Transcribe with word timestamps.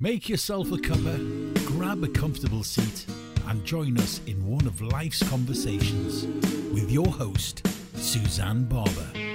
Make 0.00 0.28
yourself 0.28 0.70
a 0.70 0.76
cuppa, 0.76 1.66
grab 1.66 2.04
a 2.04 2.08
comfortable 2.08 2.62
seat, 2.62 3.04
and 3.48 3.64
join 3.64 3.98
us 3.98 4.20
in 4.28 4.46
one 4.46 4.64
of 4.68 4.80
life's 4.80 5.28
conversations 5.28 6.24
with 6.72 6.88
your 6.88 7.08
host, 7.08 7.66
Suzanne 7.96 8.62
Barber. 8.66 9.27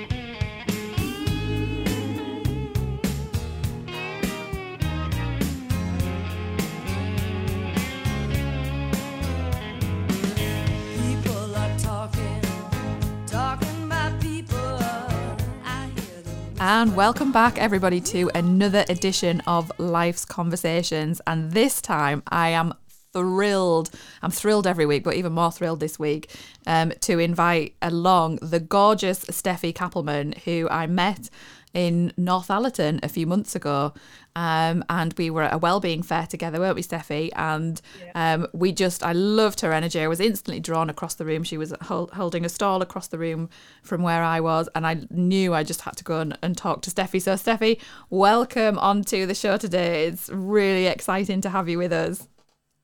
And 16.83 16.97
welcome 16.97 17.31
back, 17.31 17.57
everybody, 17.57 18.01
to 18.01 18.29
another 18.35 18.83
edition 18.89 19.39
of 19.47 19.71
Life's 19.79 20.25
Conversations. 20.25 21.21
And 21.25 21.53
this 21.53 21.81
time 21.81 22.23
I 22.27 22.49
am 22.49 22.73
thrilled. 23.13 23.89
I'm 24.21 24.31
thrilled 24.31 24.67
every 24.67 24.85
week, 24.85 25.05
but 25.05 25.15
even 25.15 25.31
more 25.31 25.49
thrilled 25.49 25.79
this 25.79 25.97
week 25.97 26.35
um, 26.67 26.91
to 26.99 27.19
invite 27.19 27.75
along 27.81 28.39
the 28.41 28.59
gorgeous 28.59 29.23
Steffy 29.23 29.73
Cappleman, 29.73 30.33
who 30.43 30.67
I 30.69 30.87
met 30.87 31.29
in 31.73 32.13
Northallerton 32.17 33.03
a 33.03 33.09
few 33.09 33.25
months 33.25 33.55
ago. 33.55 33.93
Um, 34.35 34.83
and 34.89 35.13
we 35.17 35.29
were 35.29 35.43
at 35.43 35.53
a 35.53 35.57
wellbeing 35.57 36.03
fair 36.03 36.25
together, 36.25 36.59
weren't 36.59 36.75
we, 36.75 36.81
Steffy? 36.81 37.29
And 37.35 37.81
um, 38.15 38.47
we 38.53 38.71
just, 38.71 39.03
I 39.03 39.11
loved 39.13 39.61
her 39.61 39.73
energy. 39.73 39.99
I 39.99 40.07
was 40.07 40.19
instantly 40.19 40.59
drawn 40.59 40.89
across 40.89 41.15
the 41.15 41.25
room. 41.25 41.43
She 41.43 41.57
was 41.57 41.73
hol- 41.81 42.09
holding 42.13 42.45
a 42.45 42.49
stall 42.49 42.81
across 42.81 43.07
the 43.07 43.17
room 43.17 43.49
from 43.83 44.01
where 44.01 44.23
I 44.23 44.39
was, 44.39 44.69
and 44.75 44.87
I 44.87 45.05
knew 45.09 45.53
I 45.53 45.63
just 45.63 45.81
had 45.81 45.97
to 45.97 46.03
go 46.03 46.19
and, 46.19 46.37
and 46.41 46.57
talk 46.57 46.81
to 46.83 46.91
Steffy. 46.91 47.21
So, 47.21 47.33
Steffy, 47.33 47.79
welcome 48.09 48.79
onto 48.79 49.25
the 49.25 49.35
show 49.35 49.57
today. 49.57 50.05
It's 50.05 50.29
really 50.29 50.87
exciting 50.87 51.41
to 51.41 51.49
have 51.49 51.69
you 51.69 51.77
with 51.77 51.93
us. 51.93 52.27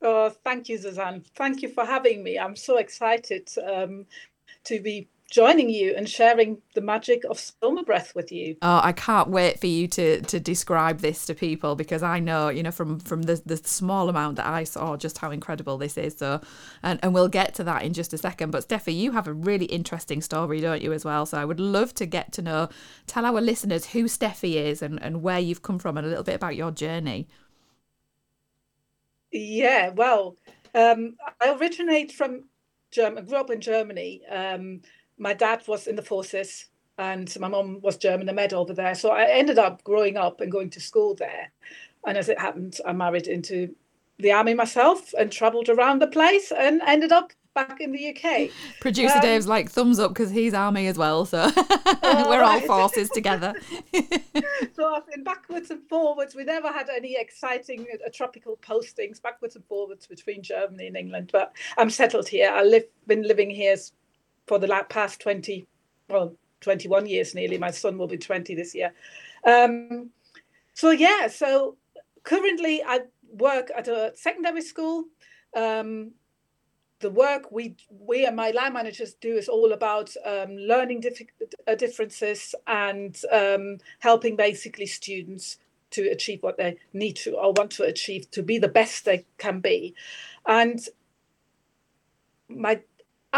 Oh, 0.01 0.29
thank 0.29 0.69
you, 0.69 0.77
Suzanne. 0.77 1.23
Thank 1.35 1.61
you 1.61 1.69
for 1.69 1.85
having 1.85 2.23
me. 2.23 2.39
I'm 2.39 2.55
so 2.55 2.77
excited 2.77 3.49
um, 3.67 4.05
to 4.65 4.79
be 4.79 5.09
joining 5.29 5.69
you 5.69 5.93
and 5.95 6.09
sharing 6.09 6.57
the 6.73 6.81
magic 6.81 7.23
of 7.29 7.39
Soma 7.39 7.83
breath 7.83 8.15
with 8.15 8.31
you. 8.31 8.57
Oh, 8.61 8.81
I 8.83 8.91
can't 8.91 9.29
wait 9.29 9.59
for 9.59 9.67
you 9.67 9.87
to 9.89 10.21
to 10.21 10.39
describe 10.39 10.99
this 10.99 11.25
to 11.27 11.35
people 11.35 11.75
because 11.75 12.03
I 12.03 12.19
know, 12.19 12.49
you 12.49 12.63
know, 12.63 12.71
from 12.71 12.99
from 12.99 13.23
the 13.23 13.41
the 13.45 13.57
small 13.57 14.09
amount 14.09 14.37
that 14.37 14.47
I 14.47 14.63
saw 14.63 14.97
just 14.97 15.19
how 15.19 15.31
incredible 15.31 15.77
this 15.77 15.97
is. 15.97 16.17
So 16.17 16.41
and, 16.83 16.99
and 17.03 17.13
we'll 17.13 17.27
get 17.27 17.53
to 17.55 17.63
that 17.65 17.83
in 17.83 17.93
just 17.93 18.13
a 18.13 18.17
second. 18.17 18.51
But 18.51 18.67
Steffy, 18.67 18.95
you 18.95 19.11
have 19.11 19.27
a 19.27 19.33
really 19.33 19.65
interesting 19.65 20.21
story, 20.21 20.61
don't 20.61 20.81
you, 20.81 20.93
as 20.93 21.05
well? 21.05 21.25
So 21.25 21.37
I 21.37 21.45
would 21.45 21.59
love 21.59 21.93
to 21.95 22.05
get 22.05 22.31
to 22.33 22.41
know 22.41 22.69
tell 23.07 23.25
our 23.25 23.41
listeners 23.41 23.87
who 23.87 24.05
Steffy 24.05 24.55
is 24.55 24.81
and, 24.81 25.01
and 25.01 25.21
where 25.21 25.39
you've 25.39 25.61
come 25.61 25.79
from 25.79 25.97
and 25.97 26.05
a 26.05 26.09
little 26.09 26.23
bit 26.23 26.35
about 26.35 26.55
your 26.55 26.71
journey. 26.71 27.27
Yeah, 29.31 29.89
well, 29.89 30.37
um, 30.73 31.15
I 31.39 31.51
originate 31.51 32.11
from 32.11 32.45
Germany, 32.91 33.21
I 33.21 33.25
grew 33.25 33.37
up 33.37 33.51
in 33.51 33.61
Germany. 33.61 34.21
Um, 34.27 34.81
my 35.19 35.33
dad 35.33 35.61
was 35.67 35.85
in 35.85 35.95
the 35.95 36.01
forces 36.01 36.69
and 36.97 37.33
my 37.39 37.47
mom 37.47 37.79
was 37.81 37.97
German, 37.97 38.27
a 38.29 38.33
med 38.33 38.53
over 38.53 38.73
there. 38.73 38.95
So 38.95 39.11
I 39.11 39.25
ended 39.25 39.59
up 39.59 39.83
growing 39.83 40.17
up 40.17 40.41
and 40.41 40.51
going 40.51 40.69
to 40.71 40.81
school 40.81 41.15
there. 41.15 41.51
And 42.05 42.17
as 42.17 42.29
it 42.29 42.39
happened, 42.39 42.77
I 42.85 42.93
married 42.93 43.27
into 43.27 43.75
the 44.17 44.31
army 44.31 44.53
myself 44.53 45.13
and 45.17 45.31
traveled 45.31 45.69
around 45.69 45.99
the 45.99 46.07
place 46.07 46.51
and 46.51 46.81
ended 46.85 47.11
up 47.11 47.31
back 47.53 47.81
in 47.81 47.91
the 47.91 48.09
UK. 48.09 48.49
Producer 48.79 49.15
Um, 49.15 49.21
Dave's 49.21 49.47
like 49.47 49.69
thumbs 49.69 49.99
up 49.99 50.11
because 50.11 50.29
he's 50.29 50.53
army 50.53 50.87
as 50.87 50.97
well. 50.97 51.25
So 51.25 51.49
we're 52.03 52.43
all 52.43 52.59
forces 52.73 53.09
together. 53.09 53.53
so 54.73 54.93
I've 54.93 55.07
been 55.07 55.23
backwards 55.23 55.71
and 55.71 55.81
forwards. 55.89 56.35
We 56.35 56.43
never 56.43 56.71
had 56.71 56.89
any 56.89 57.15
exciting 57.17 57.87
uh, 57.93 58.09
tropical 58.13 58.57
postings, 58.57 59.21
backwards 59.21 59.55
and 59.55 59.65
forwards 59.65 60.07
between 60.07 60.43
Germany 60.43 60.87
and 60.87 60.97
England. 60.97 61.29
But 61.31 61.53
I'm 61.77 61.89
settled 61.89 62.27
here. 62.27 62.51
I 62.53 62.63
live 62.63 62.83
been 63.07 63.23
living 63.23 63.49
here 63.49 63.75
for 64.49 64.57
the 64.57 64.85
past 64.89 65.21
twenty, 65.21 65.67
well, 66.09 66.35
twenty 66.59 66.87
one 66.87 67.05
years 67.05 67.35
nearly. 67.35 67.59
My 67.59 67.69
son 67.69 67.99
will 67.99 68.07
be 68.07 68.17
twenty 68.17 68.55
this 68.55 68.73
year. 68.73 68.91
Um, 69.45 70.09
so 70.73 70.89
yeah, 70.89 71.27
so 71.27 71.77
currently 72.23 72.83
I 72.83 73.01
work 73.31 73.71
at 73.77 73.87
a 73.87 74.11
secondary 74.15 74.63
school. 74.63 75.05
Um, 75.55 76.13
the 76.99 77.11
work 77.11 77.51
we 77.51 77.75
we 77.89 78.25
and 78.25 78.35
my 78.35 78.49
line 78.49 78.73
managers 78.73 79.13
do 79.21 79.37
is 79.37 79.47
all 79.47 79.71
about 79.71 80.13
um, 80.25 80.57
learning 80.57 81.03
diffi- 81.03 81.29
uh, 81.67 81.75
differences 81.75 82.55
and 82.65 83.21
um, 83.31 83.77
helping 83.99 84.35
basically 84.35 84.87
students 84.87 85.59
to 85.91 86.01
achieve 86.09 86.41
what 86.41 86.57
they 86.57 86.75
need 86.91 87.15
to 87.17 87.35
or 87.35 87.53
want 87.53 87.71
to 87.71 87.83
achieve 87.83 88.29
to 88.31 88.41
be 88.41 88.57
the 88.57 88.67
best 88.67 89.05
they 89.05 89.25
can 89.37 89.59
be 89.59 89.95
and 90.45 90.89
my 92.49 92.81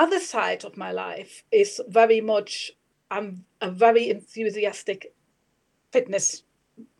other 0.03 0.19
side 0.19 0.63
of 0.65 0.77
my 0.77 0.91
life 0.91 1.43
is 1.51 1.81
very 1.87 2.21
much 2.21 2.71
i'm 3.09 3.45
a 3.61 3.69
very 3.69 4.09
enthusiastic 4.09 5.13
fitness 5.91 6.43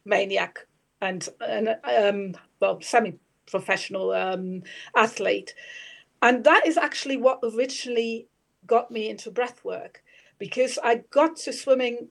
maniac 0.06 0.68
and 1.02 1.28
and 1.48 1.76
um, 1.84 2.34
well 2.60 2.80
semi-professional 2.82 4.12
um, 4.12 4.64
athlete. 4.96 5.54
And 6.22 6.44
that 6.44 6.68
is 6.68 6.78
actually 6.78 7.18
what 7.18 7.40
originally 7.44 8.28
got 8.68 8.92
me 8.92 9.10
into 9.10 9.32
breath 9.32 9.66
work 9.66 10.04
because 10.38 10.78
I 10.84 11.04
got 11.10 11.36
to 11.38 11.54
swimming 11.54 12.10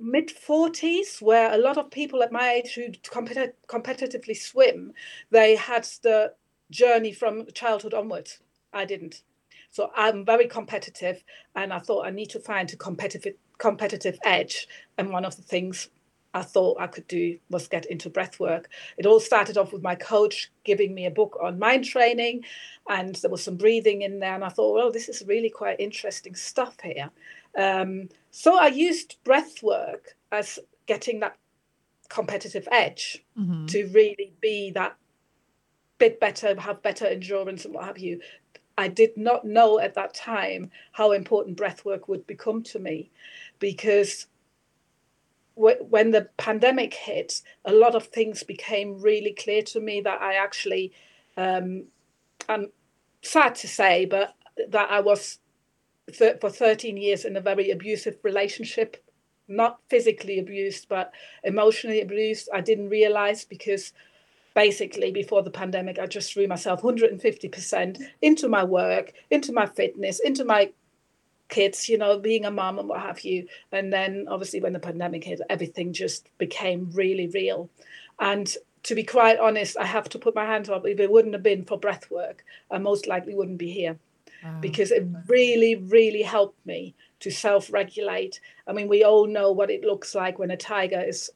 mid 0.00 0.28
40s 0.28 1.22
where 1.22 1.52
a 1.52 1.58
lot 1.58 1.76
of 1.76 1.90
people 1.90 2.22
at 2.22 2.32
my 2.32 2.50
age 2.50 2.74
who 2.74 2.88
competi- 2.88 3.52
competitively 3.68 4.36
swim 4.36 4.92
they 5.30 5.56
had 5.56 5.84
the 6.02 6.32
journey 6.70 7.12
from 7.12 7.46
childhood 7.52 7.94
onwards. 7.94 8.40
I 8.72 8.84
didn't 8.84 9.22
so 9.70 9.90
i'm 9.96 10.24
very 10.24 10.46
competitive 10.46 11.22
and 11.54 11.72
i 11.72 11.78
thought 11.78 12.06
i 12.06 12.10
need 12.10 12.30
to 12.30 12.40
find 12.40 12.72
a 12.72 12.76
competitive 12.76 13.34
competitive 13.58 14.18
edge 14.24 14.68
and 14.98 15.10
one 15.10 15.24
of 15.24 15.36
the 15.36 15.42
things 15.42 15.88
I 16.34 16.42
thought 16.42 16.78
I 16.78 16.86
could 16.86 17.08
do 17.08 17.38
was 17.48 17.68
get 17.68 17.86
into 17.86 18.10
breath 18.10 18.38
work. 18.38 18.68
It 18.98 19.06
all 19.06 19.18
started 19.18 19.56
off 19.56 19.72
with 19.72 19.82
my 19.82 19.94
coach 19.94 20.50
giving 20.62 20.94
me 20.94 21.06
a 21.06 21.10
book 21.10 21.38
on 21.42 21.58
mind 21.58 21.86
training, 21.86 22.44
and 22.88 23.14
there 23.16 23.30
was 23.30 23.42
some 23.42 23.56
breathing 23.56 24.02
in 24.02 24.20
there. 24.20 24.34
And 24.34 24.44
I 24.44 24.50
thought, 24.50 24.74
well, 24.74 24.92
this 24.92 25.08
is 25.08 25.24
really 25.26 25.48
quite 25.48 25.80
interesting 25.80 26.34
stuff 26.34 26.76
here. 26.82 27.10
Um, 27.56 28.10
so 28.30 28.58
I 28.58 28.66
used 28.66 29.16
breath 29.24 29.62
work 29.62 30.16
as 30.30 30.58
getting 30.86 31.20
that 31.20 31.36
competitive 32.10 32.68
edge 32.70 33.24
Mhm. 33.36 33.66
to 33.68 33.86
really 33.88 34.34
be 34.40 34.70
that 34.72 34.96
bit 35.98 36.20
better, 36.20 36.58
have 36.60 36.82
better 36.82 37.06
endurance, 37.06 37.64
and 37.64 37.74
what 37.74 37.84
have 37.84 37.98
you. 37.98 38.20
I 38.78 38.86
did 38.86 39.16
not 39.16 39.44
know 39.44 39.80
at 39.80 39.94
that 39.96 40.14
time 40.14 40.70
how 40.92 41.10
important 41.10 41.56
breath 41.56 41.84
work 41.84 42.06
would 42.06 42.26
become 42.28 42.62
to 42.62 42.78
me 42.78 43.10
because 43.58 44.28
when 45.56 46.12
the 46.12 46.28
pandemic 46.36 46.94
hit, 46.94 47.42
a 47.64 47.72
lot 47.72 47.96
of 47.96 48.06
things 48.06 48.44
became 48.44 49.02
really 49.02 49.32
clear 49.32 49.62
to 49.62 49.80
me 49.80 50.00
that 50.02 50.22
I 50.22 50.34
actually, 50.34 50.92
um, 51.36 51.86
I'm 52.48 52.70
sad 53.22 53.56
to 53.56 53.68
say, 53.68 54.04
but 54.04 54.36
that 54.68 54.88
I 54.88 55.00
was 55.00 55.40
th- 56.12 56.38
for 56.40 56.48
13 56.48 56.96
years 56.96 57.24
in 57.24 57.36
a 57.36 57.40
very 57.40 57.72
abusive 57.72 58.18
relationship, 58.22 58.96
not 59.48 59.80
physically 59.88 60.38
abused, 60.38 60.88
but 60.88 61.12
emotionally 61.42 62.00
abused. 62.00 62.48
I 62.54 62.60
didn't 62.60 62.90
realize 62.90 63.44
because 63.44 63.92
basically 64.58 65.12
before 65.12 65.44
the 65.44 65.52
pandemic, 65.52 66.00
I 66.00 66.06
just 66.06 66.32
threw 66.32 66.48
myself 66.48 66.82
150% 66.82 68.02
into 68.22 68.48
my 68.48 68.64
work, 68.64 69.12
into 69.30 69.52
my 69.52 69.66
fitness, 69.66 70.18
into 70.18 70.44
my 70.44 70.72
kids, 71.48 71.88
you 71.88 71.96
know, 71.96 72.18
being 72.18 72.44
a 72.44 72.50
mom 72.50 72.80
and 72.80 72.88
what 72.88 73.00
have 73.00 73.20
you. 73.20 73.46
And 73.70 73.92
then 73.92 74.26
obviously 74.28 74.60
when 74.60 74.72
the 74.72 74.80
pandemic 74.80 75.22
hit, 75.22 75.40
everything 75.48 75.92
just 75.92 76.28
became 76.38 76.90
really 76.92 77.28
real. 77.28 77.70
And 78.18 78.52
to 78.82 78.96
be 78.96 79.04
quite 79.04 79.38
honest, 79.38 79.76
I 79.78 79.86
have 79.86 80.08
to 80.08 80.18
put 80.18 80.34
my 80.34 80.44
hand 80.44 80.68
up. 80.68 80.84
If 80.84 80.98
it 80.98 81.12
wouldn't 81.12 81.34
have 81.34 81.44
been 81.44 81.64
for 81.64 81.78
breath 81.78 82.10
work, 82.10 82.44
I 82.68 82.78
most 82.78 83.06
likely 83.06 83.36
wouldn't 83.36 83.58
be 83.58 83.70
here 83.70 83.96
Wow. 84.42 84.58
because 84.60 84.90
it 84.92 85.04
really, 85.26 85.74
really 85.76 86.22
helped 86.22 86.64
me 86.66 86.94
to 87.20 87.30
self 87.30 87.72
regulate. 87.72 88.40
I 88.68 88.72
mean, 88.72 88.88
we 88.88 89.02
all 89.04 89.26
know 89.26 89.50
what 89.52 89.70
it 89.70 89.82
looks 89.82 90.14
like 90.14 90.38
when 90.38 90.50
a 90.52 90.56
tiger 90.56 91.00
is 91.00 91.30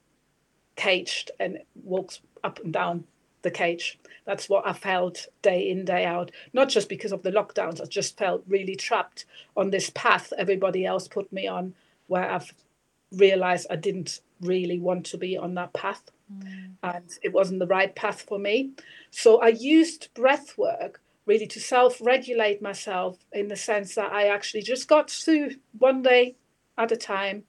caged 0.76 1.32
and 1.40 1.58
walks 1.84 2.20
up 2.44 2.60
and 2.60 2.72
down 2.72 3.04
the 3.42 3.50
cage. 3.50 3.98
That's 4.24 4.48
what 4.48 4.66
I 4.66 4.72
felt 4.72 5.26
day 5.42 5.68
in, 5.70 5.84
day 5.84 6.04
out. 6.04 6.30
Not 6.52 6.68
just 6.68 6.88
because 6.88 7.12
of 7.12 7.22
the 7.22 7.32
lockdowns, 7.32 7.80
I 7.80 7.84
just 7.86 8.16
felt 8.16 8.44
really 8.46 8.76
trapped 8.76 9.24
on 9.56 9.70
this 9.70 9.90
path 9.90 10.32
everybody 10.38 10.86
else 10.86 11.08
put 11.08 11.32
me 11.32 11.46
on, 11.46 11.74
where 12.06 12.30
I've 12.30 12.52
realized 13.12 13.66
I 13.70 13.76
didn't 13.76 14.20
really 14.40 14.78
want 14.78 15.06
to 15.06 15.18
be 15.18 15.36
on 15.36 15.54
that 15.54 15.72
path. 15.72 16.02
Mm. 16.32 16.72
And 16.82 17.10
it 17.22 17.32
wasn't 17.32 17.60
the 17.60 17.66
right 17.66 17.94
path 17.94 18.22
for 18.22 18.38
me. 18.38 18.70
So 19.10 19.40
I 19.40 19.48
used 19.48 20.08
breath 20.14 20.56
work 20.56 21.00
really 21.26 21.46
to 21.46 21.60
self 21.60 22.00
regulate 22.00 22.62
myself 22.62 23.18
in 23.32 23.48
the 23.48 23.56
sense 23.56 23.94
that 23.94 24.12
I 24.12 24.28
actually 24.28 24.62
just 24.62 24.88
got 24.88 25.10
through 25.10 25.56
one 25.78 26.02
day 26.02 26.36
at 26.78 26.92
a 26.92 26.96
time 26.96 27.44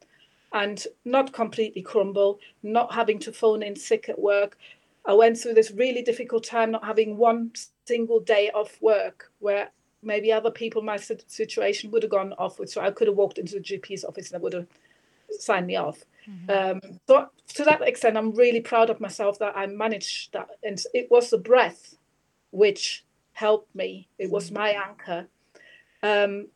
and 0.52 0.86
not 1.04 1.34
completely 1.34 1.82
crumble, 1.82 2.40
not 2.62 2.94
having 2.94 3.18
to 3.20 3.32
phone 3.32 3.64
in 3.64 3.76
sick 3.76 4.08
at 4.08 4.20
work, 4.20 4.58
I 5.06 5.14
went 5.14 5.38
through 5.38 5.56
this 5.56 5.72
really 5.72 6.02
difficult 6.02 6.44
time 6.44 6.72
not 6.72 6.86
having 6.86 7.18
one 7.18 7.52
single 7.86 8.20
day 8.20 8.52
off 8.52 8.82
work 8.82 9.32
where 9.40 9.70
maybe 10.02 10.32
other 10.32 10.52
people 10.52 10.82
in 10.82 10.86
my 10.86 10.98
situation 10.98 11.92
would 11.92 12.04
have 12.04 12.12
gone 12.12 12.34
off 12.34 12.60
with. 12.60 12.70
So 12.70 12.82
I 12.82 12.92
could 12.92 13.08
have 13.08 13.18
walked 13.18 13.38
into 13.38 13.56
the 13.56 13.60
GP's 13.60 14.04
office 14.06 14.32
and 14.32 14.40
they 14.40 14.44
would 14.44 14.54
have 14.54 14.68
signed 15.40 15.68
me 15.68 15.76
off. 15.76 16.04
Um, 16.50 16.82
so 17.08 17.30
to 17.56 17.64
that 17.66 17.82
extent, 17.82 18.18
I'm 18.18 18.32
really 18.32 18.62
proud 18.62 18.90
of 18.90 19.02
myself 19.02 19.40
that 19.40 19.58
I 19.58 19.68
managed 19.68 20.34
that. 20.34 20.50
And 20.64 20.82
it 20.94 21.10
was 21.12 21.30
the 21.30 21.38
breath 21.38 21.98
which 22.52 23.04
helped 23.34 23.74
me. 23.76 24.08
It 24.18 24.30
was 24.30 24.52
my 24.52 24.70
anchor. 24.70 25.28
Um, 26.02 26.48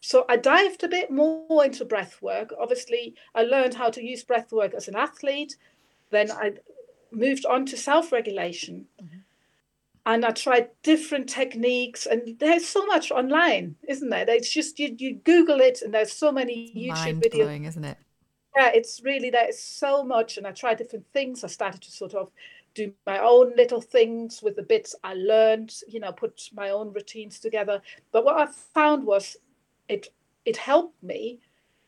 so 0.00 0.24
I 0.28 0.36
dived 0.36 0.84
a 0.84 0.88
bit 0.88 1.10
more 1.10 1.64
into 1.64 1.84
breath 1.84 2.20
work. 2.22 2.52
Obviously, 2.58 3.14
I 3.34 3.42
learned 3.42 3.74
how 3.74 3.90
to 3.90 4.02
use 4.02 4.22
breath 4.22 4.52
work 4.52 4.74
as 4.74 4.88
an 4.88 4.96
athlete. 4.96 5.56
Then 6.10 6.30
I 6.30 6.52
moved 7.10 7.46
on 7.46 7.66
to 7.66 7.76
self 7.76 8.12
regulation. 8.12 8.86
Mm-hmm. 9.02 9.18
And 10.06 10.24
I 10.24 10.30
tried 10.30 10.70
different 10.82 11.28
techniques, 11.28 12.06
and 12.06 12.38
there's 12.38 12.66
so 12.66 12.86
much 12.86 13.10
online, 13.10 13.76
isn't 13.86 14.08
there? 14.08 14.24
It's 14.26 14.50
just 14.50 14.78
you, 14.78 14.94
you 14.98 15.16
Google 15.16 15.60
it, 15.60 15.82
and 15.82 15.92
there's 15.92 16.12
so 16.12 16.32
many 16.32 16.72
YouTube 16.74 17.22
videos 17.22 17.66
isn't 17.66 17.84
it? 17.84 17.98
yeah, 18.58 18.70
it's 18.74 19.00
really 19.04 19.30
there's 19.30 19.58
so 19.58 20.02
much, 20.02 20.36
and 20.36 20.46
I 20.46 20.50
tried 20.50 20.78
different 20.78 21.06
things. 21.12 21.44
I 21.44 21.46
started 21.46 21.80
to 21.82 21.92
sort 21.92 22.14
of 22.14 22.32
do 22.74 22.92
my 23.06 23.20
own 23.20 23.54
little 23.56 23.80
things 23.80 24.42
with 24.42 24.56
the 24.56 24.62
bits 24.62 24.96
I 25.04 25.14
learned, 25.14 25.74
you 25.86 26.00
know, 26.00 26.12
put 26.12 26.48
my 26.52 26.70
own 26.70 26.92
routines 26.92 27.38
together. 27.38 27.80
But 28.10 28.24
what 28.24 28.36
I 28.36 28.50
found 28.74 29.04
was 29.04 29.36
it 29.88 30.08
it 30.44 30.56
helped 30.56 31.00
me 31.02 31.40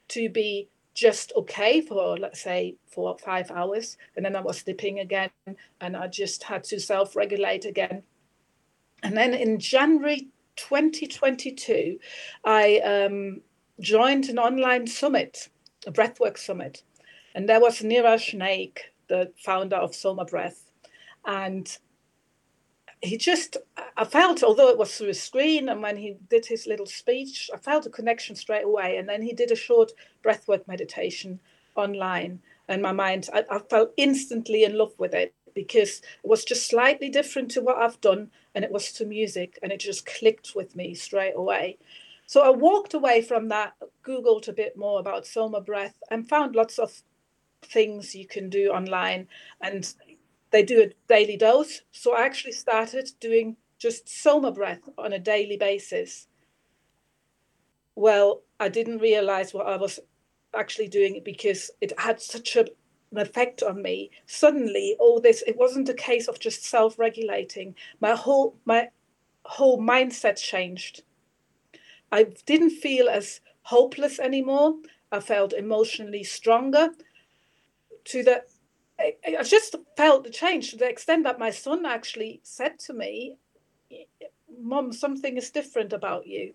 to 0.09 0.29
be 0.29 0.69
just 1.01 1.33
okay 1.35 1.81
for 1.81 2.19
let's 2.19 2.43
say 2.43 2.77
four 2.87 3.11
or 3.11 3.19
five 3.19 3.51
hours, 3.51 3.97
and 4.15 4.25
then 4.25 4.37
I 4.37 4.41
was 4.41 4.59
sleeping 4.59 5.01
again, 5.01 5.31
and 5.81 5.97
I 5.97 6.07
just 6.09 6.43
had 6.43 6.63
to 6.65 6.79
self-regulate 6.79 7.65
again. 7.65 8.03
And 9.03 9.17
then 9.17 9.33
in 9.33 9.59
January 9.59 10.29
2022, 10.57 11.99
I 12.45 12.79
um, 12.81 13.41
joined 13.81 14.29
an 14.29 14.39
online 14.39 14.87
summit, 14.87 15.49
a 15.87 15.93
breathwork 15.93 16.37
summit. 16.37 16.83
And 17.35 17.49
there 17.49 17.61
was 17.61 17.81
Niraj 17.81 18.35
Naik, 18.35 18.93
the 19.09 19.33
founder 19.39 19.77
of 19.77 19.95
Soma 19.95 20.27
Breath. 20.27 20.71
And 21.25 21.79
he 23.03 23.17
just, 23.17 23.57
I 23.97 24.05
felt, 24.05 24.43
although 24.43 24.69
it 24.69 24.79
was 24.79 24.97
through 24.97 25.09
a 25.09 25.15
screen, 25.15 25.69
and 25.69 25.83
when 25.83 25.97
he 25.97 26.17
did 26.29 26.47
his 26.47 26.67
little 26.67 26.87
speech, 26.87 27.51
I 27.53 27.57
felt 27.57 27.87
a 27.87 27.91
connection 27.91 28.37
straight 28.37 28.65
away. 28.65 28.97
And 28.97 29.09
then 29.09 29.23
he 29.23 29.33
did 29.33 29.51
a 29.51 29.57
short 29.57 29.93
breathwork 30.23 30.69
meditation 30.69 31.41
online. 31.77 32.41
And 32.69 32.83
my 32.83 32.93
mind, 32.93 33.29
I, 33.33 33.45
I 33.51 33.59
fell 33.59 33.91
instantly 33.97 34.65
in 34.65 34.77
love 34.77 34.93
with 34.99 35.15
it 35.15 35.35
because 35.55 36.03
it 36.23 36.29
was 36.29 36.45
just 36.45 36.69
slightly 36.69 37.09
different 37.09 37.51
to 37.53 37.63
what 37.63 37.79
I've 37.79 38.01
done. 38.01 38.31
And 38.55 38.65
it 38.65 38.73
was 38.73 38.93
to 38.93 39.07
music, 39.07 39.59
and 39.63 39.73
it 39.73 39.81
just 39.81 40.05
clicked 40.05 40.55
with 40.55 40.77
me 40.77 40.95
straight 40.95 41.35
away. 41.37 41.79
So 42.27 42.43
I 42.43 42.51
walked 42.51 42.95
away 42.95 43.23
from 43.23 43.49
that, 43.49 43.75
Googled 44.05 44.47
a 44.47 44.53
bit 44.53 44.77
more 44.77 45.01
about 45.01 45.27
Soma 45.27 45.61
Breath, 45.61 46.01
and 46.11 46.29
found 46.29 46.55
lots 46.55 46.79
of 46.79 47.03
things 47.63 48.15
you 48.15 48.27
can 48.27 48.51
do 48.51 48.71
online. 48.71 49.27
And 49.61 49.93
they 50.51 50.63
do 50.63 50.83
a 50.83 50.93
daily 51.09 51.37
dose. 51.37 51.83
So 51.93 52.15
I 52.15 52.23
actually 52.23 52.53
started 52.53 53.11
doing 53.21 53.57
just 53.79 54.09
Soma 54.09 54.53
Breath 54.53 54.89
on 54.99 55.13
a 55.13 55.19
daily 55.19 55.57
basis. 55.57 56.27
Well, 57.95 58.43
I 58.59 58.69
didn't 58.69 58.99
realize 58.99 59.55
what 59.55 59.67
I 59.67 59.77
was 59.77 60.01
actually 60.55 60.89
doing 60.89 61.23
because 61.25 61.71
it 61.81 61.93
had 61.99 62.21
such 62.21 62.57
a, 62.57 62.67
an 63.13 63.19
effect 63.19 63.63
on 63.63 63.83
me. 63.83 64.11
Suddenly, 64.27 64.97
all 64.99 65.21
this, 65.21 65.43
it 65.47 65.57
wasn't 65.57 65.89
a 65.89 65.95
case 65.95 66.29
of 66.29 66.39
just 66.39 66.65
self 66.65 66.99
regulating. 66.99 67.75
My 68.01 68.15
whole, 68.15 68.57
my 68.65 68.89
whole 69.45 69.81
mindset 69.81 70.37
changed. 70.37 71.03
I 72.13 72.27
didn't 72.45 72.71
feel 72.71 73.09
as 73.09 73.41
hopeless 73.63 74.19
anymore. 74.19 74.75
I 75.13 75.21
felt 75.21 75.53
emotionally 75.53 76.25
stronger. 76.25 76.91
To 78.05 78.23
the, 78.23 78.43
I, 79.01 79.37
I 79.39 79.43
just 79.43 79.75
felt 79.97 80.25
the 80.25 80.31
change 80.31 80.71
to 80.71 80.77
the 80.77 80.89
extent 80.89 81.25
that 81.25 81.39
my 81.39 81.51
son 81.51 81.87
actually 81.87 82.41
said 82.43 82.79
to 82.81 82.93
me, 82.93 83.37
"Mom, 84.61 84.93
something 84.93 85.37
is 85.37 85.51
different 85.51 85.93
about 85.93 86.27
you. 86.27 86.55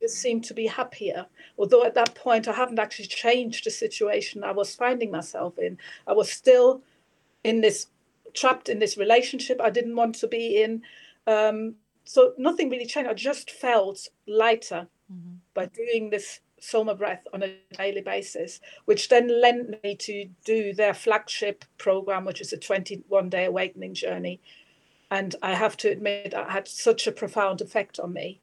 You 0.00 0.08
seem 0.08 0.40
to 0.42 0.54
be 0.54 0.66
happier." 0.66 1.26
Although 1.58 1.84
at 1.84 1.94
that 1.94 2.14
point 2.14 2.48
I 2.48 2.52
haven't 2.52 2.78
actually 2.78 3.08
changed 3.08 3.64
the 3.64 3.70
situation 3.70 4.44
I 4.44 4.52
was 4.52 4.74
finding 4.74 5.10
myself 5.10 5.58
in. 5.58 5.78
I 6.06 6.12
was 6.12 6.30
still 6.32 6.82
in 7.44 7.60
this 7.60 7.86
trapped 8.34 8.68
in 8.68 8.78
this 8.78 8.96
relationship 8.96 9.60
I 9.60 9.70
didn't 9.70 9.96
want 9.96 10.14
to 10.16 10.28
be 10.28 10.62
in. 10.62 10.82
Um, 11.26 11.76
so 12.04 12.32
nothing 12.38 12.70
really 12.70 12.86
changed. 12.86 13.10
I 13.10 13.14
just 13.14 13.50
felt 13.50 14.08
lighter 14.26 14.88
by 15.54 15.66
doing 15.66 16.10
this 16.10 16.40
Soma 16.60 16.94
breath 16.94 17.26
on 17.32 17.42
a 17.42 17.56
daily 17.76 18.00
basis, 18.00 18.60
which 18.84 19.08
then 19.08 19.40
led 19.40 19.78
me 19.82 19.94
to 19.96 20.28
do 20.44 20.72
their 20.72 20.94
flagship 20.94 21.64
program, 21.78 22.24
which 22.24 22.40
is 22.40 22.52
a 22.52 22.56
21 22.56 23.28
day 23.28 23.44
awakening 23.44 23.94
journey. 23.94 24.40
And 25.10 25.34
I 25.42 25.54
have 25.54 25.76
to 25.78 25.88
admit, 25.88 26.26
it 26.26 26.34
had 26.34 26.68
such 26.68 27.06
a 27.06 27.12
profound 27.12 27.60
effect 27.60 27.98
on 27.98 28.12
me. 28.12 28.40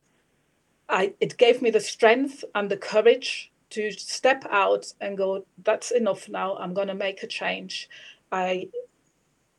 I, 0.90 1.14
it 1.20 1.38
gave 1.38 1.62
me 1.62 1.70
the 1.70 1.80
strength 1.80 2.44
and 2.54 2.70
the 2.70 2.78
courage 2.78 3.52
to 3.72 3.92
step 3.92 4.46
out 4.50 4.94
and 5.02 5.18
go, 5.18 5.46
that's 5.64 5.92
enough 5.92 6.30
now. 6.30 6.56
I'm 6.58 6.74
going 6.74 6.88
to 6.88 6.96
make 6.96 7.24
a 7.24 7.28
change. 7.28 7.90
I 8.32 8.70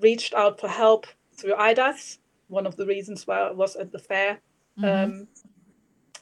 reached 0.00 0.35
out 0.35 0.61
for 0.61 0.69
help 0.69 1.06
through 1.37 1.55
IDAS, 1.55 2.19
one 2.49 2.67
of 2.67 2.76
the 2.76 2.87
reasons 2.87 3.26
why 3.26 3.41
I 3.41 3.50
was 3.50 3.76
at 3.76 3.93
the 3.93 3.99
fair 3.99 4.41
um, 4.82 5.29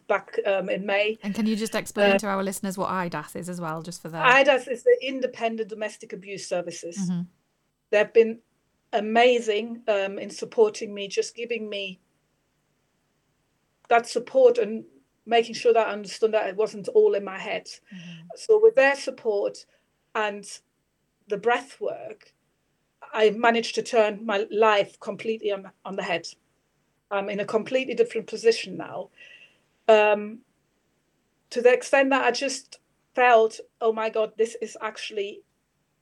back 0.07 0.39
um, 0.47 0.69
in 0.69 0.87
May. 0.87 1.19
And 1.23 1.35
can 1.35 1.47
you 1.47 1.57
just 1.57 1.75
explain 1.75 2.19
to 2.19 2.27
our 2.27 2.43
listeners 2.43 2.77
what 2.77 2.91
IDAS 2.91 3.37
is 3.37 3.49
as 3.49 3.61
well, 3.61 3.83
just 3.83 4.03
for 4.03 4.09
that? 4.09 4.47
IDAS 4.47 4.69
is 4.69 4.83
the 4.83 4.97
Independent 5.03 5.69
Domestic 5.69 6.13
Abuse 6.13 6.47
Services. 6.49 7.11
They've 7.91 8.13
been 8.13 8.41
amazing 8.93 9.83
um, 9.89 10.19
in 10.19 10.31
supporting 10.31 10.95
me, 10.95 11.09
just 11.09 11.35
giving 11.35 11.69
me 11.69 12.01
that 13.89 14.09
support 14.09 14.59
and 14.59 14.85
making 15.27 15.55
sure 15.55 15.73
that 15.73 15.89
I 15.89 15.93
understood 15.93 16.33
that 16.33 16.49
it 16.49 16.57
wasn't 16.57 16.89
all 16.89 17.15
in 17.15 17.25
my 17.25 17.39
head. 17.39 17.67
So 18.37 18.61
with 18.63 18.75
their 18.75 18.95
support 18.95 19.65
and 20.15 20.45
the 21.29 21.37
breath 21.37 21.81
work, 21.81 22.35
I 23.13 23.31
managed 23.31 23.75
to 23.77 23.83
turn 23.83 24.25
my 24.25 24.47
life 24.51 24.99
completely 25.01 25.53
on, 25.53 25.71
on 25.85 25.97
the 25.97 26.03
head. 26.03 26.27
I'm 27.11 27.29
in 27.29 27.41
a 27.41 27.45
completely 27.45 27.95
different 27.95 28.27
position 28.27 28.77
now. 28.77 29.11
Um, 29.89 30.41
to 31.51 31.61
the 31.63 31.73
extent 31.73 32.11
that 32.11 32.25
I 32.25 32.31
just 32.31 32.81
felt, 33.15 33.61
oh 33.81 33.93
my 33.93 34.11
God, 34.11 34.33
this 34.37 34.57
is 34.61 34.77
actually 34.81 35.43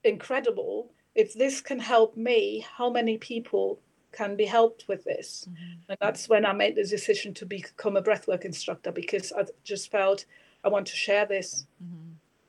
incredible. 0.04 0.90
If 1.14 1.34
this 1.34 1.60
can 1.60 1.78
help 1.78 2.16
me, 2.16 2.64
how 2.76 2.90
many 2.90 3.18
people 3.18 3.80
can 4.12 4.36
be 4.36 4.44
helped 4.44 4.88
with 4.88 5.04
this? 5.04 5.46
And 5.88 5.98
that's 6.00 6.28
when 6.28 6.46
I 6.46 6.52
made 6.52 6.76
the 6.76 6.84
decision 6.84 7.34
to 7.34 7.46
become 7.46 7.96
a 7.96 8.02
breathwork 8.02 8.44
instructor 8.44 8.92
because 8.92 9.32
I 9.32 9.44
just 9.64 9.90
felt 9.90 10.24
I 10.64 10.68
want 10.68 10.86
to 10.86 10.96
share 10.96 11.26
this. 11.26 11.66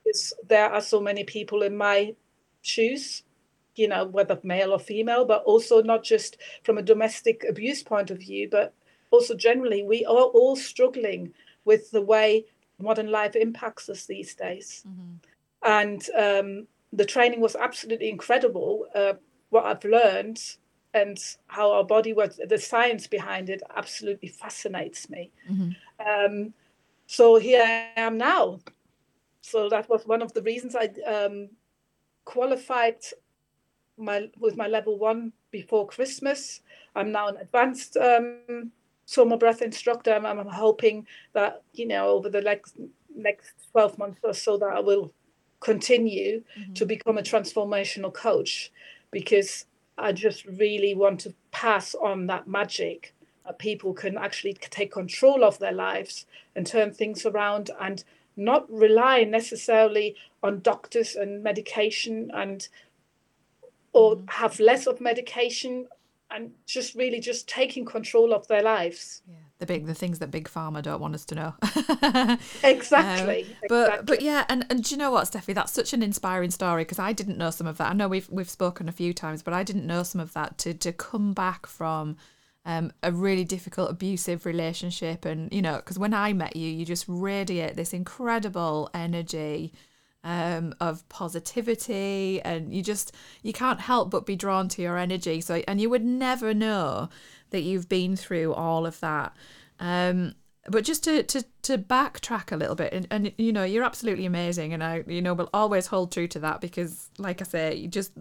Because 0.03 0.33
there 0.47 0.69
are 0.71 0.81
so 0.81 1.01
many 1.01 1.23
people 1.23 1.63
in 1.63 1.75
my 1.75 2.15
shoes, 2.61 3.23
you 3.75 3.87
know, 3.87 4.05
whether 4.05 4.39
male 4.43 4.71
or 4.71 4.79
female, 4.79 5.25
but 5.25 5.43
also 5.43 5.81
not 5.81 6.03
just 6.03 6.37
from 6.63 6.77
a 6.77 6.81
domestic 6.81 7.43
abuse 7.49 7.81
point 7.83 8.11
of 8.11 8.19
view, 8.19 8.47
but 8.49 8.73
also 9.13 9.35
generally, 9.35 9.83
we 9.83 10.03
are 10.05 10.27
all 10.39 10.55
struggling 10.55 11.33
with 11.65 11.91
the 11.91 12.01
way 12.01 12.45
modern 12.79 13.09
life 13.11 13.35
impacts 13.35 13.87
us 13.89 14.05
these 14.05 14.33
days. 14.35 14.83
And 15.61 16.01
um, 16.17 16.67
the 16.91 17.05
training 17.05 17.39
was 17.39 17.55
absolutely 17.55 18.09
incredible. 18.09 18.87
Uh, 18.93 19.13
what 19.51 19.65
I've 19.65 19.85
learned 19.85 20.39
and 20.93 21.17
how 21.47 21.71
our 21.71 21.83
body 21.83 22.13
works, 22.13 22.39
the 22.47 22.57
science 22.57 23.07
behind 23.07 23.49
it 23.49 23.61
absolutely 23.75 24.29
fascinates 24.29 25.09
me. 25.09 25.31
Um, 26.05 26.53
so 27.07 27.37
here 27.37 27.63
I 27.63 28.01
am 28.01 28.17
now. 28.17 28.59
So 29.41 29.69
that 29.69 29.89
was 29.89 30.05
one 30.05 30.21
of 30.21 30.33
the 30.33 30.41
reasons 30.41 30.75
I 30.75 30.89
um, 31.09 31.49
qualified 32.25 33.01
my 33.97 34.29
with 34.39 34.57
my 34.57 34.67
level 34.67 34.97
one 34.97 35.33
before 35.51 35.85
Christmas. 35.87 36.61
I'm 36.95 37.11
now 37.11 37.27
an 37.27 37.37
advanced 37.37 37.97
um, 37.97 38.71
Soma 39.05 39.37
breath 39.37 39.61
instructor. 39.61 40.13
I'm, 40.13 40.25
I'm 40.25 40.47
hoping 40.47 41.07
that 41.33 41.63
you 41.73 41.87
know 41.87 42.09
over 42.09 42.29
the 42.29 42.41
next 42.41 42.75
next 43.15 43.53
12 43.71 43.97
months 43.97 44.19
or 44.23 44.33
so 44.33 44.57
that 44.57 44.69
I 44.69 44.79
will 44.79 45.13
continue 45.59 46.41
to 46.55 46.59
mm-hmm. 46.61 46.87
become 46.87 47.17
a 47.17 47.21
transformational 47.21 48.13
coach 48.13 48.71
because 49.11 49.65
I 49.97 50.11
just 50.11 50.45
really 50.45 50.93
want 50.93 51.21
to 51.21 51.33
pass 51.51 51.95
on 51.95 52.27
that 52.27 52.47
magic 52.47 53.13
that 53.45 53.59
people 53.59 53.93
can 53.93 54.17
actually 54.17 54.53
take 54.53 54.91
control 54.91 55.43
of 55.43 55.59
their 55.59 55.71
lives 55.71 56.25
and 56.55 56.65
turn 56.65 56.93
things 56.93 57.25
around 57.25 57.71
and 57.79 58.03
not 58.35 58.69
rely 58.71 59.23
necessarily 59.23 60.15
on 60.41 60.61
doctors 60.61 61.15
and 61.15 61.43
medication 61.43 62.31
and 62.33 62.67
or 63.93 64.15
mm-hmm. 64.15 64.25
have 64.27 64.59
less 64.59 64.87
of 64.87 64.99
medication 64.99 65.87
and 66.33 66.51
just 66.65 66.95
really 66.95 67.19
just 67.19 67.47
taking 67.47 67.85
control 67.85 68.33
of 68.33 68.47
their 68.47 68.61
lives. 68.61 69.21
Yeah, 69.27 69.35
the 69.59 69.65
big 69.65 69.85
the 69.85 69.93
things 69.93 70.19
that 70.19 70.31
big 70.31 70.49
pharma 70.49 70.81
don't 70.81 70.99
want 70.99 71.15
us 71.15 71.25
to 71.25 71.35
know. 71.35 71.53
Exactly. 72.63 73.43
Um, 73.43 73.55
but 73.69 73.87
exactly. 73.87 74.05
but 74.05 74.21
yeah, 74.21 74.45
and 74.49 74.65
and 74.69 74.83
do 74.83 74.95
you 74.95 74.97
know 74.97 75.11
what, 75.11 75.25
Steffy? 75.25 75.53
That's 75.53 75.71
such 75.71 75.93
an 75.93 76.01
inspiring 76.01 76.51
story 76.51 76.83
because 76.83 76.99
I 76.99 77.13
didn't 77.13 77.37
know 77.37 77.51
some 77.51 77.67
of 77.67 77.77
that. 77.77 77.91
I 77.91 77.93
know 77.93 78.07
we've 78.07 78.29
we've 78.29 78.49
spoken 78.49 78.89
a 78.89 78.91
few 78.91 79.13
times, 79.13 79.43
but 79.43 79.53
I 79.53 79.63
didn't 79.63 79.87
know 79.87 80.03
some 80.03 80.21
of 80.21 80.33
that. 80.33 80.57
To 80.59 80.73
to 80.73 80.91
come 80.91 81.33
back 81.33 81.67
from 81.67 82.17
um, 82.65 82.91
a 83.03 83.11
really 83.11 83.43
difficult 83.43 83.91
abusive 83.91 84.45
relationship, 84.45 85.25
and 85.25 85.51
you 85.53 85.61
know, 85.61 85.77
because 85.77 85.99
when 85.99 86.13
I 86.13 86.33
met 86.33 86.55
you, 86.55 86.69
you 86.69 86.85
just 86.85 87.05
radiate 87.07 87.75
this 87.75 87.93
incredible 87.93 88.89
energy. 88.93 89.73
Um, 90.25 90.73
of 90.79 91.07
positivity 91.09 92.41
and 92.43 92.73
you 92.73 92.81
just 92.81 93.13
you 93.41 93.51
can't 93.51 93.81
help 93.81 94.09
but 94.09 94.25
be 94.25 94.37
drawn 94.37 94.69
to 94.69 94.81
your 94.81 94.97
energy. 94.97 95.41
So 95.41 95.61
and 95.67 95.81
you 95.81 95.89
would 95.89 96.05
never 96.05 96.53
know 96.53 97.09
that 97.49 97.61
you've 97.61 97.89
been 97.89 98.15
through 98.15 98.53
all 98.53 98.85
of 98.85 99.01
that. 99.01 99.35
Um, 99.81 100.35
but 100.67 100.83
just 100.83 101.03
to, 101.03 101.23
to 101.23 101.43
to 101.63 101.77
backtrack 101.77 102.51
a 102.51 102.55
little 102.55 102.75
bit 102.75 102.93
and, 102.93 103.07
and 103.11 103.31
you 103.37 103.51
know 103.51 103.63
you're 103.63 103.83
absolutely 103.83 104.25
amazing 104.25 104.73
and 104.73 104.83
i 104.83 105.03
you 105.07 105.21
know 105.21 105.33
will 105.33 105.49
always 105.53 105.87
hold 105.87 106.11
true 106.11 106.27
to 106.27 106.39
that 106.39 106.61
because 106.61 107.09
like 107.17 107.41
i 107.41 107.43
say 107.43 107.75
you 107.75 107.87
just 107.87 108.13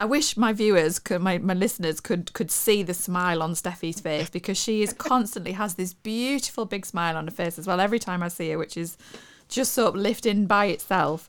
i 0.00 0.04
wish 0.04 0.36
my 0.36 0.52
viewers 0.52 0.98
could 0.98 1.20
my, 1.20 1.38
my 1.38 1.54
listeners 1.54 2.00
could 2.00 2.32
could 2.32 2.50
see 2.50 2.82
the 2.82 2.94
smile 2.94 3.42
on 3.42 3.52
steffy's 3.52 4.00
face 4.00 4.28
because 4.28 4.58
she 4.58 4.82
is 4.82 4.92
constantly 4.98 5.52
has 5.52 5.74
this 5.74 5.94
beautiful 5.94 6.64
big 6.64 6.84
smile 6.84 7.16
on 7.16 7.26
her 7.26 7.32
face 7.32 7.58
as 7.58 7.66
well 7.66 7.80
every 7.80 7.98
time 7.98 8.22
i 8.22 8.28
see 8.28 8.50
her 8.50 8.58
which 8.58 8.76
is 8.76 8.96
just 9.48 9.72
so 9.72 9.88
uplifting 9.88 10.46
by 10.46 10.66
itself 10.66 11.28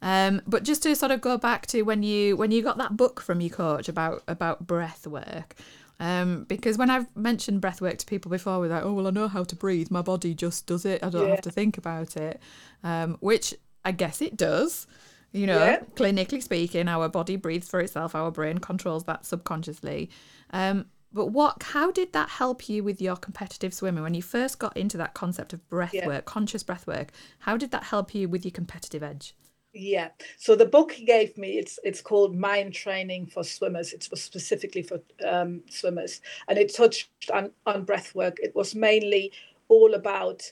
um, 0.00 0.40
but 0.46 0.62
just 0.62 0.82
to 0.84 0.94
sort 0.94 1.10
of 1.10 1.20
go 1.20 1.36
back 1.36 1.66
to 1.66 1.82
when 1.82 2.02
you 2.02 2.36
when 2.36 2.50
you 2.50 2.62
got 2.62 2.78
that 2.78 2.96
book 2.96 3.20
from 3.20 3.40
your 3.40 3.50
coach 3.50 3.88
about 3.88 4.22
about 4.28 4.66
breath 4.66 5.06
work 5.06 5.54
um, 6.00 6.44
because 6.44 6.78
when 6.78 6.90
I've 6.90 7.06
mentioned 7.16 7.60
breath 7.60 7.80
work 7.80 7.98
to 7.98 8.06
people 8.06 8.30
before, 8.30 8.60
we're 8.60 8.68
like, 8.68 8.84
oh, 8.84 8.92
well, 8.92 9.08
I 9.08 9.10
know 9.10 9.26
how 9.26 9.42
to 9.42 9.56
breathe. 9.56 9.90
My 9.90 10.00
body 10.00 10.32
just 10.32 10.64
does 10.68 10.84
it. 10.84 11.02
I 11.02 11.08
don't 11.10 11.24
Yeah. 11.24 11.30
have 11.30 11.40
to 11.40 11.50
think 11.50 11.76
about 11.76 12.16
it. 12.16 12.40
Um, 12.84 13.16
which 13.18 13.52
I 13.84 13.90
guess 13.90 14.22
it 14.22 14.36
does. 14.36 14.86
You 15.32 15.48
know, 15.48 15.58
Yeah. 15.64 15.80
clinically 15.96 16.40
speaking, 16.40 16.86
our 16.86 17.08
body 17.08 17.34
breathes 17.34 17.68
for 17.68 17.80
itself. 17.80 18.14
Our 18.14 18.30
brain 18.30 18.58
controls 18.58 19.06
that 19.06 19.26
subconsciously. 19.26 20.08
Um, 20.52 20.86
but 21.12 21.26
what? 21.26 21.62
How 21.62 21.90
did 21.90 22.12
that 22.12 22.28
help 22.28 22.68
you 22.68 22.84
with 22.84 23.00
your 23.00 23.16
competitive 23.16 23.72
swimming 23.72 24.02
when 24.02 24.14
you 24.14 24.22
first 24.22 24.58
got 24.58 24.76
into 24.76 24.96
that 24.98 25.14
concept 25.14 25.52
of 25.52 25.66
breath 25.68 25.94
Yeah. 25.94 26.06
work, 26.06 26.24
conscious 26.24 26.62
breath 26.62 26.86
work? 26.86 27.12
How 27.40 27.56
did 27.56 27.70
that 27.70 27.84
help 27.84 28.14
you 28.14 28.28
with 28.28 28.44
your 28.44 28.52
competitive 28.52 29.02
edge? 29.02 29.34
Yeah. 29.72 30.08
So 30.38 30.56
the 30.56 30.64
book 30.66 30.92
he 30.92 31.04
gave 31.04 31.36
me, 31.36 31.58
it's 31.58 31.78
it's 31.84 32.00
called 32.00 32.34
Mind 32.36 32.74
Training 32.74 33.26
for 33.26 33.44
Swimmers. 33.44 33.92
It 33.92 34.08
was 34.10 34.22
specifically 34.22 34.82
for 34.82 35.00
um, 35.26 35.62
swimmers, 35.70 36.20
and 36.48 36.58
it 36.58 36.74
touched 36.74 37.10
on 37.32 37.50
on 37.66 37.84
breath 37.84 38.14
work. 38.14 38.38
It 38.42 38.54
was 38.54 38.74
mainly 38.74 39.32
all 39.68 39.94
about 39.94 40.50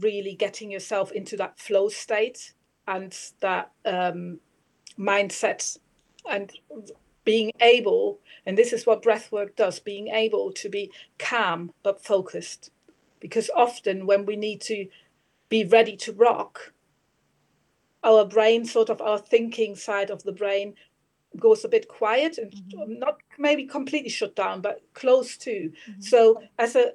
really 0.00 0.34
getting 0.34 0.70
yourself 0.70 1.10
into 1.12 1.36
that 1.36 1.58
flow 1.58 1.88
state 1.88 2.52
and 2.86 3.16
that 3.40 3.72
um, 3.84 4.38
mindset 4.98 5.78
and 6.28 6.52
being 7.26 7.50
able 7.60 8.20
and 8.46 8.56
this 8.56 8.72
is 8.72 8.86
what 8.86 9.02
breath 9.02 9.30
work 9.30 9.56
does 9.56 9.80
being 9.80 10.08
able 10.08 10.52
to 10.52 10.70
be 10.70 10.90
calm 11.18 11.72
but 11.82 12.02
focused. 12.02 12.70
Because 13.20 13.50
often 13.54 14.06
when 14.06 14.24
we 14.24 14.36
need 14.36 14.60
to 14.62 14.86
be 15.48 15.64
ready 15.64 15.96
to 15.96 16.12
rock 16.12 16.72
our 18.04 18.24
brain 18.24 18.64
sort 18.64 18.88
of 18.88 19.02
our 19.02 19.18
thinking 19.18 19.74
side 19.74 20.10
of 20.10 20.22
the 20.22 20.32
brain 20.32 20.74
goes 21.38 21.64
a 21.64 21.68
bit 21.68 21.88
quiet 21.88 22.38
and 22.38 22.52
mm-hmm. 22.52 22.98
not 23.00 23.18
maybe 23.36 23.66
completely 23.66 24.08
shut 24.08 24.34
down 24.36 24.60
but 24.60 24.80
close 24.94 25.36
to. 25.36 25.72
Mm-hmm. 25.90 26.00
So 26.00 26.42
as 26.58 26.76
a 26.76 26.92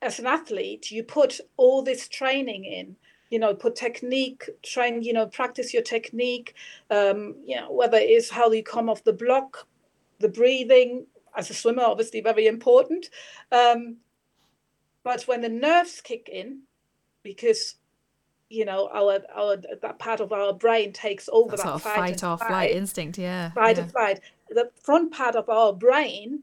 as 0.00 0.18
an 0.20 0.26
athlete 0.26 0.90
you 0.92 1.02
put 1.02 1.40
all 1.56 1.82
this 1.82 2.08
training 2.08 2.64
in 2.64 2.96
you 3.32 3.38
know 3.38 3.54
put 3.54 3.74
technique 3.74 4.50
train 4.62 5.02
you 5.02 5.12
know 5.12 5.26
practice 5.26 5.72
your 5.72 5.82
technique 5.82 6.54
um 6.90 7.34
you 7.46 7.56
know 7.56 7.72
whether 7.72 7.96
it 7.96 8.10
is 8.10 8.28
how 8.30 8.50
you 8.52 8.62
come 8.62 8.90
off 8.90 9.02
the 9.04 9.12
block 9.12 9.66
the 10.20 10.28
breathing 10.28 11.06
as 11.34 11.48
a 11.48 11.54
swimmer 11.54 11.82
obviously 11.82 12.20
very 12.20 12.46
important 12.46 13.08
um 13.50 13.96
but 15.02 15.22
when 15.22 15.40
the 15.40 15.48
nerves 15.48 16.02
kick 16.02 16.28
in 16.28 16.60
because 17.22 17.76
you 18.52 18.66
know 18.66 18.90
our 18.92 19.20
our 19.34 19.56
that 19.80 19.98
part 19.98 20.20
of 20.20 20.30
our 20.30 20.52
brain 20.52 20.92
takes 20.92 21.28
over 21.32 21.56
That 21.56 21.56
that 21.56 21.62
sort 21.62 21.74
of 21.76 21.82
fight, 21.82 22.20
fight 22.20 22.24
or 22.24 22.36
flight 22.36 22.70
instinct, 22.72 23.16
yeah. 23.16 23.50
fight 23.52 23.78
yeah. 23.78 23.84
or 23.84 23.88
flight. 23.88 24.20
The 24.50 24.70
front 24.82 25.12
part 25.12 25.36
of 25.36 25.48
our 25.48 25.72
brain, 25.72 26.42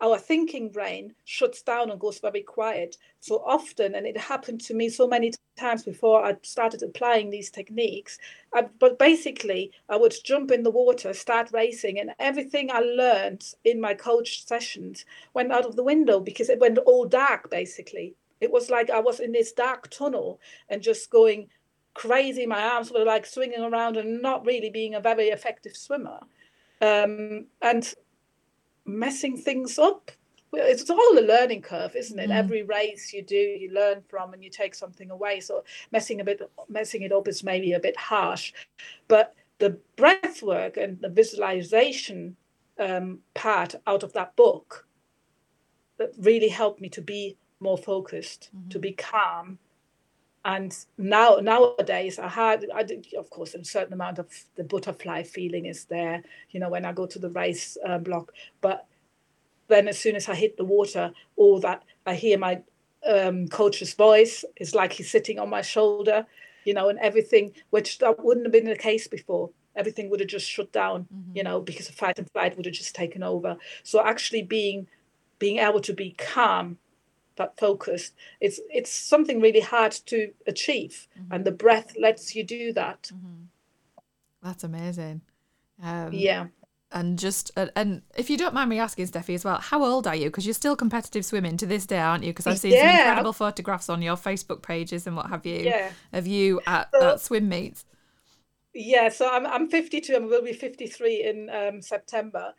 our 0.00 0.18
thinking 0.18 0.70
brain, 0.70 1.14
shuts 1.24 1.62
down 1.62 1.90
and 1.90 2.00
goes 2.00 2.18
very 2.18 2.42
quiet. 2.42 2.96
So 3.20 3.42
often, 3.46 3.94
and 3.94 4.06
it 4.06 4.16
happened 4.16 4.60
to 4.62 4.74
me 4.74 4.88
so 4.88 5.06
many 5.06 5.32
times 5.56 5.84
before 5.84 6.24
I 6.24 6.36
started 6.42 6.82
applying 6.82 7.30
these 7.30 7.50
techniques. 7.50 8.18
I, 8.52 8.62
but 8.80 8.98
basically, 8.98 9.72
I 9.88 9.96
would 9.96 10.14
jump 10.24 10.50
in 10.50 10.62
the 10.62 10.70
water, 10.70 11.12
start 11.14 11.50
racing, 11.52 12.00
and 12.00 12.14
everything 12.18 12.70
I 12.70 12.80
learned 12.80 13.44
in 13.64 13.80
my 13.80 13.94
coach 13.94 14.46
sessions 14.46 15.04
went 15.32 15.52
out 15.52 15.66
of 15.66 15.76
the 15.76 15.84
window 15.84 16.20
because 16.20 16.50
it 16.50 16.60
went 16.60 16.78
all 16.78 17.06
dark. 17.06 17.50
Basically, 17.50 18.14
it 18.40 18.52
was 18.52 18.70
like 18.70 18.90
I 18.90 19.00
was 19.00 19.20
in 19.20 19.32
this 19.32 19.52
dark 19.52 19.90
tunnel 19.90 20.40
and 20.68 20.82
just 20.82 21.10
going 21.10 21.48
crazy. 21.94 22.46
My 22.46 22.62
arms 22.62 22.90
were 22.90 23.04
like 23.04 23.24
swinging 23.24 23.60
around 23.60 23.96
and 23.96 24.20
not 24.20 24.44
really 24.44 24.70
being 24.70 24.94
a 24.94 25.00
very 25.00 25.28
effective 25.28 25.76
swimmer 25.76 26.20
um, 26.80 27.46
and 27.62 27.94
messing 28.84 29.36
things 29.36 29.78
up. 29.78 30.10
Well, 30.50 30.66
It's 30.66 30.88
all 30.88 31.18
a 31.18 31.20
learning 31.20 31.62
curve, 31.62 31.96
isn't 31.96 32.18
it? 32.18 32.30
Every 32.30 32.62
race 32.62 33.12
you 33.12 33.22
do, 33.22 33.36
you 33.36 33.72
learn 33.72 34.02
from, 34.08 34.32
and 34.32 34.44
you 34.44 34.50
take 34.50 34.74
something 34.74 35.10
away. 35.10 35.40
So 35.40 35.64
messing 35.90 36.20
a 36.20 36.24
bit, 36.24 36.40
messing 36.68 37.02
it 37.02 37.12
up 37.12 37.26
is 37.26 37.42
maybe 37.42 37.72
a 37.72 37.80
bit 37.80 37.96
harsh, 37.96 38.52
but 39.08 39.34
the 39.58 39.78
breath 39.96 40.42
work 40.42 40.76
and 40.76 41.00
the 41.00 41.08
visualization 41.08 42.36
um, 42.78 43.20
part 43.34 43.74
out 43.86 44.02
of 44.02 44.12
that 44.12 44.36
book 44.36 44.86
that 45.98 46.12
really 46.18 46.48
helped 46.48 46.80
me 46.80 46.88
to 46.90 47.00
be 47.00 47.36
more 47.60 47.78
focused, 47.78 48.50
to 48.70 48.78
be 48.78 48.92
calm, 48.92 49.58
and 50.44 50.84
now 50.98 51.38
nowadays 51.40 52.18
i 52.18 52.28
had 52.28 52.66
i 52.74 52.82
did 52.82 53.06
of 53.16 53.30
course 53.30 53.54
a 53.54 53.64
certain 53.64 53.94
amount 53.94 54.18
of 54.18 54.28
the 54.56 54.64
butterfly 54.64 55.22
feeling 55.22 55.66
is 55.66 55.84
there 55.86 56.22
you 56.50 56.60
know 56.60 56.68
when 56.68 56.84
i 56.84 56.92
go 56.92 57.06
to 57.06 57.18
the 57.18 57.30
race 57.30 57.76
uh, 57.86 57.98
block. 57.98 58.32
But 58.60 58.86
then 59.68 59.88
as 59.88 59.98
soon 59.98 60.16
as 60.16 60.28
i 60.28 60.34
hit 60.34 60.56
the 60.56 60.64
water 60.64 61.12
all 61.36 61.60
that 61.60 61.82
i 62.06 62.14
hear 62.14 62.38
my 62.38 62.62
um, 63.06 63.48
coach's 63.48 63.94
voice 63.94 64.44
is 64.56 64.74
like 64.74 64.92
he's 64.92 65.10
sitting 65.10 65.38
on 65.38 65.50
my 65.50 65.62
shoulder 65.62 66.26
you 66.64 66.74
know 66.74 66.88
and 66.88 66.98
everything 66.98 67.52
which 67.70 67.98
that 67.98 68.22
wouldn't 68.22 68.46
have 68.46 68.52
been 68.52 68.64
the 68.64 68.76
case 68.76 69.06
before. 69.06 69.50
Everything 69.76 70.08
would 70.08 70.20
have 70.20 70.28
just 70.28 70.48
shut 70.48 70.72
down 70.72 71.06
you 71.34 71.42
know 71.42 71.60
because 71.60 71.88
of 71.88 71.94
fight 71.94 72.18
and 72.18 72.30
flight 72.30 72.56
would 72.56 72.66
have 72.66 72.74
just 72.74 72.94
taken 72.94 73.22
over. 73.22 73.56
So 73.82 74.04
actually 74.04 74.42
being 74.42 74.88
being 75.38 75.58
able 75.58 75.80
to 75.80 75.92
be 75.92 76.12
calm 76.12 76.78
but 77.36 77.58
focused 77.58 78.14
it's 78.40 78.60
it's 78.70 78.90
something 78.90 79.40
really 79.40 79.60
hard 79.60 79.92
to 79.92 80.32
achieve 80.46 81.08
and 81.30 81.44
the 81.44 81.52
breath 81.52 81.94
lets 81.98 82.34
you 82.36 82.44
do 82.44 82.72
that 82.72 83.10
That's 84.42 84.64
amazing. 84.64 85.22
Um, 85.82 86.10
yeah 86.12 86.46
And 86.92 87.18
just 87.18 87.50
and 87.56 88.02
if 88.16 88.30
you 88.30 88.36
don't 88.36 88.54
mind 88.54 88.70
me 88.70 88.78
asking, 88.78 89.06
Steffy, 89.08 89.34
as 89.34 89.44
well, 89.44 89.58
how 89.58 89.82
old 89.84 90.06
are 90.06 90.14
you? 90.14 90.26
Because 90.26 90.46
you're 90.46 90.54
still 90.54 90.76
competitive 90.76 91.24
swimming 91.24 91.56
to 91.56 91.66
this 91.66 91.86
day, 91.86 91.98
aren't 91.98 92.22
you? 92.24 92.30
Because 92.30 92.46
I've 92.46 92.58
seen 92.58 92.70
some 92.78 92.88
incredible 92.88 93.32
photographs 93.32 93.88
on 93.88 94.00
your 94.00 94.16
Facebook 94.16 94.62
pages 94.62 95.06
and 95.06 95.16
what 95.16 95.26
have 95.28 95.44
you 95.44 95.60
Yeah. 95.64 95.90
of 96.12 96.26
you 96.28 96.60
at, 96.66 96.90
So- 96.92 97.10
at 97.14 97.20
swim 97.20 97.48
meets. 97.48 97.84
yeah 98.76 99.08
so 99.08 99.28
i'm, 99.30 99.46
I'm 99.46 99.68
52 99.70 100.14
and 100.16 100.26
will 100.26 100.42
be 100.42 100.52
53 100.52 101.22
in 101.30 101.48
um, 101.50 101.80
september 101.80 102.52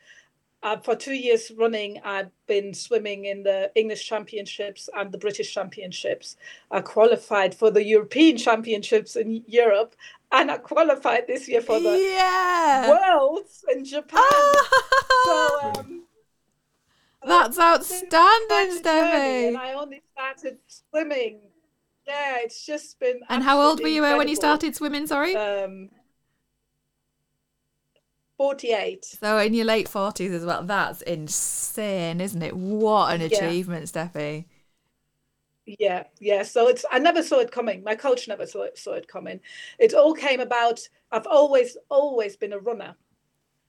uh, 0.66 0.78
for 0.78 0.96
two 0.96 1.14
years 1.14 1.52
running 1.58 2.02
i've 2.04 2.32
been 2.48 2.74
swimming 2.74 3.26
in 3.26 3.44
the 3.44 3.72
english 3.76 4.06
championships 4.06 4.90
and 4.98 5.12
the 5.12 5.18
british 5.18 5.54
championships 5.54 6.36
i 6.72 6.82
qualified 6.82 7.54
for 7.54 7.70
the 7.72 7.84
european 7.84 8.36
championships 8.36 9.16
in 9.16 9.44
europe 9.48 9.96
and 10.32 10.50
i 10.50 10.58
qualified 10.58 11.28
this 11.28 11.48
year 11.48 11.62
for 11.62 11.80
the 11.80 11.98
yeah. 11.98 12.90
worlds 12.90 13.64
in 13.72 13.86
japan 13.86 14.22
so 15.26 15.60
um, 15.64 16.02
That's 17.26 17.58
outstanding, 17.60 18.84
journey, 18.84 19.48
and 19.48 19.58
I 19.58 19.74
only 19.74 20.04
started 20.14 20.60
swimming. 20.68 21.40
Yeah, 22.08 22.38
it's 22.42 22.64
just 22.64 23.00
been. 23.00 23.22
And 23.30 23.42
how 23.42 23.60
old 23.60 23.82
were 23.82 23.88
you 23.88 24.06
uh, 24.06 24.16
when 24.16 24.28
you 24.28 24.36
started 24.36 24.76
swimming? 24.76 25.08
Sorry. 25.08 25.36
Um, 25.36 25.90
forty-eight. 28.38 29.06
so 29.06 29.38
in 29.40 29.54
your 29.54 29.66
late 29.66 29.88
forties 29.88 30.32
as 30.32 30.46
well. 30.46 30.64
That's 30.64 31.02
insane, 31.02 32.22
isn't 32.22 32.42
it? 32.42 32.56
What 32.56 33.14
an 33.14 33.22
Yeah. 33.22 33.28
achievement, 33.28 33.86
Steffy. 33.86 34.46
Yeah, 35.66 36.04
yeah. 36.20 36.44
So 36.44 36.68
it's. 36.68 36.86
I 36.92 37.00
never 37.00 37.24
saw 37.24 37.40
it 37.40 37.52
coming. 37.52 37.84
My 37.84 37.96
coach 37.96 38.28
never 38.28 38.46
saw 38.46 38.64
it, 38.64 38.78
saw 38.78 38.94
it 38.94 39.08
coming. 39.08 39.40
It 39.80 39.94
all 39.94 40.14
came 40.14 40.40
about. 40.40 40.88
I've 41.12 41.26
always, 41.28 41.76
always 41.90 42.36
been 42.38 42.54
a 42.54 42.60
runner. 42.60 42.96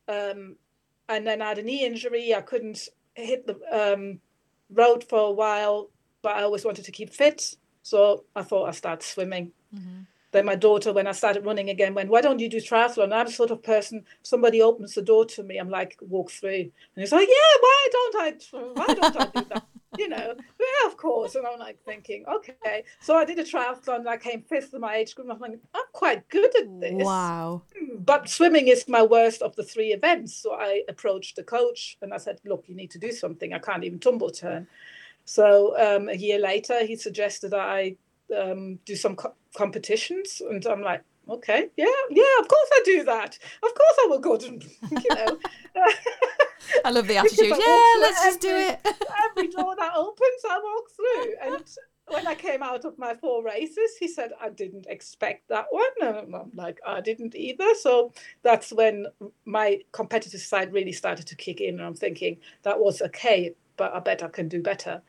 Um, 0.09 0.57
and 1.09 1.27
then 1.27 1.41
I 1.41 1.49
had 1.49 1.59
a 1.59 1.63
knee 1.63 1.87
injury. 1.87 2.35
I 2.35 2.43
couldn't 2.43 2.89
hit 3.15 3.47
the 3.47 3.57
um, 3.73 4.21
road 4.71 5.05
for 5.05 5.21
a 5.21 5.33
while, 5.33 5.89
but 6.23 6.33
I 6.33 6.43
always 6.43 6.65
wanted 6.65 6.85
to 6.85 6.93
keep 6.93 7.15
fit. 7.15 7.57
So 7.83 8.25
I 8.35 8.43
thought 8.43 8.67
I'd 8.69 8.75
start 8.75 9.03
swimming. 9.03 9.53
Then 10.37 10.45
my 10.45 10.55
daughter, 10.55 10.93
when 10.93 11.07
I 11.07 11.13
started 11.13 11.47
running 11.47 11.71
again, 11.71 11.95
went, 11.95 12.11
"Why 12.11 12.21
don't 12.21 12.41
you 12.41 12.49
do 12.51 12.59
triathlon?" 12.59 13.11
I'm 13.11 13.25
the 13.25 13.33
sort 13.33 13.51
of 13.51 13.63
person. 13.63 14.05
Somebody 14.23 14.61
opens 14.61 14.95
the 14.95 15.01
door 15.01 15.25
to 15.25 15.43
me, 15.43 15.57
I'm 15.57 15.71
like, 15.71 15.97
walk 16.01 16.31
through, 16.31 16.51
and 16.51 16.73
he's 16.97 17.13
like, 17.13 17.27
"Yeah, 17.27 17.55
why 17.61 17.89
don't 17.93 18.17
I? 18.17 18.35
Why 18.75 18.95
don't 18.95 19.17
I 19.17 19.25
do 19.25 19.49
that?" 19.49 19.67
you 19.99 20.09
know, 20.09 20.35
yeah, 20.61 20.87
of 20.87 20.97
course. 20.97 21.35
And 21.37 21.47
I'm 21.47 21.59
like 21.59 21.79
thinking, 21.85 22.25
okay. 22.29 22.85
So 23.01 23.17
I 23.17 23.25
did 23.25 23.39
a 23.39 23.45
triathlon. 23.45 24.01
And 24.01 24.09
I 24.09 24.17
came 24.17 24.43
fifth 24.43 24.75
in 24.75 24.81
my 24.81 24.97
age 24.97 25.15
group. 25.15 25.29
I'm 25.31 25.39
like, 25.39 25.59
I'm 25.75 25.85
quite 25.93 26.29
good 26.29 26.55
at 26.57 26.81
this. 26.81 27.05
Wow. 27.05 27.63
But 27.99 28.29
swimming 28.29 28.69
is 28.69 28.87
my 28.89 29.03
worst 29.03 29.43
of 29.43 29.57
the 29.57 29.63
three 29.63 29.93
events. 29.93 30.35
So 30.35 30.53
I 30.53 30.83
approached 30.89 31.37
the 31.37 31.43
coach 31.43 31.97
and 32.03 32.13
I 32.13 32.19
said, 32.19 32.41
look, 32.45 32.65
you 32.67 32.75
need 32.75 32.91
to 32.91 32.99
do 32.99 33.13
something. 33.13 33.53
I 33.53 33.59
can't 33.59 33.85
even 33.85 33.99
tumble 33.99 34.31
turn. 34.31 34.67
So 35.25 35.77
um, 35.79 36.09
a 36.09 36.15
year 36.15 36.39
later, 36.39 36.85
he 36.85 36.97
suggested 36.97 37.51
that 37.51 37.61
I 37.61 37.97
um, 38.37 38.79
do 38.85 38.97
some 38.97 39.17
co- 39.17 39.35
competitions. 39.57 40.43
And 40.49 40.65
I'm 40.67 40.83
like, 40.83 41.03
okay, 41.29 41.69
yeah, 41.77 41.87
yeah, 42.11 42.39
of 42.41 42.49
course 42.49 42.69
I 42.73 42.83
do 42.85 43.05
that. 43.05 43.39
Of 43.63 43.75
course 43.75 43.97
I 44.05 44.07
will 44.09 44.21
go 44.21 44.37
to, 44.37 44.47
you 44.91 45.15
know. 45.15 45.39
I 46.85 46.91
love 46.91 47.07
the 47.07 47.17
attitude. 47.19 47.49
Yeah, 47.49 47.95
let's 48.01 48.23
just 48.25 48.41
do 48.41 48.55
it. 48.57 48.81
every 49.31 49.49
door 49.49 49.75
that 49.77 49.93
opens, 49.95 50.43
I 50.49 50.61
walk 50.63 50.91
through. 50.91 51.35
And 51.43 51.65
when 52.09 52.27
I 52.27 52.35
came 52.35 52.63
out 52.63 52.85
of 52.85 52.99
my 52.99 53.15
four 53.15 53.45
races, 53.45 53.97
he 53.99 54.09
said, 54.09 54.31
I 54.41 54.51
didn't 54.51 54.87
expect 54.87 55.49
that 55.49 55.67
one. 55.71 55.85
And 56.01 56.35
I'm 56.35 56.51
like, 56.55 56.79
I 56.87 57.01
didn't 57.01 57.35
either. 57.35 57.75
So 57.81 58.13
that's 58.43 58.73
when 58.73 59.07
my 59.45 59.81
competitive 59.93 60.41
side 60.41 60.73
really 60.73 60.93
started 60.93 61.27
to 61.27 61.37
kick 61.37 61.61
in. 61.61 61.77
And 61.79 61.85
I'm 61.85 61.95
thinking, 61.95 62.39
that 62.63 62.79
was 62.79 63.03
okay, 63.03 63.55
but 63.77 63.93
I 63.93 64.01
bet 64.01 64.23
I 64.23 64.29
can 64.29 64.49
do 64.49 64.63
better. 64.63 65.03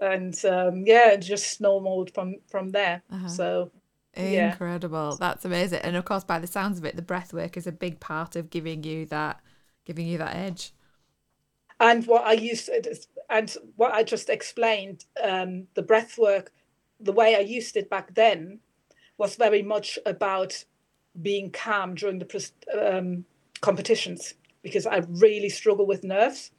And 0.00 0.44
um, 0.44 0.84
yeah, 0.86 1.16
just 1.16 1.50
snowballed 1.52 2.12
from, 2.12 2.36
from 2.50 2.70
there. 2.70 3.02
Uh-huh. 3.10 3.28
So 3.28 3.70
Yeah. 4.16 4.52
Incredible. 4.52 5.16
That's 5.16 5.44
amazing. 5.44 5.80
And 5.82 5.96
of 5.96 6.04
course, 6.04 6.24
by 6.24 6.38
the 6.38 6.46
sounds 6.46 6.78
of 6.78 6.84
it, 6.84 6.96
the 6.96 7.02
breath 7.02 7.32
work 7.32 7.56
is 7.56 7.66
a 7.66 7.72
big 7.72 8.00
part 8.00 8.36
of 8.36 8.50
giving 8.50 8.82
you 8.82 9.06
that, 9.06 9.40
giving 9.84 10.06
you 10.06 10.18
that 10.18 10.34
edge. 10.36 10.72
and 11.80 12.06
what 12.06 12.24
I 12.24 12.32
used 12.32 12.70
and 13.28 13.56
what 13.76 13.92
I 13.92 14.02
just 14.02 14.30
explained, 14.30 15.04
um, 15.22 15.66
the 15.74 15.82
breath 15.82 16.16
work, 16.18 16.52
the 17.00 17.12
way 17.12 17.36
I 17.36 17.40
used 17.40 17.76
it 17.76 17.90
back 17.90 18.14
then, 18.14 18.60
was 19.18 19.36
very 19.36 19.62
much 19.62 19.98
about 20.06 20.64
being 21.20 21.50
calm 21.50 21.94
during 21.94 22.18
the 22.18 22.50
um, 22.78 23.24
competitions 23.60 24.34
because 24.62 24.86
I 24.86 24.98
really 25.08 25.48
struggle 25.48 25.86
with 25.86 26.04
nerves. 26.04 26.50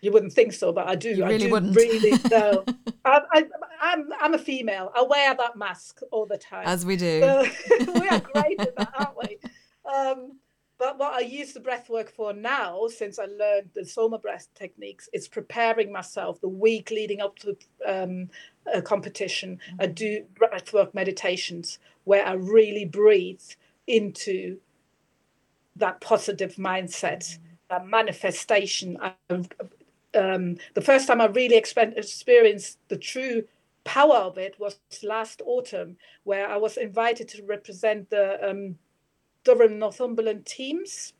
You 0.00 0.12
wouldn't 0.12 0.32
think 0.32 0.52
so, 0.52 0.72
but 0.72 0.86
I 0.86 0.94
do. 0.94 1.10
You 1.10 1.24
I 1.24 1.28
really 1.28 1.46
do 1.46 1.50
wouldn't. 1.52 1.76
really 1.76 2.10
know. 2.30 2.64
I, 3.04 3.20
I, 3.32 3.44
I'm 3.80 4.08
I'm 4.20 4.34
a 4.34 4.38
female. 4.38 4.92
I 4.94 5.02
wear 5.02 5.34
that 5.34 5.56
mask 5.56 6.00
all 6.10 6.26
the 6.26 6.38
time. 6.38 6.64
As 6.66 6.86
we 6.86 6.96
do. 6.96 7.20
So 7.20 7.46
we 8.00 8.08
are 8.08 8.20
great 8.20 8.60
at 8.60 8.76
that, 8.76 8.92
aren't 8.96 9.18
we? 9.18 9.38
Um, 9.92 10.38
but 10.78 10.96
what 10.96 11.12
I 11.12 11.20
use 11.20 11.52
the 11.52 11.60
breath 11.60 11.88
work 11.88 12.08
for 12.08 12.32
now, 12.32 12.86
since 12.86 13.18
I 13.18 13.24
learned 13.24 13.70
the 13.74 13.84
Soma 13.84 14.18
breath 14.18 14.46
techniques, 14.54 15.08
is 15.12 15.26
preparing 15.26 15.90
myself 15.90 16.40
the 16.40 16.48
week 16.48 16.92
leading 16.92 17.20
up 17.20 17.36
to 17.40 17.56
um, 17.84 18.30
a 18.72 18.80
competition. 18.80 19.58
I 19.80 19.86
do 19.86 20.24
breath 20.36 20.72
work 20.72 20.94
meditations 20.94 21.80
where 22.04 22.24
I 22.24 22.34
really 22.34 22.84
breathe 22.84 23.42
into 23.88 24.58
that 25.74 26.00
positive 26.00 26.54
mindset, 26.54 27.38
that 27.70 27.84
manifestation. 27.84 28.98
I, 29.02 29.14
um, 30.14 30.56
the 30.74 30.80
first 30.80 31.06
time 31.06 31.20
I 31.20 31.26
really 31.26 31.56
experienced 31.56 32.78
the 32.88 32.96
true 32.96 33.44
power 33.84 34.16
of 34.16 34.38
it 34.38 34.58
was 34.58 34.78
last 35.02 35.42
autumn, 35.44 35.96
where 36.24 36.48
I 36.48 36.56
was 36.56 36.76
invited 36.76 37.28
to 37.28 37.44
represent 37.44 38.10
the 38.10 38.38
um, 38.48 38.76
Durham 39.44 39.78
Northumberland 39.78 40.46
teams. 40.46 41.14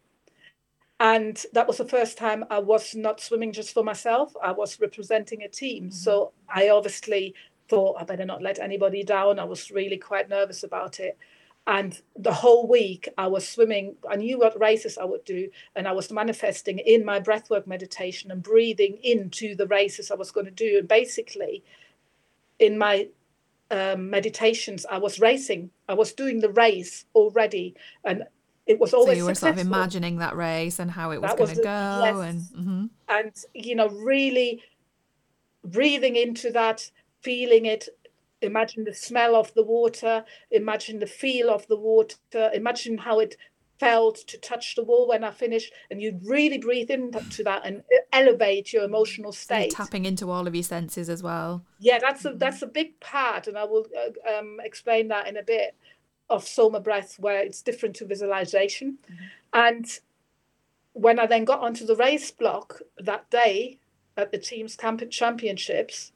And 1.00 1.42
that 1.52 1.68
was 1.68 1.78
the 1.78 1.88
first 1.88 2.18
time 2.18 2.44
I 2.50 2.58
was 2.58 2.94
not 2.94 3.20
swimming 3.20 3.52
just 3.52 3.72
for 3.72 3.84
myself. 3.84 4.34
I 4.42 4.50
was 4.52 4.80
representing 4.80 5.42
a 5.42 5.48
team. 5.48 5.92
So 5.92 6.32
I 6.48 6.70
obviously 6.70 7.34
thought 7.68 7.96
I 8.00 8.04
better 8.04 8.24
not 8.24 8.42
let 8.42 8.58
anybody 8.58 9.04
down. 9.04 9.38
I 9.38 9.44
was 9.44 9.70
really 9.70 9.96
quite 9.98 10.28
nervous 10.28 10.64
about 10.64 10.98
it. 10.98 11.16
And 11.68 12.00
the 12.16 12.32
whole 12.32 12.66
week 12.66 13.10
I 13.18 13.26
was 13.26 13.46
swimming, 13.46 13.96
I 14.10 14.16
knew 14.16 14.38
what 14.38 14.58
races 14.58 14.96
I 14.96 15.04
would 15.04 15.24
do, 15.26 15.50
and 15.76 15.86
I 15.86 15.92
was 15.92 16.10
manifesting 16.10 16.78
in 16.78 17.04
my 17.04 17.20
breathwork 17.20 17.66
meditation 17.66 18.30
and 18.30 18.42
breathing 18.42 18.98
into 19.02 19.54
the 19.54 19.66
races 19.66 20.10
I 20.10 20.14
was 20.14 20.30
going 20.30 20.46
to 20.46 20.50
do. 20.50 20.78
And 20.78 20.88
basically, 20.88 21.62
in 22.58 22.78
my 22.78 23.08
um, 23.70 24.08
meditations, 24.08 24.86
I 24.90 24.96
was 24.96 25.20
racing. 25.20 25.70
I 25.90 25.92
was 25.92 26.14
doing 26.14 26.40
the 26.40 26.50
race 26.50 27.04
already, 27.14 27.74
and 28.02 28.24
it 28.66 28.80
was 28.80 28.92
So 28.92 29.10
you 29.10 29.26
were 29.26 29.34
sort 29.34 29.52
of 29.52 29.58
imagining 29.58 30.16
that 30.20 30.36
race 30.36 30.78
and 30.78 30.90
how 30.90 31.10
it 31.10 31.20
was 31.20 31.30
That 31.30 31.36
going 31.36 31.50
was 31.50 31.58
to 31.58 31.64
go. 31.64 32.02
yes. 32.04 32.16
And 32.30 32.40
mhm. 32.66 32.90
and 33.10 33.44
you 33.52 33.74
know 33.74 33.88
really 33.88 34.62
breathing 35.62 36.16
into 36.16 36.50
that 36.52 36.90
feeling 37.20 37.66
it 37.66 37.88
imagine 38.42 38.84
the 38.84 38.94
smell 38.94 39.34
of 39.34 39.52
the 39.54 39.62
water. 39.64 40.24
Imagine 40.50 40.98
the 40.98 41.06
feel 41.06 41.50
of 41.50 41.66
the 41.68 41.76
water. 41.76 42.50
Imagine 42.54 42.98
how 42.98 43.18
it 43.18 43.36
felt 43.78 44.16
to 44.26 44.36
touch 44.38 44.74
the 44.74 44.82
wall 44.82 45.06
when 45.08 45.22
i 45.22 45.30
finished. 45.30 45.72
And 45.90 46.02
you 46.02 46.18
really 46.24 46.58
breathe 46.58 46.90
into 46.90 47.44
that 47.44 47.62
and 47.64 47.82
elevate 48.12 48.72
your 48.72 48.82
emotional 48.84 49.30
So 49.32 49.38
state. 49.38 49.70
tapping 49.70 50.04
into 50.04 50.30
all 50.30 50.48
of 50.48 50.54
your 50.54 50.64
senses 50.64 51.08
as 51.08 51.22
well. 51.22 51.64
yeah 51.78 51.98
that's 52.00 52.24
a 52.24 52.32
that's 52.32 52.62
a 52.62 52.66
big 52.66 52.98
part. 53.00 53.46
And 53.46 53.56
i 53.56 53.64
will 53.64 53.86
uh, 53.96 54.38
um, 54.38 54.58
explain 54.64 55.08
that 55.08 55.28
in 55.28 55.36
a 55.36 55.42
bit 55.44 55.76
of 56.28 56.46
soma 56.46 56.80
breath 56.80 57.18
where 57.20 57.38
it's 57.40 57.62
different 57.62 57.94
to 57.96 58.04
visualization. 58.04 58.98
And 59.52 59.86
when 60.94 61.20
i 61.20 61.26
then 61.26 61.44
got 61.44 61.60
onto 61.60 61.86
the 61.86 61.94
race 61.94 62.32
block 62.32 62.80
that 62.98 63.30
day 63.30 63.78
at 64.16 64.32
the 64.32 64.38
teams 64.38 64.74
camp 64.74 65.00
championships 65.10 66.10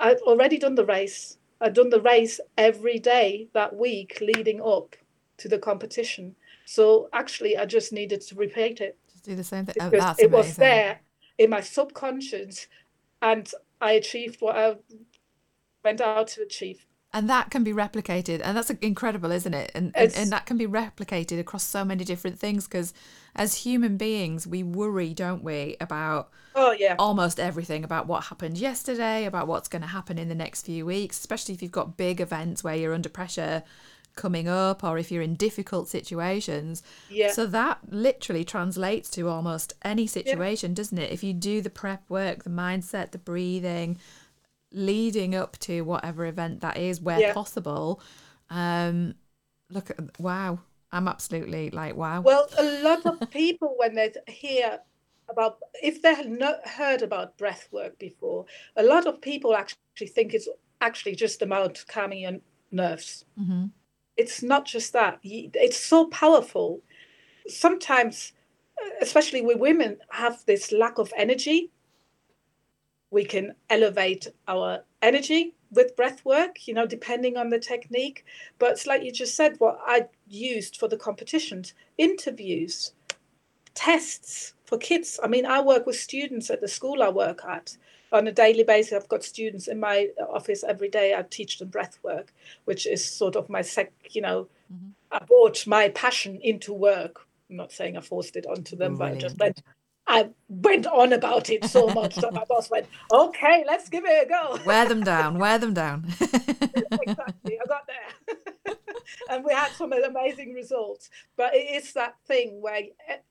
i'd 0.00 0.18
already 0.20 0.58
done 0.58 0.74
the 0.74 0.84
race 0.84 1.38
i'd 1.60 1.74
done 1.74 1.90
the 1.90 2.00
race 2.00 2.40
every 2.56 2.98
day 2.98 3.48
that 3.52 3.74
week 3.76 4.18
leading 4.20 4.60
up 4.60 4.96
to 5.36 5.48
the 5.48 5.58
competition 5.58 6.34
so 6.64 7.08
actually 7.12 7.56
i 7.56 7.64
just 7.64 7.92
needed 7.92 8.20
to 8.20 8.34
repeat 8.34 8.80
it 8.80 8.96
Just 9.12 9.24
do 9.24 9.34
the 9.36 9.44
same 9.44 9.64
thing. 9.66 9.74
Oh, 9.80 9.90
because 9.90 10.18
it 10.18 10.30
was 10.30 10.56
there 10.56 11.00
in 11.38 11.50
my 11.50 11.60
subconscious 11.60 12.66
and 13.22 13.50
I 13.80 13.92
achieved 13.92 14.40
what 14.40 14.56
I 14.56 14.76
went 15.84 16.00
out 16.00 16.28
to 16.28 16.42
achieve. 16.42 16.84
And 17.12 17.28
that 17.30 17.50
can 17.50 17.64
be 17.64 17.72
replicated. 17.72 18.42
And 18.44 18.56
that's 18.56 18.68
incredible, 18.70 19.32
isn't 19.32 19.54
it? 19.54 19.72
And, 19.74 19.92
and, 19.94 20.14
and 20.14 20.30
that 20.30 20.44
can 20.44 20.58
be 20.58 20.66
replicated 20.66 21.40
across 21.40 21.64
so 21.64 21.82
many 21.82 22.04
different 22.04 22.38
things 22.38 22.66
because 22.66 22.92
as 23.34 23.54
human 23.54 23.96
beings, 23.96 24.46
we 24.46 24.62
worry, 24.62 25.14
don't 25.14 25.42
we, 25.42 25.76
about 25.80 26.28
Oh 26.54 26.72
yeah. 26.72 26.96
almost 26.98 27.40
everything 27.40 27.82
about 27.82 28.06
what 28.06 28.24
happened 28.24 28.58
yesterday, 28.58 29.24
about 29.24 29.46
what's 29.46 29.68
going 29.68 29.82
to 29.82 29.88
happen 29.88 30.18
in 30.18 30.28
the 30.28 30.34
next 30.34 30.66
few 30.66 30.84
weeks, 30.84 31.18
especially 31.18 31.54
if 31.54 31.62
you've 31.62 31.72
got 31.72 31.96
big 31.96 32.20
events 32.20 32.62
where 32.62 32.74
you're 32.74 32.94
under 32.94 33.08
pressure 33.08 33.62
coming 34.18 34.48
up 34.48 34.84
or 34.84 34.98
if 34.98 35.10
you're 35.10 35.22
in 35.22 35.34
difficult 35.36 35.88
situations. 35.88 36.82
Yeah. 37.08 37.30
So 37.30 37.46
that 37.46 37.78
literally 37.88 38.44
translates 38.44 39.08
to 39.10 39.28
almost 39.28 39.72
any 39.82 40.06
situation, 40.06 40.74
doesn't 40.74 40.98
it? 40.98 41.10
If 41.10 41.22
you 41.22 41.32
do 41.32 41.62
the 41.62 41.70
prep 41.70 42.02
work, 42.10 42.42
the 42.42 42.50
mindset, 42.50 43.12
the 43.12 43.18
breathing, 43.18 43.98
leading 44.72 45.34
up 45.34 45.58
to 45.58 45.82
whatever 45.82 46.26
event 46.26 46.60
that 46.60 46.76
is 46.76 47.00
where 47.00 47.20
Yeah. 47.20 47.32
possible. 47.32 48.00
Um 48.50 49.14
look 49.70 49.90
at 49.90 50.18
wow. 50.20 50.60
I'm 50.92 51.08
absolutely 51.08 51.70
like 51.70 51.96
wow. 51.96 52.22
Well, 52.22 52.48
a 52.58 52.62
lot 52.64 53.06
of 53.06 53.28
people 53.30 53.74
when 53.76 53.94
they 53.94 54.12
hear 54.26 54.80
about 55.28 55.58
if 55.82 56.00
they 56.02 56.14
had 56.14 56.30
not 56.30 56.66
heard 56.66 57.02
about 57.02 57.36
breath 57.36 57.68
work 57.70 57.98
before, 57.98 58.46
a 58.76 58.82
lot 58.82 59.06
of 59.06 59.20
people 59.20 59.54
actually 59.54 60.08
think 60.08 60.34
it's 60.34 60.48
actually 60.80 61.14
just 61.16 61.42
about 61.42 61.84
calming 61.88 62.20
your 62.20 62.38
nerves. 62.70 63.24
hmm 63.36 63.70
It's 64.16 64.42
not 64.42 64.66
just 64.66 64.92
that. 64.94 65.20
It's 65.22 65.78
so 65.78 66.06
powerful. 66.06 66.82
Sometimes, 67.48 68.32
uh, 68.82 68.90
especially 69.02 69.42
we 69.42 69.54
women, 69.54 69.98
have 70.10 70.44
this 70.46 70.72
lack 70.72 70.98
of 70.98 71.12
energy. 71.16 71.70
We 73.10 73.24
can 73.24 73.54
elevate 73.70 74.28
our 74.46 74.84
energy 75.02 75.54
with 75.70 75.96
breath 75.96 76.24
work, 76.24 76.66
you 76.66 76.74
know, 76.74 76.86
depending 76.86 77.36
on 77.36 77.50
the 77.50 77.58
technique. 77.58 78.24
But 78.58 78.72
it's 78.72 78.86
like 78.86 79.02
you 79.02 79.12
just 79.12 79.34
said, 79.34 79.56
what 79.58 79.78
I 79.86 80.06
used 80.26 80.76
for 80.76 80.88
the 80.88 80.96
competitions, 80.96 81.74
interviews, 81.96 82.92
tests 83.74 84.54
for 84.64 84.78
kids. 84.78 85.20
I 85.22 85.28
mean, 85.28 85.46
I 85.46 85.60
work 85.60 85.86
with 85.86 85.96
students 85.96 86.50
at 86.50 86.60
the 86.60 86.68
school 86.68 87.02
I 87.02 87.08
work 87.08 87.44
at 87.48 87.76
on 88.12 88.26
a 88.26 88.32
daily 88.32 88.64
basis. 88.64 88.94
I've 88.94 89.08
got 89.08 89.24
students 89.24 89.68
in 89.68 89.78
my 89.78 90.08
office 90.28 90.64
every 90.64 90.88
day. 90.88 91.14
I 91.14 91.22
teach 91.22 91.58
them 91.58 91.68
breath 91.68 91.98
work, 92.02 92.32
which 92.64 92.86
is 92.86 93.04
sort 93.04 93.36
of 93.36 93.48
my 93.48 93.62
sec, 93.62 93.92
you 94.10 94.22
know, 94.22 94.48
mm-hmm. 94.72 94.88
I 95.12 95.24
brought 95.24 95.66
my 95.66 95.90
passion 95.90 96.38
into 96.42 96.72
work 96.72 97.28
I'm 97.50 97.56
not 97.56 97.72
saying 97.72 97.96
I 97.96 98.00
forced 98.00 98.36
it 98.36 98.46
onto 98.46 98.76
them, 98.76 98.96
but 98.96 99.12
I 99.12 99.14
just 99.14 99.38
Brilliant. 99.38 99.62
went. 99.66 99.77
I 100.08 100.30
went 100.48 100.86
on 100.86 101.12
about 101.12 101.50
it 101.50 101.64
so 101.66 101.86
much 101.88 102.16
that 102.16 102.32
my 102.32 102.44
boss 102.44 102.70
went, 102.70 102.86
"Okay, 103.12 103.62
let's 103.66 103.90
give 103.90 104.04
it 104.06 104.26
a 104.26 104.28
go." 104.28 104.58
Wear 104.64 104.86
them 104.86 105.04
down. 105.04 105.38
Wear 105.38 105.58
them 105.58 105.74
down. 105.74 106.06
exactly. 106.20 107.58
I 107.60 107.66
got 107.68 107.86
there. 107.86 108.74
and 109.30 109.44
we 109.44 109.52
had 109.52 109.70
some 109.72 109.92
amazing 109.92 110.54
results. 110.54 111.10
But 111.36 111.54
it 111.54 111.82
is 111.82 111.92
that 111.92 112.16
thing 112.26 112.62
where 112.62 112.82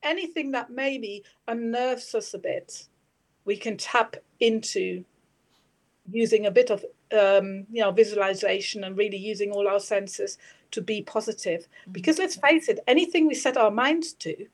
anything 0.02 0.52
that 0.52 0.70
maybe 0.70 1.24
unnerves 1.48 2.14
us 2.14 2.32
a 2.32 2.38
bit, 2.38 2.86
we 3.44 3.56
can 3.56 3.76
tap 3.76 4.16
into 4.38 5.04
using 6.10 6.46
a 6.46 6.50
bit 6.50 6.70
of 6.70 6.84
um, 7.12 7.66
you 7.70 7.82
know 7.82 7.90
visualization 7.90 8.84
and 8.84 8.96
really 8.96 9.16
using 9.16 9.50
all 9.50 9.66
our 9.66 9.80
senses 9.80 10.38
to 10.70 10.80
be 10.80 11.02
positive. 11.02 11.66
Because 11.90 12.18
let's 12.18 12.36
face 12.36 12.68
it, 12.68 12.78
anything 12.86 13.26
we 13.26 13.34
set 13.34 13.56
our 13.56 13.70
minds 13.70 14.12
to 14.14 14.46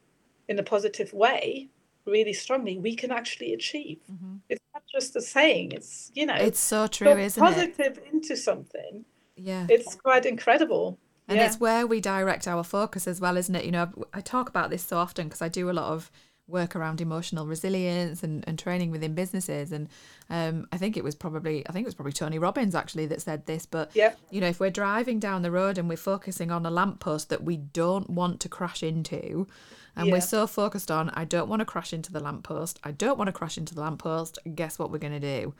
in 0.48 0.58
a 0.58 0.62
positive 0.62 1.12
way, 1.12 1.68
really 2.06 2.32
strongly, 2.32 2.78
we 2.78 2.94
can 2.94 3.10
actually 3.10 3.52
achieve. 3.54 3.98
Mm-hmm. 4.10 4.36
It's 4.48 4.64
not 4.72 4.82
just 4.92 5.16
a 5.16 5.22
saying. 5.22 5.72
It's 5.72 6.10
you 6.14 6.26
know, 6.26 6.34
it's 6.34 6.60
so 6.60 6.86
true, 6.86 7.08
isn't 7.08 7.42
it? 7.42 7.46
positive 7.46 8.00
into 8.12 8.36
something 8.36 9.04
Yeah. 9.36 9.66
it's 9.68 9.94
quite 9.94 10.26
incredible. 10.26 10.98
And 11.26 11.38
yeah. 11.38 11.46
it's 11.46 11.58
where 11.58 11.86
we 11.86 12.00
direct 12.00 12.46
our 12.46 12.62
focus 12.62 13.06
as 13.06 13.20
well, 13.20 13.38
isn't 13.38 13.54
it? 13.54 13.64
You 13.64 13.72
know, 13.72 13.90
I 14.12 14.20
talk 14.20 14.48
about 14.48 14.68
this 14.68 14.84
so 14.84 14.98
often 14.98 15.26
because 15.28 15.40
I 15.40 15.48
do 15.48 15.70
a 15.70 15.72
lot 15.72 15.90
of 15.90 16.10
work 16.46 16.76
around 16.76 17.00
emotional 17.00 17.46
resilience 17.46 18.22
and, 18.22 18.44
and 18.46 18.58
training 18.58 18.90
within 18.90 19.14
businesses. 19.14 19.72
And 19.72 19.88
um, 20.28 20.66
I 20.72 20.76
think 20.76 20.96
it 20.96 21.04
was 21.04 21.14
probably, 21.14 21.66
I 21.66 21.72
think 21.72 21.84
it 21.84 21.88
was 21.88 21.94
probably 21.94 22.12
Tony 22.12 22.38
Robbins 22.38 22.74
actually 22.74 23.06
that 23.06 23.22
said 23.22 23.46
this. 23.46 23.64
But, 23.64 23.90
Yeah. 23.94 24.12
you 24.30 24.40
know, 24.40 24.48
if 24.48 24.60
we're 24.60 24.70
driving 24.70 25.18
down 25.18 25.42
the 25.42 25.50
road 25.50 25.78
and 25.78 25.88
we're 25.88 25.96
focusing 25.96 26.50
on 26.50 26.66
a 26.66 26.70
lamppost 26.70 27.30
that 27.30 27.42
we 27.42 27.56
don't 27.56 28.10
want 28.10 28.40
to 28.40 28.48
crash 28.48 28.82
into, 28.82 29.46
and 29.96 30.08
Yeah. 30.08 30.12
we're 30.12 30.20
so 30.20 30.46
focused 30.46 30.90
on, 30.90 31.08
I 31.10 31.24
don't 31.24 31.48
want 31.48 31.60
to 31.60 31.66
crash 31.66 31.92
into 31.94 32.12
the 32.12 32.20
lamppost, 32.20 32.78
I 32.84 32.90
don't 32.90 33.16
want 33.16 33.28
to 33.28 33.32
crash 33.32 33.56
into 33.56 33.74
the 33.74 33.80
lamppost, 33.80 34.38
guess 34.54 34.78
what 34.78 34.90
we're 34.90 34.98
going 34.98 35.18
to 35.20 35.40
do? 35.40 35.54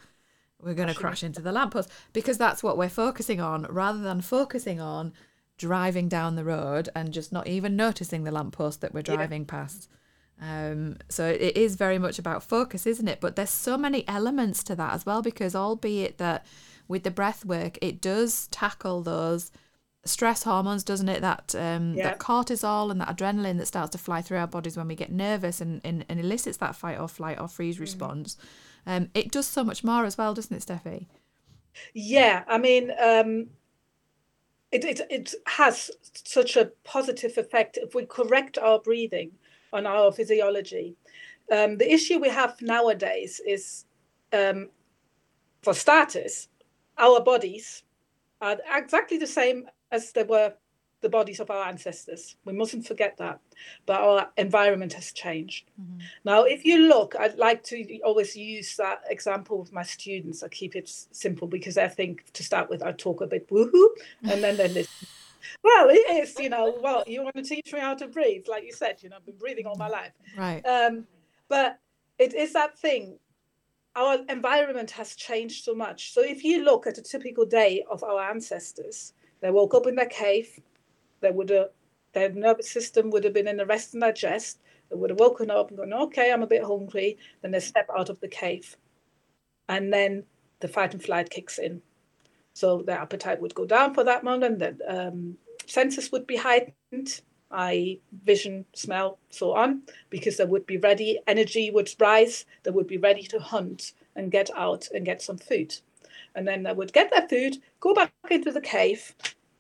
we're 0.62 0.72
going 0.72 0.88
to 0.88 0.94
crash 0.94 1.22
into 1.22 1.42
the 1.42 1.52
lamppost 1.52 1.90
because 2.14 2.38
that's 2.38 2.62
what 2.62 2.78
we're 2.78 2.88
focusing 2.88 3.38
on 3.38 3.64
rather 3.68 3.98
than 3.98 4.22
focusing 4.22 4.80
on 4.80 5.12
driving 5.58 6.08
down 6.08 6.36
the 6.36 6.44
road 6.44 6.88
and 6.94 7.12
just 7.12 7.32
not 7.32 7.46
even 7.46 7.76
noticing 7.76 8.24
the 8.24 8.30
lamppost 8.30 8.80
that 8.80 8.94
we're 8.94 9.02
driving 9.02 9.44
past. 9.44 9.90
Um, 10.40 10.96
so 11.08 11.26
it 11.26 11.56
is 11.56 11.76
very 11.76 11.98
much 11.98 12.18
about 12.18 12.42
focus, 12.42 12.86
isn't 12.86 13.08
it? 13.08 13.20
But 13.20 13.36
there's 13.36 13.50
so 13.50 13.78
many 13.78 14.06
elements 14.08 14.62
to 14.64 14.74
that 14.76 14.92
as 14.92 15.06
well 15.06 15.22
because 15.22 15.54
albeit 15.54 16.18
that 16.18 16.44
with 16.88 17.02
the 17.04 17.10
breath 17.10 17.44
work, 17.44 17.78
it 17.80 18.00
does 18.00 18.48
tackle 18.48 19.02
those 19.02 19.50
stress 20.04 20.42
hormones, 20.42 20.84
doesn't 20.84 21.08
it? 21.08 21.20
That 21.22 21.54
um, 21.54 21.94
Yeah. 21.94 22.04
that 22.04 22.18
cortisol 22.18 22.90
and 22.90 23.00
that 23.00 23.16
adrenaline 23.16 23.58
that 23.58 23.66
starts 23.66 23.92
to 23.92 23.98
fly 23.98 24.20
through 24.22 24.38
our 24.38 24.46
bodies 24.46 24.76
when 24.76 24.88
we 24.88 24.94
get 24.94 25.10
nervous 25.10 25.60
and, 25.60 25.80
and, 25.84 26.04
and 26.08 26.20
elicits 26.20 26.58
that 26.58 26.76
fight 26.76 26.98
or 26.98 27.08
flight 27.08 27.40
or 27.40 27.48
freeze 27.48 27.80
response. 27.80 28.36
Um, 28.86 29.08
it 29.14 29.30
does 29.30 29.46
so 29.46 29.64
much 29.64 29.82
more 29.82 30.04
as 30.04 30.18
well, 30.18 30.34
doesn't 30.34 30.54
it, 30.54 30.62
Steffy? 30.62 31.06
Yeah, 31.94 32.44
I 32.46 32.58
mean, 32.58 32.90
um, 33.02 33.48
it, 34.70 34.84
it 34.84 35.00
it 35.10 35.34
has 35.46 35.90
such 36.12 36.56
a 36.56 36.72
positive 36.84 37.38
effect 37.38 37.76
if 37.78 37.94
we 37.94 38.04
correct 38.06 38.58
our 38.58 38.78
breathing 38.78 39.32
on 39.74 39.86
our 39.86 40.10
physiology. 40.12 40.96
Um, 41.52 41.76
the 41.76 41.92
issue 41.92 42.18
we 42.18 42.30
have 42.30 42.60
nowadays 42.62 43.40
is, 43.46 43.84
um, 44.32 44.70
for 45.62 45.74
starters, 45.74 46.48
our 46.96 47.20
bodies 47.20 47.82
are 48.40 48.56
exactly 48.74 49.18
the 49.18 49.26
same 49.26 49.68
as 49.90 50.12
they 50.12 50.22
were 50.22 50.54
the 51.00 51.08
bodies 51.10 51.38
of 51.38 51.50
our 51.50 51.68
ancestors. 51.68 52.36
We 52.46 52.54
mustn't 52.54 52.86
forget 52.86 53.18
that. 53.18 53.38
But 53.84 54.00
our 54.00 54.30
environment 54.38 54.94
has 54.94 55.12
changed. 55.12 55.70
Now, 56.24 56.44
if 56.44 56.64
you 56.64 56.88
look, 56.88 57.14
I'd 57.18 57.36
like 57.36 57.62
to 57.64 57.98
always 58.04 58.34
use 58.34 58.76
that 58.76 59.02
example 59.10 59.58
with 59.58 59.72
my 59.72 59.82
students. 59.82 60.42
I 60.42 60.48
keep 60.48 60.74
it 60.74 60.88
simple 60.88 61.46
because 61.46 61.76
I 61.76 61.88
think 61.88 62.24
to 62.32 62.42
start 62.42 62.70
with, 62.70 62.82
I 62.82 62.92
talk 62.92 63.20
a 63.20 63.26
bit 63.26 63.48
woohoo, 63.50 63.88
and 64.30 64.42
then 64.42 64.56
they 64.56 64.68
listen. 64.68 65.08
Well, 65.62 65.88
it 65.90 66.22
is, 66.22 66.38
you 66.38 66.48
know. 66.48 66.78
Well, 66.80 67.04
you 67.06 67.22
want 67.22 67.36
to 67.36 67.42
teach 67.42 67.72
me 67.72 67.80
how 67.80 67.94
to 67.94 68.08
breathe, 68.08 68.46
like 68.48 68.64
you 68.64 68.72
said. 68.72 69.02
You 69.02 69.10
know, 69.10 69.16
I've 69.16 69.26
been 69.26 69.36
breathing 69.36 69.66
all 69.66 69.76
my 69.76 69.88
life. 69.88 70.12
Right. 70.36 70.64
Um, 70.66 71.06
but 71.48 71.78
it 72.18 72.34
is 72.34 72.52
that 72.52 72.78
thing. 72.78 73.18
Our 73.96 74.18
environment 74.28 74.90
has 74.92 75.14
changed 75.14 75.64
so 75.64 75.74
much. 75.74 76.12
So 76.12 76.20
if 76.22 76.42
you 76.42 76.64
look 76.64 76.86
at 76.86 76.98
a 76.98 77.02
typical 77.02 77.46
day 77.46 77.84
of 77.90 78.02
our 78.02 78.30
ancestors, 78.30 79.12
they 79.40 79.50
woke 79.50 79.74
up 79.74 79.86
in 79.86 79.94
their 79.94 80.06
cave. 80.06 80.48
They 81.20 81.30
would 81.30 81.50
have 81.50 81.68
their 82.14 82.32
nervous 82.32 82.70
system 82.70 83.10
would 83.10 83.24
have 83.24 83.34
been 83.34 83.48
in 83.48 83.60
a 83.60 83.66
rest 83.66 83.92
and 83.92 84.00
digest. 84.00 84.60
They 84.88 84.96
would 84.96 85.10
have 85.10 85.18
woken 85.18 85.50
up 85.50 85.68
and 85.68 85.78
gone, 85.78 85.92
okay, 85.92 86.32
I'm 86.32 86.42
a 86.42 86.46
bit 86.46 86.64
hungry. 86.64 87.18
Then 87.42 87.50
they 87.50 87.60
step 87.60 87.88
out 87.96 88.08
of 88.08 88.20
the 88.20 88.28
cave, 88.28 88.76
and 89.68 89.92
then 89.92 90.24
the 90.60 90.68
fight 90.68 90.94
and 90.94 91.02
flight 91.02 91.28
kicks 91.28 91.58
in. 91.58 91.82
So 92.54 92.82
their 92.82 92.98
appetite 92.98 93.40
would 93.40 93.54
go 93.54 93.66
down 93.66 93.94
for 93.94 94.04
that 94.04 94.24
moment. 94.24 94.60
The 94.60 94.76
um, 94.88 95.36
senses 95.66 96.10
would 96.12 96.26
be 96.26 96.36
heightened, 96.36 97.20
i.e., 97.50 98.00
vision, 98.24 98.64
smell, 98.74 99.18
so 99.28 99.52
on, 99.52 99.82
because 100.08 100.36
they 100.36 100.44
would 100.44 100.66
be 100.66 100.78
ready. 100.78 101.18
Energy 101.26 101.70
would 101.70 101.90
rise. 101.98 102.46
They 102.62 102.70
would 102.70 102.86
be 102.86 102.98
ready 102.98 103.24
to 103.24 103.40
hunt 103.40 103.92
and 104.16 104.30
get 104.30 104.50
out 104.56 104.88
and 104.94 105.04
get 105.04 105.20
some 105.20 105.38
food. 105.38 105.76
And 106.34 106.46
then 106.46 106.62
they 106.62 106.72
would 106.72 106.92
get 106.92 107.10
their 107.10 107.28
food, 107.28 107.58
go 107.80 107.92
back 107.92 108.12
into 108.30 108.50
the 108.50 108.60
cave, 108.60 109.14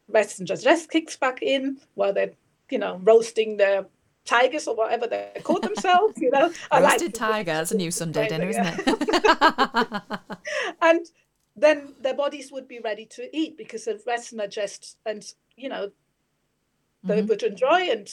rest 0.08 0.38
and 0.38 0.48
just 0.48 0.66
rest 0.66 0.90
kicks 0.90 1.16
back 1.16 1.42
in 1.42 1.78
while 1.94 2.12
they're, 2.12 2.32
you 2.70 2.78
know, 2.78 3.00
roasting 3.02 3.56
their 3.56 3.86
tigers 4.24 4.66
or 4.66 4.74
whatever 4.74 5.06
they 5.06 5.40
call 5.42 5.60
themselves. 5.60 6.14
You 6.16 6.30
know, 6.30 6.52
I 6.70 6.80
like 6.80 6.92
Roasted 6.92 7.14
tiger. 7.14 7.52
That's 7.52 7.72
a 7.72 7.76
new 7.76 7.90
Sunday 7.90 8.28
dinner, 8.28 8.48
isn't 8.48 8.66
it? 8.66 8.86
and 10.82 11.06
then 11.56 11.94
their 12.00 12.14
bodies 12.14 12.50
would 12.50 12.66
be 12.66 12.80
ready 12.80 13.06
to 13.06 13.36
eat 13.36 13.56
because 13.56 13.86
of 13.86 14.06
rest 14.06 14.32
and 14.32 14.40
digest 14.40 14.98
and 15.06 15.34
you 15.56 15.68
know 15.68 15.90
they 17.02 17.22
Mhm. 17.22 17.28
would 17.28 17.42
enjoy 17.42 17.90
and 17.90 18.08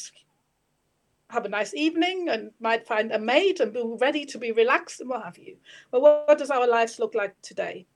have 1.29 1.45
a 1.45 1.49
nice 1.49 1.73
evening 1.73 2.27
and 2.29 2.51
might 2.59 2.85
find 2.85 3.11
a 3.11 3.17
mate 3.19 3.59
and 3.61 3.73
be 3.73 3.81
ready 3.83 4.25
to 4.25 4.37
be 4.37 4.51
relaxed 4.51 4.99
and 4.99 5.09
what 5.09 5.23
have 5.23 5.37
you. 5.37 5.57
Well 5.91 6.01
what, 6.01 6.27
what 6.27 6.37
does 6.37 6.51
our 6.51 6.67
lives 6.67 6.99
look 6.99 7.15
like 7.15 7.41
today? 7.41 7.87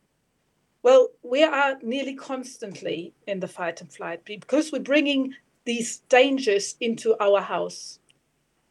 Well 0.83 1.09
we 1.21 1.43
are 1.43 1.77
nearly 1.81 2.15
constantly 2.15 3.13
in 3.27 3.39
the 3.39 3.47
fight 3.47 3.81
and 3.81 3.91
flight 3.91 4.23
because 4.23 4.71
we're 4.71 4.79
bringing 4.79 5.35
these 5.65 5.99
dangers 6.09 6.75
into 6.79 7.17
our 7.21 7.41
house 7.41 7.99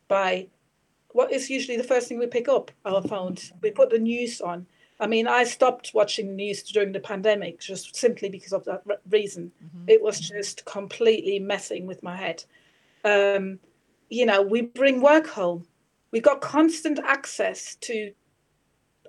by 0.09 0.49
what 1.13 1.31
is 1.31 1.51
usually 1.51 1.77
the 1.77 1.85
first 1.85 2.09
thing 2.09 2.19
we 2.19 2.27
pick 2.27 2.49
up 2.49 2.71
our 2.85 3.03
phones. 3.03 3.53
We 3.61 3.71
put 3.71 3.91
the 3.91 3.99
news 3.99 4.41
on 4.41 4.67
i 5.01 5.07
mean 5.07 5.27
i 5.27 5.45
stopped 5.45 5.93
watching 5.95 6.37
news 6.37 6.63
during 6.63 6.93
the 6.93 7.01
pandemic 7.01 7.61
just 7.61 7.97
simply 7.97 8.29
because 8.29 8.53
of 8.53 8.65
that 8.65 8.83
re- 8.85 8.97
reason. 9.11 9.51
It 9.87 10.03
was 10.03 10.21
just 10.21 10.65
completely 10.65 11.39
messing 11.39 11.87
with 11.87 12.03
my 12.03 12.17
head. 12.17 12.45
Um, 13.05 13.59
you 14.09 14.27
know 14.27 14.43
we 14.43 14.63
bring 14.63 15.01
work 15.01 15.27
home. 15.27 15.67
We've 16.11 16.23
got 16.23 16.41
constant 16.41 17.01
access 17.01 17.75
to 17.83 18.13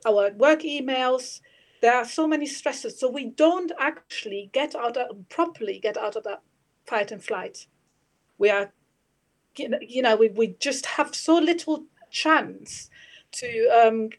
our 0.05 0.31
work 0.31 0.61
emails. 0.61 1.41
There 1.81 1.93
are 1.93 2.05
so 2.05 2.27
many 2.27 2.47
stresses 2.47 2.99
so 2.99 3.09
we 3.09 3.25
don't 3.25 3.71
actually 3.79 4.49
get 4.53 4.75
out 4.75 4.97
of, 4.97 5.29
properly 5.29 5.79
get 5.79 5.97
out 5.97 6.15
of 6.15 6.23
that 6.23 6.41
fight 6.85 7.11
and 7.11 7.23
flight. 7.23 7.67
We 8.37 8.49
are 8.49 8.73
you 9.57 9.69
know, 9.69 9.79
you 9.81 10.01
know 10.01 10.15
we, 10.15 10.29
we 10.29 10.55
just 10.59 10.85
have 10.85 11.15
so 11.15 11.37
little 11.37 11.85
chance 12.09 12.89
to 13.33 13.67
um, 13.69 14.09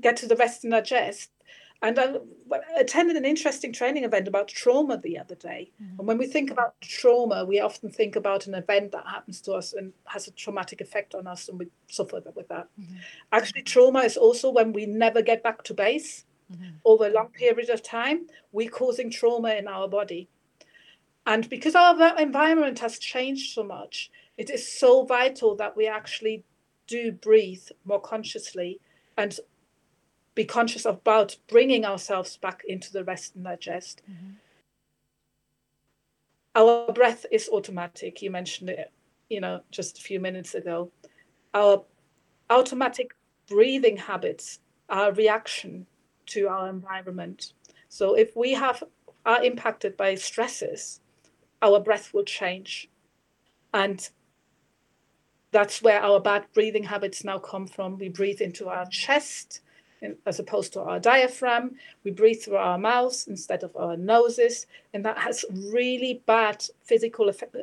get 0.00 0.16
to 0.18 0.26
the 0.26 0.36
rest 0.36 0.64
and 0.64 0.72
digest 0.72 1.30
and 1.82 1.98
I 1.98 2.16
attended 2.78 3.16
an 3.16 3.24
interesting 3.24 3.72
training 3.72 4.04
event 4.04 4.28
about 4.28 4.48
trauma 4.48 4.98
the 4.98 5.18
other 5.18 5.34
day. 5.34 5.70
Mm-hmm. 5.82 5.98
And 5.98 6.08
when 6.08 6.18
we 6.18 6.26
think 6.26 6.50
about 6.50 6.80
trauma, 6.80 7.44
we 7.44 7.60
often 7.60 7.90
think 7.90 8.16
about 8.16 8.46
an 8.46 8.54
event 8.54 8.92
that 8.92 9.06
happens 9.06 9.40
to 9.42 9.52
us 9.52 9.72
and 9.72 9.92
has 10.04 10.26
a 10.26 10.30
traumatic 10.30 10.80
effect 10.80 11.14
on 11.14 11.26
us, 11.26 11.48
and 11.48 11.58
we 11.58 11.68
suffer 11.88 12.22
with 12.34 12.48
that. 12.48 12.68
Mm-hmm. 12.80 12.96
Actually, 13.32 13.62
trauma 13.62 14.00
is 14.00 14.16
also 14.16 14.50
when 14.50 14.72
we 14.72 14.86
never 14.86 15.20
get 15.20 15.42
back 15.42 15.64
to 15.64 15.74
base 15.74 16.24
mm-hmm. 16.52 16.76
over 16.84 17.06
a 17.06 17.12
long 17.12 17.28
period 17.28 17.68
of 17.68 17.82
time, 17.82 18.26
we're 18.52 18.70
causing 18.70 19.10
trauma 19.10 19.54
in 19.54 19.68
our 19.68 19.86
body. 19.86 20.28
And 21.26 21.48
because 21.50 21.74
our 21.74 22.18
environment 22.18 22.78
has 22.78 22.98
changed 22.98 23.52
so 23.52 23.64
much, 23.64 24.10
it 24.38 24.48
is 24.48 24.70
so 24.70 25.04
vital 25.04 25.56
that 25.56 25.76
we 25.76 25.86
actually 25.86 26.44
do 26.86 27.10
breathe 27.10 27.66
more 27.84 28.00
consciously 28.00 28.80
and 29.18 29.38
be 30.36 30.44
conscious 30.44 30.84
about 30.84 31.36
bringing 31.48 31.84
ourselves 31.84 32.36
back 32.36 32.62
into 32.68 32.92
the 32.92 33.02
rest 33.02 33.34
and 33.34 33.42
digest. 33.42 34.02
Mm-hmm. 34.08 34.32
Our 36.54 36.92
breath 36.92 37.26
is 37.32 37.48
automatic. 37.48 38.22
You 38.22 38.30
mentioned 38.30 38.70
it, 38.70 38.92
you 39.28 39.40
know, 39.40 39.62
just 39.72 39.98
a 39.98 40.02
few 40.02 40.20
minutes 40.20 40.54
ago. 40.54 40.92
Our 41.52 41.84
automatic 42.50 43.16
breathing 43.48 43.96
habits 43.96 44.60
are 44.88 45.08
a 45.08 45.14
reaction 45.14 45.86
to 46.26 46.48
our 46.48 46.68
environment. 46.68 47.54
So 47.88 48.14
if 48.14 48.36
we 48.36 48.52
have 48.52 48.84
are 49.24 49.42
impacted 49.42 49.96
by 49.96 50.14
stresses, 50.14 51.00
our 51.60 51.80
breath 51.80 52.12
will 52.14 52.24
change. 52.24 52.88
And 53.72 54.08
that's 55.50 55.82
where 55.82 56.00
our 56.00 56.20
bad 56.20 56.46
breathing 56.52 56.84
habits 56.84 57.24
now 57.24 57.38
come 57.38 57.66
from. 57.66 57.98
We 57.98 58.08
breathe 58.10 58.40
into 58.40 58.68
our 58.68 58.86
chest 58.86 59.62
in, 60.06 60.16
as 60.24 60.38
opposed 60.38 60.72
to 60.72 60.80
our 60.80 60.98
diaphragm. 60.98 61.76
We 62.04 62.10
breathe 62.10 62.42
through 62.42 62.56
our 62.56 62.78
mouths 62.78 63.26
instead 63.26 63.62
of 63.62 63.76
our 63.76 63.96
noses, 63.96 64.66
and 64.94 65.04
that 65.04 65.18
has 65.18 65.44
really 65.52 66.22
bad 66.26 66.64
physical 66.82 67.28
effect, 67.28 67.56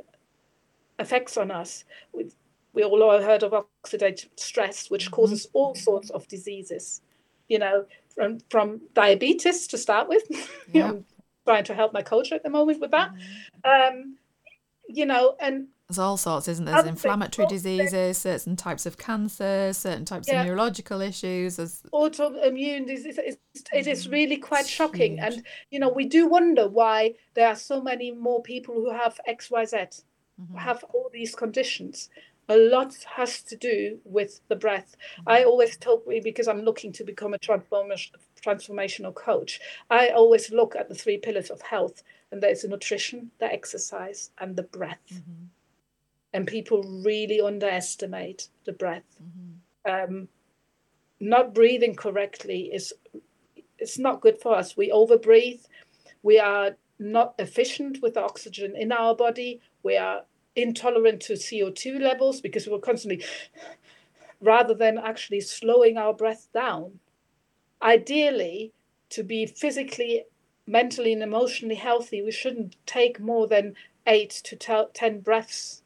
effects 1.00 1.38
on 1.38 1.52
us. 1.52 1.86
We, 2.14 2.32
we 2.74 2.84
all 2.84 3.22
heard 3.22 3.44
of 3.44 3.54
oxidative 3.84 4.30
stress, 4.36 4.90
which 4.90 5.12
causes 5.12 5.48
all 5.54 5.76
sorts 5.76 6.10
of 6.10 6.28
diseases. 6.28 7.02
You 7.48 7.60
know, 7.60 7.86
from 8.14 8.40
from 8.50 8.82
diabetes 8.94 9.68
to 9.68 9.78
start 9.78 10.08
with. 10.10 10.24
Yeah. 10.74 10.90
I'm 10.90 11.06
trying 11.46 11.66
to 11.66 11.76
help 11.76 11.94
my 11.94 12.02
coach 12.02 12.32
at 12.32 12.42
the 12.42 12.50
moment 12.50 12.80
with 12.80 12.92
that. 12.92 13.12
Um, 13.64 14.18
you 14.88 15.06
know, 15.06 15.36
and 15.40 15.68
There's 15.90 16.00
all 16.00 16.16
sorts, 16.16 16.48
isn't 16.48 16.64
there? 16.64 16.76
There's 16.76 16.88
inflammatory 16.88 17.48
diseases, 17.48 18.18
certain 18.18 18.56
types 18.56 18.86
of 18.86 18.98
cancer, 18.98 19.74
certain 19.74 20.06
types 20.06 20.28
Yeah. 20.28 20.42
of 20.42 20.48
neurological 20.48 21.02
issues. 21.02 21.58
There's 21.58 21.82
autoimmune 21.94 22.88
disease 22.88 23.18
is 23.18 23.38
it 23.74 23.88
is 23.88 24.08
mm, 24.08 24.12
really 24.14 24.38
quite 24.38 24.62
It's 24.62 24.70
shocking 24.70 25.20
and 25.20 25.44
you 25.72 25.80
know 25.80 25.90
we 25.90 26.06
do 26.06 26.26
wonder 26.26 26.68
why 26.70 27.16
there 27.34 27.48
are 27.48 27.56
so 27.56 27.82
many 27.82 28.12
more 28.12 28.42
people 28.42 28.76
who 28.76 28.92
have 28.92 29.20
xyz 29.28 30.04
who 30.38 30.44
mm-hmm. 30.44 30.58
have 30.58 30.84
all 30.94 31.10
these 31.12 31.36
conditions. 31.36 32.10
A 32.50 32.58
lot 32.58 32.96
has 33.16 33.42
to 33.44 33.56
do 33.56 34.00
with 34.04 34.42
the 34.48 34.56
breath. 34.56 34.96
Mm-hmm. 35.20 35.30
I 35.30 35.44
always 35.44 35.78
tell 35.78 36.02
because 36.24 36.48
i'm 36.48 36.62
looking 36.62 36.92
to 36.94 37.04
become 37.04 37.34
a 37.34 37.40
transformational 37.40 39.14
coach 39.14 39.60
i 39.90 40.10
always 40.10 40.52
look 40.52 40.76
at 40.76 40.90
the 40.90 40.96
three 40.96 41.18
pillars 41.18 41.50
of 41.50 41.62
health 41.62 42.04
and 42.32 42.42
there's 42.42 42.62
the 42.62 42.68
nutrition 42.68 43.32
the 43.40 43.46
exercise 43.46 44.32
and 44.40 44.56
the 44.56 44.64
breath 44.64 45.08
mm-hmm. 45.14 45.46
And 46.34 46.48
people 46.48 46.84
really 47.06 47.40
underestimate 47.40 48.50
the 48.66 48.74
breath 48.74 49.04
um, 49.86 50.28
not 51.20 51.54
breathing 51.54 51.96
correctly 51.96 52.70
is 52.74 52.94
it's 53.80 54.00
not 54.00 54.22
good 54.22 54.40
for 54.40 54.56
us. 54.56 54.78
We 54.78 54.90
overbreathe. 54.92 55.66
We 56.22 56.40
are 56.40 56.72
not 57.00 57.36
efficient 57.38 58.02
with 58.02 58.14
the 58.14 58.24
oxygen 58.24 58.76
in 58.78 58.92
our 58.92 59.16
body. 59.16 59.62
We 59.84 59.98
are 59.98 60.24
intolerant 60.56 61.22
to 61.24 61.34
CO2 61.34 62.00
levels 62.00 62.42
because 62.42 62.68
we're 62.68 62.80
constantly 62.80 63.24
rather 64.42 64.74
than 64.74 64.98
actually 64.98 65.42
slowing 65.42 65.98
our 65.98 66.14
breath 66.14 66.48
down. 66.54 67.00
Ideally, 67.82 68.74
to 69.10 69.24
be 69.24 69.46
physically, 69.46 70.26
mentally, 70.66 71.14
and 71.14 71.24
emotionally 71.24 71.76
healthy, 71.76 72.22
we 72.22 72.32
shouldn't 72.32 72.76
take 72.86 73.20
more 73.20 73.48
than 73.48 73.76
eight 74.08 74.32
to 74.46 74.56
tel- 74.56 74.90
10 74.94 75.22
breaths 75.22 75.83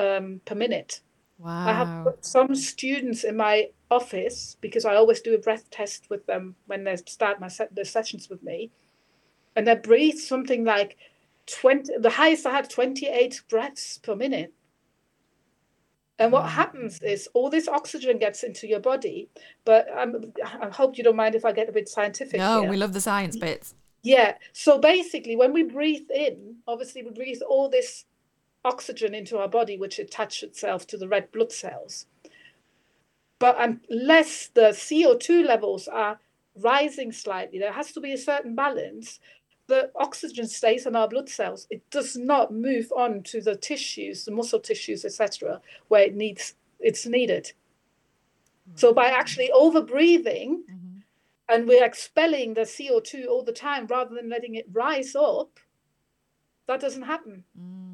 um, 0.00 0.40
per 0.44 0.54
minute. 0.54 1.00
Wow. 1.38 1.68
I 1.68 1.72
have 1.72 2.14
some 2.20 2.54
students 2.54 3.24
in 3.24 3.36
my 3.36 3.70
office 3.90 4.56
because 4.60 4.84
I 4.84 4.94
always 4.94 5.20
do 5.20 5.34
a 5.34 5.38
breath 5.38 5.70
test 5.70 6.10
with 6.10 6.26
them 6.26 6.54
when 6.66 6.84
they 6.84 6.96
start 6.96 7.40
my 7.40 7.48
se- 7.48 7.72
their 7.72 7.84
sessions 7.84 8.28
with 8.28 8.42
me, 8.42 8.70
and 9.56 9.66
they 9.66 9.74
breathe 9.74 10.18
something 10.18 10.64
like 10.64 10.96
twenty. 11.46 11.96
The 11.98 12.10
highest 12.10 12.46
I 12.46 12.52
had 12.52 12.68
twenty 12.68 13.06
eight 13.06 13.42
breaths 13.48 13.98
per 14.02 14.14
minute. 14.14 14.52
And 16.18 16.32
what 16.32 16.42
Wow. 16.42 16.48
happens 16.50 17.00
is 17.00 17.28
all 17.32 17.48
this 17.48 17.66
oxygen 17.66 18.18
gets 18.18 18.42
into 18.42 18.66
your 18.66 18.80
body, 18.80 19.30
but 19.64 19.86
um, 19.96 20.34
I 20.44 20.68
hope 20.68 20.98
you 20.98 21.04
don't 21.04 21.16
mind 21.16 21.34
if 21.34 21.46
I 21.46 21.52
get 21.52 21.70
a 21.70 21.72
bit 21.72 21.88
scientific. 21.88 22.38
No, 22.38 22.60
here. 22.60 22.70
we 22.70 22.76
love 22.76 22.92
the 22.92 23.00
science 23.00 23.36
bits. 23.38 23.74
Yeah. 24.02 24.34
So 24.52 24.78
basically, 24.78 25.34
when 25.34 25.54
we 25.54 25.62
breathe 25.62 26.10
in, 26.14 26.56
obviously 26.68 27.02
we 27.02 27.10
breathe 27.10 27.40
all 27.48 27.70
this 27.70 28.04
oxygen 28.64 29.14
into 29.14 29.38
our 29.38 29.48
body, 29.48 29.76
which 29.78 29.98
attaches 29.98 30.42
itself 30.42 30.86
to 30.88 30.96
the 30.96 31.08
red 31.08 31.30
blood 31.32 31.52
cells. 31.52 32.06
But 33.38 33.58
um, 33.60 33.80
unless 33.88 34.48
the 34.48 34.70
CO2 34.72 35.46
levels 35.46 35.88
are 35.88 36.20
rising 36.56 37.10
slightly, 37.10 37.58
there 37.58 37.72
has 37.72 37.92
to 37.92 38.00
be 38.00 38.12
a 38.12 38.18
certain 38.18 38.54
balance. 38.54 39.18
The 39.66 39.90
oxygen 39.96 40.46
stays 40.46 40.86
in 40.86 40.94
our 40.94 41.08
blood 41.08 41.28
cells. 41.28 41.66
It 41.70 41.88
does 41.90 42.16
not 42.16 42.52
move 42.52 42.92
on 42.94 43.22
to 43.24 43.40
the 43.40 43.56
tissues, 43.56 44.24
the 44.24 44.32
muscle 44.32 44.60
tissues, 44.60 45.04
etc., 45.04 45.60
where 45.88 46.02
it 46.02 46.14
needs 46.14 46.54
it's 46.80 47.06
needed. 47.06 47.52
So 48.74 48.92
by 48.92 49.06
mm-hmm. 49.06 49.20
actually 49.20 49.50
over 49.52 49.80
breathing, 49.80 50.64
mm-hmm. 50.70 50.98
and 51.48 51.68
we're 51.68 51.84
expelling 51.84 52.54
the 52.54 52.62
CO2 52.62 53.26
all 53.26 53.42
the 53.42 53.52
time 53.52 53.86
rather 53.86 54.14
than 54.14 54.28
letting 54.28 54.54
it 54.54 54.66
rise 54.72 55.14
up, 55.14 55.58
that 56.66 56.80
doesn't 56.80 57.02
happen. 57.02 57.44
Mm. 57.58 57.89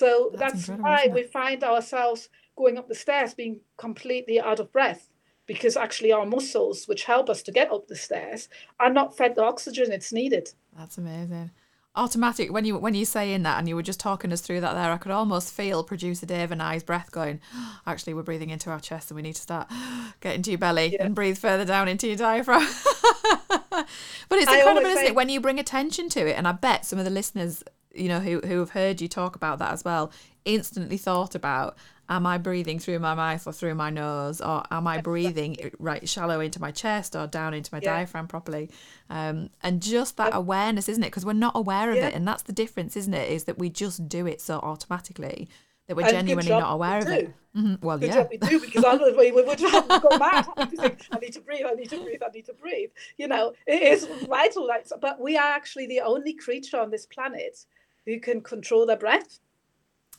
So 0.00 0.30
That's 0.34 0.66
that's, 0.66 0.80
why 0.80 1.08
we 1.12 1.24
find 1.24 1.62
ourselves 1.62 2.30
going 2.56 2.78
up 2.78 2.88
the 2.88 2.94
stairs 2.94 3.34
being 3.34 3.60
completely 3.76 4.40
out 4.40 4.58
of 4.58 4.72
breath 4.72 5.10
because 5.46 5.76
actually 5.76 6.10
our 6.12 6.24
muscles, 6.24 6.86
which 6.86 7.04
help 7.04 7.28
us 7.28 7.42
to 7.42 7.52
get 7.52 7.70
up 7.70 7.86
the 7.88 7.96
stairs, 7.96 8.48
are 8.78 8.88
not 8.90 9.16
fed 9.16 9.34
the 9.34 9.42
oxygen 9.42 9.92
it's 9.92 10.12
needed. 10.12 10.52
That's 10.78 10.96
amazing. 10.96 11.50
Automatic 11.96 12.52
when 12.52 12.64
you 12.64 12.78
when 12.78 12.94
you 12.94 13.04
saying 13.04 13.42
that 13.42 13.58
and 13.58 13.68
you 13.68 13.74
were 13.74 13.82
just 13.82 14.00
talking 14.00 14.32
us 14.32 14.40
through 14.40 14.60
that 14.62 14.74
there, 14.74 14.92
I 14.92 14.96
could 14.96 15.12
almost 15.12 15.52
feel 15.52 15.82
producer 15.82 16.24
Dave 16.24 16.52
and 16.52 16.62
I's 16.62 16.84
breath 16.84 17.10
going, 17.10 17.40
actually 17.86 18.14
we're 18.14 18.22
breathing 18.22 18.50
into 18.50 18.70
our 18.70 18.80
chest 18.80 19.10
and 19.10 19.16
we 19.16 19.22
need 19.22 19.34
to 19.34 19.42
start 19.42 19.68
getting 20.20 20.42
to 20.42 20.50
your 20.52 20.58
belly 20.58 20.92
Yeah. 20.94 21.04
and 21.04 21.14
breathe 21.14 21.36
further 21.36 21.64
down 21.66 21.88
into 21.88 22.06
your 22.06 22.16
diaphragm. 22.16 22.66
but 23.70 24.38
it's 24.38 24.50
incredible, 24.50 24.86
isn't 24.86 24.96
say- 24.98 25.06
it, 25.08 25.14
when 25.14 25.28
you 25.28 25.40
bring 25.40 25.58
attention 25.58 26.08
to 26.10 26.20
it, 26.26 26.36
and 26.38 26.46
I 26.48 26.52
bet 26.52 26.86
some 26.86 26.98
of 26.98 27.04
the 27.04 27.10
listeners, 27.10 27.64
you 27.94 28.08
know, 28.08 28.20
who 28.20 28.40
who 28.40 28.58
have 28.60 28.70
heard 28.70 29.00
you 29.00 29.08
talk 29.08 29.36
about 29.36 29.58
that 29.58 29.72
as 29.72 29.84
well, 29.84 30.12
instantly 30.44 30.96
thought 30.96 31.34
about 31.34 31.76
am 32.08 32.26
I 32.26 32.38
breathing 32.38 32.80
through 32.80 32.98
my 32.98 33.14
mouth 33.14 33.46
or 33.46 33.52
through 33.52 33.76
my 33.76 33.88
nose, 33.90 34.40
or 34.40 34.64
am 34.70 34.86
I 34.88 35.00
breathing 35.00 35.70
right 35.78 36.08
shallow 36.08 36.40
into 36.40 36.60
my 36.60 36.72
chest 36.72 37.14
or 37.14 37.28
down 37.28 37.54
into 37.54 37.72
my 37.72 37.78
Yeah. 37.78 37.92
diaphragm 37.98 38.26
properly? 38.26 38.68
Um, 39.08 39.50
and 39.62 39.80
just 39.80 40.16
that 40.16 40.34
awareness, 40.34 40.88
isn't 40.88 41.02
it? 41.04 41.06
Because 41.08 41.24
we're 41.24 41.32
not 41.34 41.52
aware 41.54 41.90
of 41.92 41.98
Yeah. 41.98 42.08
it, 42.08 42.14
and 42.14 42.26
that's 42.26 42.42
the 42.42 42.52
difference, 42.52 42.96
isn't 42.96 43.14
it? 43.14 43.30
Is 43.30 43.44
that 43.44 43.58
we 43.58 43.68
just 43.70 44.08
do 44.08 44.26
it 44.26 44.40
so 44.40 44.58
automatically 44.58 45.48
that 45.86 45.96
we're 45.96 46.02
And 46.02 46.10
genuinely 46.12 46.50
not 46.50 46.72
aware 46.72 46.98
of 47.00 47.08
it. 47.10 47.30
Mhm. 47.56 47.82
Well, 47.82 47.98
Good 47.98 48.08
yeah, 48.08 48.14
job 48.14 48.28
we 48.30 48.36
do 48.38 48.60
because 48.60 48.84
otherwise 48.84 49.14
we 49.16 49.30
would 49.32 49.58
have 49.60 50.00
gone 50.00 50.18
mad. 50.18 50.46
I 51.12 51.18
need 51.18 51.32
to 51.32 51.40
breathe, 51.40 51.66
I 51.66 51.72
need 51.74 51.90
to 51.90 51.98
breathe, 51.98 52.22
I 52.24 52.30
need 52.30 52.44
to 52.46 52.54
breathe. 52.54 52.90
You 53.18 53.26
know, 53.28 53.54
it 53.66 53.82
is 53.82 54.06
vital. 54.28 54.66
Like, 54.66 54.86
but 55.00 55.20
we 55.20 55.36
are 55.36 55.52
actually 55.52 55.86
the 55.86 56.00
only 56.00 56.32
creature 56.32 56.78
on 56.78 56.90
this 56.90 57.06
planet 57.06 57.66
who 58.06 58.18
can 58.20 58.40
control 58.40 58.86
their 58.86 58.96
breath. 58.96 59.40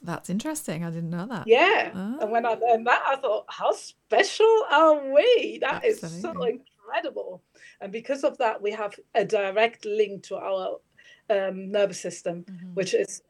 that's 0.04 0.30
interesting. 0.30 0.84
I 0.84 0.90
didn't 0.90 1.10
know 1.10 1.28
that. 1.28 1.48
Yeah. 1.48 1.92
And 1.94 2.32
when 2.32 2.46
I 2.46 2.54
learned 2.56 2.88
that, 2.88 3.04
I 3.06 3.16
thought, 3.18 3.46
how 3.50 3.72
special 3.74 4.64
are 4.72 5.14
we? 5.14 5.60
That 5.62 5.86
is 5.86 6.00
so 6.00 6.32
incredible. 6.44 7.42
And 7.80 7.92
because 7.92 8.24
of 8.24 8.38
that, 8.40 8.62
we 8.62 8.72
have 8.72 8.96
a 9.16 9.24
direct 9.26 9.86
link 9.86 10.24
to 10.24 10.38
our 10.38 10.78
um, 11.30 11.72
nervous 11.72 12.02
system, 12.02 12.46
which 12.74 12.94
is 12.94 13.22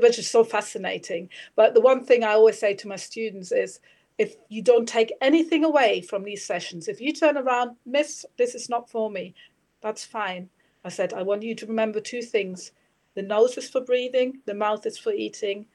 which 0.00 0.18
is 0.18 0.28
so 0.30 0.44
fascinating. 0.44 1.28
But 1.56 1.74
the 1.74 1.80
one 1.80 2.04
thing 2.04 2.24
I 2.24 2.32
always 2.32 2.58
say 2.58 2.74
to 2.74 2.88
my 2.88 2.96
students 2.96 3.52
is, 3.52 3.80
if 4.18 4.36
you 4.48 4.62
don't 4.62 4.88
take 4.88 5.12
anything 5.20 5.64
away 5.64 6.00
from 6.02 6.24
these 6.24 6.44
sessions, 6.44 6.88
if 6.88 7.00
you 7.00 7.12
turn 7.12 7.36
around, 7.36 7.76
Miss, 7.86 8.24
this 8.36 8.54
is 8.54 8.68
not 8.68 8.90
for 8.90 9.10
me, 9.10 9.34
that's 9.80 10.04
fine. 10.04 10.48
I 10.84 10.88
said, 10.90 11.12
I 11.12 11.22
want 11.22 11.42
you 11.42 11.54
to 11.54 11.66
remember 11.66 12.00
two 12.00 12.22
things: 12.22 12.72
the 13.18 13.22
nose 13.22 13.58
is 13.58 13.68
for 13.68 13.80
breathing, 13.80 14.38
the 14.46 14.54
mouth 14.54 14.86
is 14.86 14.96
for 14.96 15.12
eating, 15.12 15.66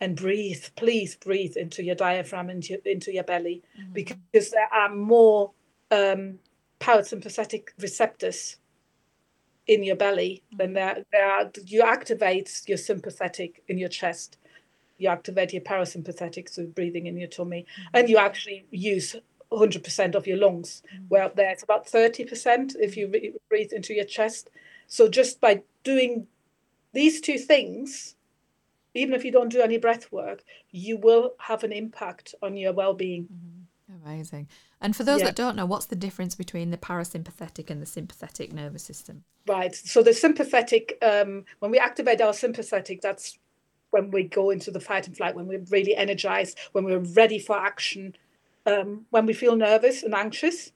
and 0.00 0.16
breathe. 0.16 0.64
Please 0.74 1.14
breathe 1.14 1.56
into 1.56 1.84
your 1.84 1.94
diaphragm 1.94 2.50
into 2.50 2.76
into 2.90 3.12
your 3.12 3.22
belly, 3.22 3.62
mm-hmm. 3.80 3.92
because 3.92 4.50
there 4.50 4.68
are 4.72 4.92
more 4.92 5.52
um, 5.92 6.40
parasympathetic 6.80 7.68
receptors 7.78 8.56
in 9.68 9.84
your 9.84 9.94
belly 9.94 10.42
mm-hmm. 10.48 10.56
than 10.56 10.72
there, 10.72 11.04
there 11.12 11.30
are. 11.30 11.52
You 11.64 11.82
activate 11.82 12.62
your 12.66 12.78
sympathetic 12.78 13.62
in 13.68 13.78
your 13.78 13.88
chest. 13.88 14.38
You 14.98 15.08
activate 15.08 15.52
your 15.52 15.62
parasympathetic, 15.62 16.48
so 16.48 16.66
breathing 16.66 17.06
in 17.06 17.16
your 17.16 17.28
tummy, 17.28 17.60
mm-hmm. 17.62 17.96
and 17.96 18.08
you 18.08 18.16
actually 18.16 18.64
use 18.72 19.14
100% 19.52 20.16
of 20.16 20.26
your 20.26 20.38
lungs. 20.38 20.82
Where 21.08 21.22
up 21.22 21.36
there, 21.36 21.50
it's 21.50 21.62
about 21.62 21.86
30% 21.86 22.74
if 22.80 22.96
you 22.96 23.06
re- 23.06 23.34
breathe 23.48 23.72
into 23.72 23.94
your 23.94 24.04
chest. 24.04 24.50
So 24.88 25.08
just 25.08 25.40
by 25.40 25.62
doing 25.84 26.26
these 26.92 27.20
two 27.20 27.38
things, 27.38 28.16
even 28.94 29.14
if 29.14 29.24
you 29.24 29.32
don't 29.32 29.48
do 29.48 29.62
any 29.62 29.78
breath 29.78 30.12
work, 30.12 30.42
you 30.70 30.96
will 30.96 31.34
have 31.38 31.64
an 31.64 31.72
impact 31.72 32.34
on 32.42 32.56
your 32.56 32.72
well-being. 32.72 33.28
Amazing. 34.04 34.48
And 34.80 34.96
for 34.96 35.04
those 35.04 35.20
Yeah. 35.20 35.26
that 35.26 35.36
don't 35.36 35.56
know, 35.56 35.66
what's 35.66 35.86
the 35.86 35.96
difference 35.96 36.34
between 36.34 36.70
the 36.70 36.76
parasympathetic 36.76 37.70
and 37.70 37.80
the 37.80 37.86
sympathetic 37.86 38.52
nervous 38.52 38.82
system? 38.82 39.24
Right. 39.46 39.74
So 39.74 40.02
the 40.02 40.14
sympathetic, 40.14 40.98
um, 41.02 41.44
when 41.58 41.70
we 41.70 41.78
activate 41.78 42.20
our 42.20 42.32
sympathetic, 42.32 43.00
that's 43.00 43.38
when 43.90 44.10
we 44.10 44.24
go 44.24 44.50
into 44.50 44.70
the 44.70 44.80
fight 44.80 45.06
and 45.06 45.16
flight, 45.16 45.34
when 45.34 45.46
we're 45.46 45.64
really 45.70 45.94
energized, 45.94 46.58
when 46.72 46.84
we're 46.84 46.98
ready 46.98 47.38
for 47.38 47.58
action, 47.58 48.16
um, 48.64 49.06
when 49.10 49.26
we 49.26 49.34
feel 49.34 49.56
nervous 49.56 50.02
and 50.02 50.14
anxious. 50.14 50.72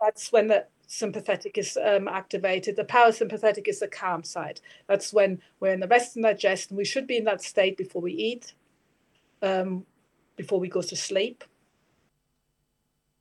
That's 0.00 0.32
when 0.32 0.48
the 0.48 0.66
sympathetic 0.86 1.58
is 1.58 1.78
um, 1.82 2.08
activated. 2.08 2.76
The 2.76 2.84
parasympathetic 2.84 3.68
is 3.68 3.80
the 3.80 3.88
calm 3.88 4.22
side. 4.24 4.60
That's 4.88 5.12
when 5.12 5.40
we're 5.60 5.72
in 5.72 5.80
the 5.80 5.88
rest 5.88 6.16
and 6.16 6.24
digest, 6.24 6.70
and 6.70 6.78
we 6.78 6.84
should 6.84 7.06
be 7.06 7.16
in 7.16 7.24
that 7.24 7.42
state 7.42 7.76
before 7.76 8.02
we 8.02 8.12
eat. 8.12 8.54
Um, 9.42 9.86
before 10.36 10.60
we 10.60 10.68
go 10.68 10.82
to 10.82 10.96
sleep. 10.96 11.44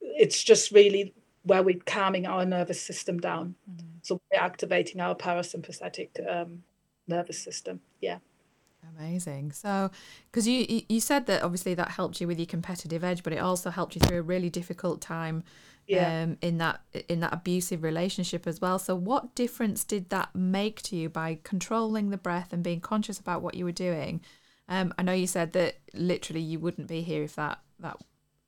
It's 0.01 0.43
just 0.43 0.71
really 0.71 1.13
where 1.43 1.63
we're 1.63 1.79
calming 1.85 2.27
our 2.27 2.45
nervous 2.45 2.81
system 2.81 3.19
down. 3.19 3.55
So 4.03 4.21
we're 4.31 4.39
activating 4.39 5.01
our 5.01 5.15
parasympathetic 5.15 6.09
um, 6.29 6.63
nervous 7.07 7.39
system. 7.39 7.81
Yeah. 8.01 8.19
Amazing. 8.97 9.51
So, 9.51 9.91
because 10.31 10.47
you 10.47 10.65
you- 10.67 10.85
you 10.89 10.99
said 10.99 11.25
that 11.27 11.43
obviously 11.43 11.73
that 11.75 11.89
helped 11.91 12.19
you 12.21 12.27
with 12.27 12.39
your 12.39 12.47
competitive 12.47 13.03
edge, 13.03 13.23
but 13.23 13.33
it 13.33 13.37
also 13.37 13.69
helped 13.69 13.95
you 13.95 14.01
through 14.01 14.19
a 14.19 14.23
really 14.23 14.49
difficult 14.49 15.01
time 15.01 15.43
Yeah. 15.87 16.13
um, 16.21 16.37
in 16.41 16.57
that 16.59 16.81
in 17.09 17.19
that 17.21 17.33
abusive 17.33 17.83
relationship 17.83 18.47
as 18.47 18.61
well. 18.61 18.79
So, 18.79 18.95
what 18.95 19.35
difference 19.35 19.83
did 19.83 20.09
that 20.09 20.33
make 20.35 20.81
to 20.83 20.95
you 20.95 21.09
by 21.09 21.39
controlling 21.43 22.09
the 22.09 22.17
breath 22.17 22.53
and 22.53 22.63
being 22.63 22.81
conscious 22.81 23.19
about 23.19 23.41
what 23.41 23.55
you 23.55 23.65
were 23.65 23.71
doing? 23.71 24.21
Um, 24.69 24.93
I 24.97 25.03
know 25.03 25.13
you 25.13 25.27
said 25.27 25.51
that 25.53 25.75
literally 25.93 26.41
you 26.41 26.59
wouldn't 26.59 26.87
be 26.87 27.01
here 27.01 27.23
if 27.23 27.35
that 27.35 27.59
that 27.79 27.97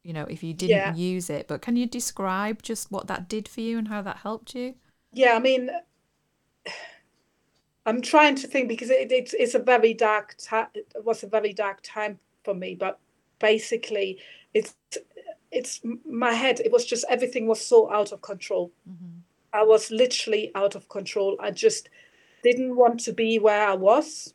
you 0.04 0.14
know 0.14 0.26
if 0.26 0.44
you 0.44 0.54
didn't 0.54 0.86
Yeah. 0.86 0.96
use 0.96 1.30
it. 1.30 1.48
But 1.48 1.62
can 1.62 1.76
you 1.76 1.86
describe 1.86 2.62
just 2.64 2.92
what 2.92 3.08
that 3.08 3.28
did 3.30 3.48
for 3.48 3.62
you 3.62 3.78
and 3.78 3.88
how 3.90 4.02
that 4.04 4.18
helped 4.18 4.56
you? 4.56 4.76
Yeah, 5.12 5.34
I 5.36 5.40
mean, 5.40 5.70
I'm 7.86 8.02
trying 8.02 8.36
to 8.36 8.48
think 8.48 8.70
because 8.70 8.90
it, 8.90 9.12
it's 9.12 9.34
it's 9.34 9.56
a 9.56 9.60
very 9.60 9.94
dark 9.94 10.36
time. 10.42 10.68
It 10.74 10.88
was 11.04 11.24
a 11.24 11.28
very 11.28 11.54
dark 11.54 11.80
time 11.84 12.20
for 12.44 12.54
me, 12.54 12.76
but 12.76 13.00
basically, 13.40 14.20
it's 14.54 14.76
it's 15.54 15.82
my 16.10 16.34
head. 16.34 16.60
It 16.60 16.72
was 16.72 16.86
just 16.86 17.06
everything 17.10 17.48
was 17.48 17.66
so 17.66 17.92
out 17.92 18.12
of 18.12 18.22
control. 18.22 18.72
I 19.54 19.64
was 19.64 19.92
literally 19.92 20.52
out 20.56 20.76
of 20.76 20.90
control. 20.90 21.38
I 21.40 21.52
just 21.52 21.90
didn't 22.44 22.76
want 22.76 23.00
to 23.02 23.14
be 23.14 23.40
where 23.40 23.68
I 23.68 23.76
was. 23.76 24.34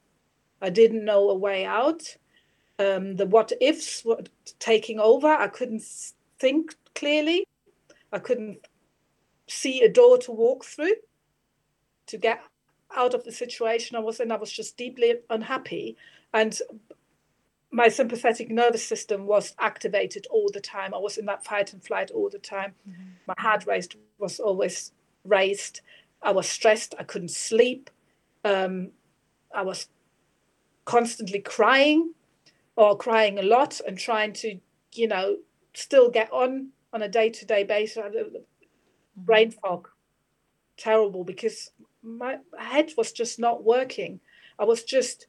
I 0.62 0.70
didn't 0.70 1.04
know 1.04 1.30
a 1.30 1.34
way 1.34 1.64
out. 1.64 2.16
Um, 2.78 3.16
the 3.16 3.26
what 3.26 3.52
ifs 3.60 4.04
were 4.04 4.22
taking 4.60 5.00
over. 5.00 5.28
I 5.28 5.48
couldn't 5.48 5.82
think 6.38 6.76
clearly. 6.94 7.46
I 8.12 8.20
couldn't 8.20 8.58
see 9.48 9.82
a 9.82 9.88
door 9.88 10.18
to 10.18 10.32
walk 10.32 10.64
through 10.64 10.94
to 12.06 12.16
get 12.16 12.40
out 12.96 13.14
of 13.14 13.24
the 13.24 13.32
situation 13.32 13.96
I 13.96 14.00
was 14.00 14.20
in. 14.20 14.32
I 14.32 14.36
was 14.36 14.52
just 14.52 14.76
deeply 14.76 15.16
unhappy. 15.28 15.96
And 16.32 16.58
my 17.70 17.88
sympathetic 17.88 18.50
nervous 18.50 18.86
system 18.86 19.26
was 19.26 19.54
activated 19.58 20.26
all 20.30 20.48
the 20.52 20.60
time. 20.60 20.94
I 20.94 20.98
was 20.98 21.18
in 21.18 21.26
that 21.26 21.44
fight 21.44 21.72
and 21.72 21.82
flight 21.82 22.10
all 22.10 22.30
the 22.30 22.38
time. 22.38 22.74
My 23.26 23.34
heart 23.38 23.66
rate 23.66 23.94
was 24.18 24.40
always 24.40 24.92
raised. 25.24 25.82
I 26.22 26.32
was 26.32 26.48
stressed. 26.48 26.94
I 26.98 27.04
couldn't 27.04 27.30
sleep. 27.30 27.90
Um, 28.44 28.92
I 29.54 29.62
was 29.62 29.88
constantly 30.84 31.40
crying 31.40 32.14
or 32.76 32.96
crying 32.96 33.38
a 33.38 33.42
lot 33.42 33.80
and 33.86 33.98
trying 33.98 34.32
to, 34.32 34.58
you 34.94 35.08
know, 35.08 35.36
still 35.74 36.10
get 36.10 36.32
on 36.32 36.70
on 36.92 37.02
a 37.02 37.08
day 37.08 37.28
to 37.28 37.44
day 37.44 37.64
basis. 37.64 38.02
Brain 39.16 39.50
fog, 39.50 39.88
terrible 40.76 41.24
because 41.24 41.70
my 42.02 42.38
head 42.58 42.92
was 42.96 43.12
just 43.12 43.38
not 43.38 43.64
working. 43.64 44.20
I 44.58 44.64
was 44.64 44.84
just 44.84 45.26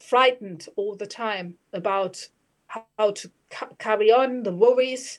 frightened 0.00 0.68
all 0.76 0.96
the 0.96 1.06
time 1.06 1.54
about 1.72 2.28
how 2.66 3.10
to 3.12 3.30
ca- 3.50 3.70
carry 3.78 4.10
on, 4.10 4.42
the 4.42 4.54
worries, 4.54 5.18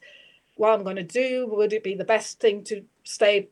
what 0.55 0.71
I'm 0.73 0.83
going 0.83 0.95
to 0.97 1.03
do. 1.03 1.47
Would 1.47 1.73
it 1.73 1.83
be 1.83 1.95
the 1.95 2.05
best 2.05 2.39
thing 2.39 2.63
to 2.65 2.83
stay 3.03 3.49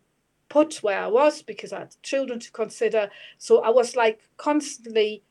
put 0.50 0.84
where 0.84 1.00
I 1.00 1.08
was 1.08 1.42
because 1.42 1.74
I 1.74 1.80
had 1.80 1.96
children 2.02 2.40
to 2.40 2.52
consider? 2.52 3.10
So 3.38 3.62
I 3.62 3.70
was 3.70 3.96
like 3.96 4.22
constantly 4.38 5.24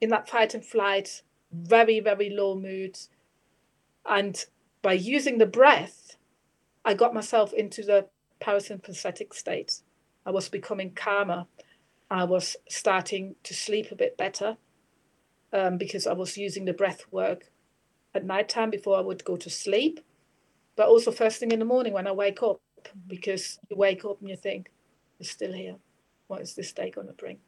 in 0.00 0.10
that 0.10 0.28
fight 0.28 0.54
and 0.54 0.64
flight, 0.64 1.22
very, 1.52 2.00
very 2.00 2.30
low 2.30 2.54
mood. 2.54 2.98
And 4.06 4.42
by 4.82 4.94
using 4.94 5.38
the 5.38 5.46
breath, 5.46 6.16
I 6.84 6.94
got 6.94 7.14
myself 7.14 7.52
into 7.52 7.82
the 7.82 8.06
parasympathetic 8.40 9.34
state. 9.34 9.82
I 10.24 10.30
was 10.30 10.48
becoming 10.48 10.92
calmer. 10.92 11.46
I 12.10 12.24
was 12.24 12.56
starting 12.68 13.36
to 13.44 13.54
sleep 13.54 13.92
a 13.92 13.96
bit 13.96 14.16
better 14.16 14.56
um, 15.52 15.78
because 15.78 16.06
I 16.06 16.12
was 16.12 16.36
using 16.36 16.64
the 16.64 16.72
breath 16.72 17.04
work 17.10 17.50
at 18.14 18.24
nighttime 18.24 18.70
before 18.70 18.96
I 18.96 19.02
would 19.02 19.24
go 19.24 19.36
to 19.36 19.50
sleep, 19.50 20.00
but 20.76 20.88
also 20.88 21.10
first 21.10 21.38
thing 21.38 21.52
in 21.52 21.58
the 21.58 21.64
morning 21.64 21.92
when 21.92 22.06
I 22.06 22.12
wake 22.12 22.42
up, 22.42 22.60
because 23.06 23.58
you 23.68 23.76
wake 23.76 24.04
up 24.04 24.20
and 24.20 24.28
you 24.28 24.36
think, 24.36 24.70
it's 25.18 25.30
still 25.30 25.52
here. 25.52 25.76
What 26.28 26.40
is 26.40 26.54
this 26.54 26.72
day 26.72 26.90
going 26.90 27.08
to 27.08 27.12
bring? 27.12 27.38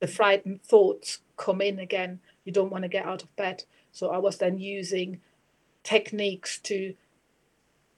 The 0.00 0.06
frightened 0.06 0.62
thoughts 0.62 1.20
come 1.36 1.60
in 1.60 1.78
again. 1.78 2.20
You 2.44 2.52
don't 2.52 2.70
want 2.70 2.82
to 2.82 2.88
get 2.88 3.04
out 3.04 3.22
of 3.22 3.34
bed. 3.36 3.64
So 3.92 4.10
I 4.10 4.18
was 4.18 4.38
then 4.38 4.58
using 4.58 5.20
techniques 5.82 6.58
to 6.58 6.94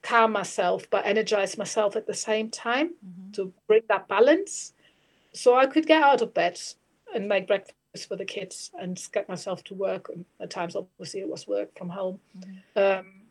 calm 0.02 0.32
myself 0.32 0.88
but 0.90 1.06
energize 1.06 1.56
myself 1.56 1.94
at 1.94 2.06
the 2.06 2.14
same 2.14 2.50
time 2.50 2.90
to 3.32 3.52
bring 3.68 3.82
that 3.88 4.08
balance 4.08 4.72
so 5.32 5.54
I 5.54 5.66
could 5.66 5.86
get 5.86 6.02
out 6.02 6.22
of 6.22 6.34
bed 6.34 6.58
and 7.14 7.28
make 7.28 7.46
breakfast 7.46 7.74
for 8.00 8.16
the 8.16 8.24
kids 8.24 8.70
and 8.80 9.00
get 9.12 9.28
myself 9.28 9.62
to 9.64 9.74
work. 9.74 10.08
And 10.08 10.24
at 10.40 10.50
times, 10.50 10.74
obviously, 10.74 11.20
it 11.20 11.28
was 11.28 11.46
work 11.46 11.76
from 11.76 11.90
home. 11.90 12.20
Um, 12.74 13.22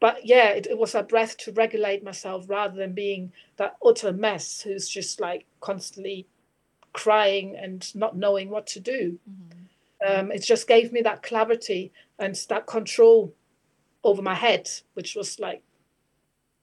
but 0.00 0.24
yeah, 0.24 0.50
it, 0.50 0.66
it 0.66 0.78
was 0.78 0.94
a 0.94 1.02
breath 1.02 1.36
to 1.38 1.52
regulate 1.52 2.02
myself 2.02 2.48
rather 2.48 2.76
than 2.76 2.92
being 2.92 3.32
that 3.56 3.76
utter 3.84 4.12
mess 4.12 4.62
who's 4.62 4.88
just 4.88 5.20
like 5.20 5.46
constantly 5.60 6.26
crying 6.92 7.56
and 7.56 7.94
not 7.94 8.16
knowing 8.16 8.48
what 8.48 8.66
to 8.68 8.80
do. 8.80 9.18
Um, 10.06 10.30
it 10.30 10.42
just 10.42 10.66
gave 10.66 10.92
me 10.92 11.02
that 11.02 11.22
clarity 11.22 11.92
and 12.18 12.34
that 12.48 12.66
control 12.66 13.34
over 14.04 14.22
my 14.22 14.34
head, 14.34 14.68
which 14.94 15.14
was 15.14 15.38
like, 15.38 15.62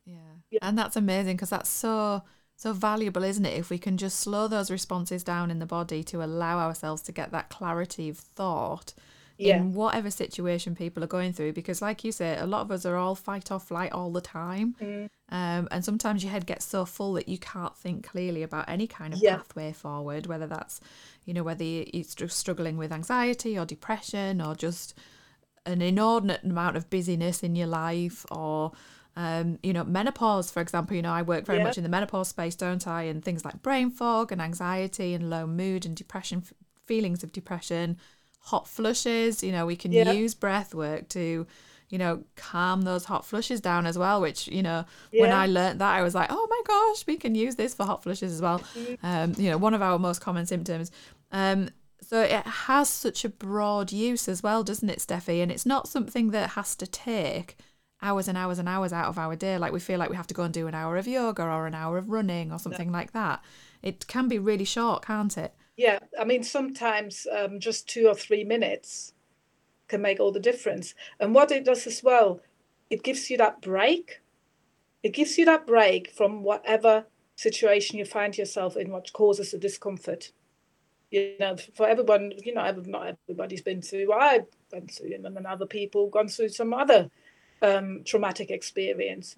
Yeah. 0.06 0.16
Yeah. 0.50 0.60
And 0.62 0.78
that's 0.78 0.96
amazing 0.96 1.36
because 1.36 1.50
that's 1.50 1.70
so 1.70 2.24
so 2.56 2.72
valuable, 2.74 3.24
isn't 3.24 3.46
it? 3.46 3.58
If 3.58 3.70
we 3.70 3.78
can 3.78 3.98
just 3.98 4.20
slow 4.20 4.48
those 4.48 4.72
responses 4.72 5.24
down 5.24 5.52
in 5.52 5.60
the 5.60 5.66
body 5.66 6.04
to 6.06 6.24
allow 6.24 6.60
ourselves 6.60 7.02
to 7.04 7.12
get 7.12 7.32
that 7.32 7.50
clarity 7.50 8.10
of 8.10 8.18
thought 8.18 8.94
Yeah. 9.38 9.58
in 9.58 9.74
whatever 9.74 10.10
situation 10.12 10.76
people 10.76 11.04
are 11.04 11.08
going 11.08 11.34
through. 11.34 11.54
Because, 11.54 11.82
like 11.82 12.04
you 12.04 12.12
say, 12.12 12.38
a 12.38 12.46
lot 12.46 12.62
of 12.62 12.72
us 12.72 12.86
are 12.86 12.96
all 12.96 13.16
fight 13.16 13.52
or 13.52 13.60
flight 13.60 13.92
all 13.92 14.12
the 14.12 14.22
time. 14.22 14.76
Mm. 14.80 15.10
Um, 15.30 15.68
and 15.72 15.84
sometimes 15.84 16.24
your 16.24 16.32
head 16.32 16.46
gets 16.46 16.64
so 16.66 16.86
full 16.86 17.14
that 17.14 17.28
you 17.28 17.40
can't 17.40 17.76
think 17.76 18.08
clearly 18.08 18.44
about 18.44 18.70
any 18.70 18.86
kind 18.88 19.14
of 19.14 19.20
Yeah. 19.22 19.38
pathway 19.38 19.74
forward, 19.74 20.28
whether 20.28 20.46
that's, 20.48 20.80
you 21.26 21.34
know, 21.34 21.44
whether 21.44 21.64
you- 21.64 21.90
you're 21.92 22.30
struggling 22.30 22.78
with 22.78 22.92
anxiety 22.94 23.58
or 23.58 23.66
depression 23.66 24.40
or 24.40 24.54
just 24.56 24.94
an 25.66 25.82
inordinate 25.82 26.44
amount 26.44 26.78
of 26.78 26.90
busyness 26.90 27.42
in 27.42 27.56
your 27.56 27.68
life 27.68 28.26
or 28.30 28.72
um, 29.16 29.60
you 29.62 29.74
know 29.74 29.84
menopause 29.84 30.50
for 30.50 30.60
example 30.62 30.96
you 30.96 31.02
know 31.02 31.12
i 31.12 31.22
work 31.22 31.46
very 31.46 31.60
Yeah. 31.60 31.66
much 31.66 31.78
in 31.78 31.84
the 31.84 31.90
menopause 31.90 32.30
space 32.30 32.56
don't 32.56 32.88
i 32.88 33.04
and 33.04 33.24
things 33.24 33.46
like 33.46 33.62
brain 33.62 33.92
fog 33.92 34.32
and 34.32 34.42
anxiety 34.42 35.14
and 35.14 35.30
low 35.30 35.46
mood 35.46 35.86
and 35.86 35.96
depression 35.96 36.42
f- 36.46 36.54
feelings 36.88 37.24
of 37.24 37.32
depression 37.32 37.98
hot 38.40 38.68
flushes 38.68 39.44
you 39.44 39.52
know 39.52 39.66
we 39.66 39.76
can 39.76 39.92
Yeah. 39.92 40.12
use 40.12 40.34
breath 40.34 40.74
work 40.74 41.10
to 41.10 41.46
you 41.90 41.98
know 42.00 42.24
calm 42.36 42.82
those 42.82 43.06
hot 43.06 43.24
flushes 43.26 43.62
down 43.62 43.86
as 43.86 43.98
well 43.98 44.20
which 44.20 44.48
you 44.48 44.64
know 44.64 44.84
when 45.12 45.32
i 45.32 45.46
learnt 45.46 45.78
that 45.80 45.94
i 45.94 46.02
was 46.02 46.16
like 46.16 46.28
oh 46.32 46.48
my 46.50 46.62
gosh 46.66 47.06
we 47.06 47.16
can 47.18 47.36
use 47.36 47.56
this 47.56 47.74
for 47.76 47.86
hot 47.86 48.02
flushes 48.04 48.34
as 48.34 48.42
well 48.42 48.60
Mm-hmm. 48.76 49.06
um, 49.06 49.34
you 49.38 49.50
know 49.52 49.58
one 49.58 49.74
of 49.76 49.82
our 49.84 50.00
most 50.00 50.22
common 50.22 50.46
symptoms 50.48 50.92
um, 51.32 51.70
so 52.02 52.22
it 52.22 52.32
has 52.46 52.90
such 52.90 53.24
a 53.24 53.30
broad 53.30 53.92
use 53.94 54.28
as 54.28 54.44
well, 54.44 54.62
doesn't 54.64 54.90
it, 54.90 55.00
Steffy? 55.00 55.42
And 55.42 55.50
it's 55.50 55.66
not 55.66 55.88
something 55.88 56.32
that 56.32 56.50
has 56.52 56.76
to 56.76 56.86
take 56.86 57.56
hours 58.04 58.28
and 58.28 58.38
hours 58.38 58.60
and 58.60 58.70
hours 58.70 58.94
out 58.94 59.08
of 59.08 59.18
our 59.18 59.36
day. 59.36 59.58
Like 59.58 59.72
we 59.72 59.80
feel 59.80 59.98
like 59.98 60.10
we 60.10 60.16
have 60.16 60.28
to 60.28 60.34
go 60.34 60.44
and 60.44 60.54
do 60.54 60.68
an 60.68 60.76
hour 60.76 60.98
of 60.98 61.08
yoga 61.08 61.44
or 61.44 61.66
an 61.66 61.74
hour 61.74 61.98
of 61.98 62.10
running 62.10 62.52
or 62.52 62.60
something 62.60 62.92
like 62.92 63.14
that. 63.14 63.42
It 63.82 64.06
can 64.08 64.28
be 64.28 64.38
really 64.38 64.66
short, 64.66 65.06
can't 65.06 65.38
it? 65.38 65.54
Yeah, 65.76 66.00
I 66.20 66.24
mean, 66.24 66.44
sometimes 66.44 67.26
um, 67.36 67.60
just 67.60 67.90
two 67.90 68.08
or 68.08 68.14
three 68.14 68.44
minutes 68.44 69.14
can 69.88 70.02
make 70.02 70.20
all 70.20 70.32
the 70.32 70.40
difference. 70.40 70.94
And 71.20 71.34
what 71.34 71.52
it 71.52 71.66
does 71.66 71.88
as 71.88 72.04
well, 72.04 72.42
it 72.90 73.04
gives 73.04 73.30
you 73.30 73.38
that 73.38 73.62
break. 73.62 74.22
It 75.02 75.14
gives 75.14 75.38
you 75.38 75.46
that 75.46 75.66
break 75.66 76.12
from 76.12 76.44
whatever 76.44 77.06
situation 77.36 77.98
you 77.98 78.06
find 78.06 78.38
yourself 78.38 78.78
in, 78.78 78.92
what 78.92 79.12
causes 79.14 79.52
the 79.52 79.58
discomfort. 79.58 80.32
You 81.10 81.36
know, 81.40 81.58
for 81.76 81.88
everyone, 81.88 82.34
you 82.44 82.54
know, 82.54 82.72
not 82.86 83.18
everybody's 83.28 83.62
been 83.62 83.82
through 83.82 84.08
what 84.08 84.22
I've 84.22 84.46
been 84.72 84.88
through, 84.88 85.14
and 85.14 85.26
then 85.26 85.46
other 85.46 85.68
people 85.68 86.10
gone 86.10 86.28
through 86.28 86.50
some 86.50 86.74
other 86.74 87.10
um, 87.64 88.02
traumatic 88.04 88.52
experience. 88.52 89.36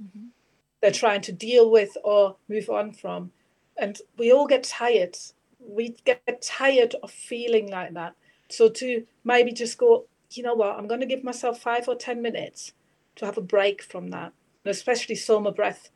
They're 0.82 0.92
trying 0.92 1.22
to 1.22 1.32
deal 1.32 1.72
with 1.72 1.96
or 2.04 2.36
move 2.50 2.70
on 2.70 2.92
from. 2.92 3.32
And 3.78 3.98
we 4.18 4.32
all 4.32 4.48
get 4.48 4.64
tired. 4.64 5.18
We 5.60 5.96
get 6.04 6.42
tired 6.42 6.96
of 7.02 7.12
feeling 7.12 7.70
like 7.70 7.94
that. 7.94 8.16
So 8.50 8.70
to 8.70 9.06
maybe 9.24 9.52
just 9.52 9.78
go, 9.78 10.06
you 10.32 10.44
know 10.44 10.54
what, 10.54 10.78
I'm 10.78 10.88
going 10.88 11.00
to 11.00 11.06
give 11.06 11.24
myself 11.24 11.62
five 11.62 11.88
or 11.88 11.96
10 11.96 12.22
minutes 12.22 12.74
to 13.16 13.26
have 13.26 13.38
a 13.38 13.42
break 13.42 13.82
from 13.82 14.10
that. 14.10 14.34
And 14.64 14.72
especially 14.72 15.16
Soma 15.16 15.52
breath 15.52 15.90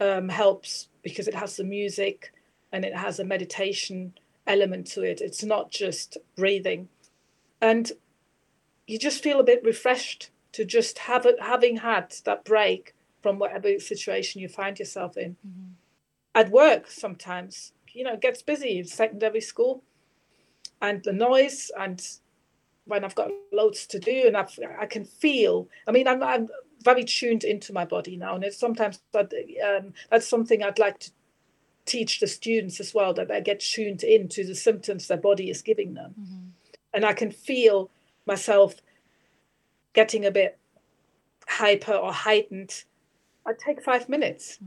um, 0.00 0.28
helps 0.28 0.88
because 1.02 1.28
it 1.28 1.34
has 1.34 1.56
the 1.56 1.64
music 1.64 2.32
and 2.72 2.84
it 2.84 2.96
has 2.96 3.18
a 3.18 3.24
meditation 3.24 4.14
element 4.46 4.86
to 4.88 5.02
it. 5.02 5.20
It's 5.20 5.44
not 5.44 5.70
just 5.70 6.18
breathing. 6.36 6.88
And 7.60 7.92
you 8.86 8.98
just 8.98 9.22
feel 9.22 9.40
a 9.40 9.44
bit 9.44 9.64
refreshed 9.64 10.30
to 10.56 10.64
just 10.64 11.00
have 11.00 11.26
it, 11.26 11.36
having 11.38 11.76
had 11.76 12.14
that 12.24 12.42
break 12.42 12.94
from 13.22 13.38
whatever 13.38 13.78
situation 13.78 14.40
you 14.40 14.48
find 14.48 14.78
yourself 14.78 15.18
in. 15.18 15.36
At 16.34 16.50
work, 16.50 16.90
sometimes, 16.90 17.72
you 17.92 18.04
know, 18.04 18.14
it 18.14 18.22
gets 18.22 18.40
busy 18.40 18.78
in 18.78 18.86
secondary 18.86 19.42
school 19.42 19.82
and 20.80 21.04
the 21.04 21.12
noise 21.12 21.70
and 21.78 22.00
when 22.86 23.04
I've 23.04 23.14
got 23.14 23.30
loads 23.52 23.86
to 23.88 23.98
do 23.98 24.24
and 24.26 24.34
I've, 24.34 24.58
I 24.80 24.86
can 24.86 25.04
feel, 25.04 25.68
I 25.86 25.92
mean, 25.92 26.08
I'm, 26.08 26.22
I'm 26.22 26.48
very 26.82 27.04
tuned 27.04 27.44
into 27.44 27.74
my 27.74 27.84
body 27.84 28.16
now. 28.16 28.34
And 28.34 28.44
it's 28.44 28.58
sometimes 28.58 29.00
that, 29.12 29.30
um, 29.68 29.92
that's 30.10 30.26
something 30.26 30.62
I'd 30.62 30.78
like 30.78 30.98
to 31.00 31.10
teach 31.84 32.20
the 32.20 32.26
students 32.26 32.80
as 32.80 32.94
well, 32.94 33.12
that 33.12 33.28
they 33.28 33.42
get 33.42 33.60
tuned 33.60 34.04
into 34.04 34.42
the 34.42 34.54
symptoms 34.54 35.06
their 35.06 35.18
body 35.18 35.50
is 35.50 35.60
giving 35.60 35.92
them. 35.92 36.14
And 36.94 37.04
I 37.04 37.12
can 37.12 37.30
feel 37.30 37.90
myself 38.24 38.76
getting 39.96 40.26
a 40.26 40.30
bit 40.30 40.58
hyper 41.48 41.94
or 41.94 42.12
heightened. 42.12 42.84
I 43.46 43.52
take 43.52 43.82
five 43.82 44.08
minutes. 44.08 44.58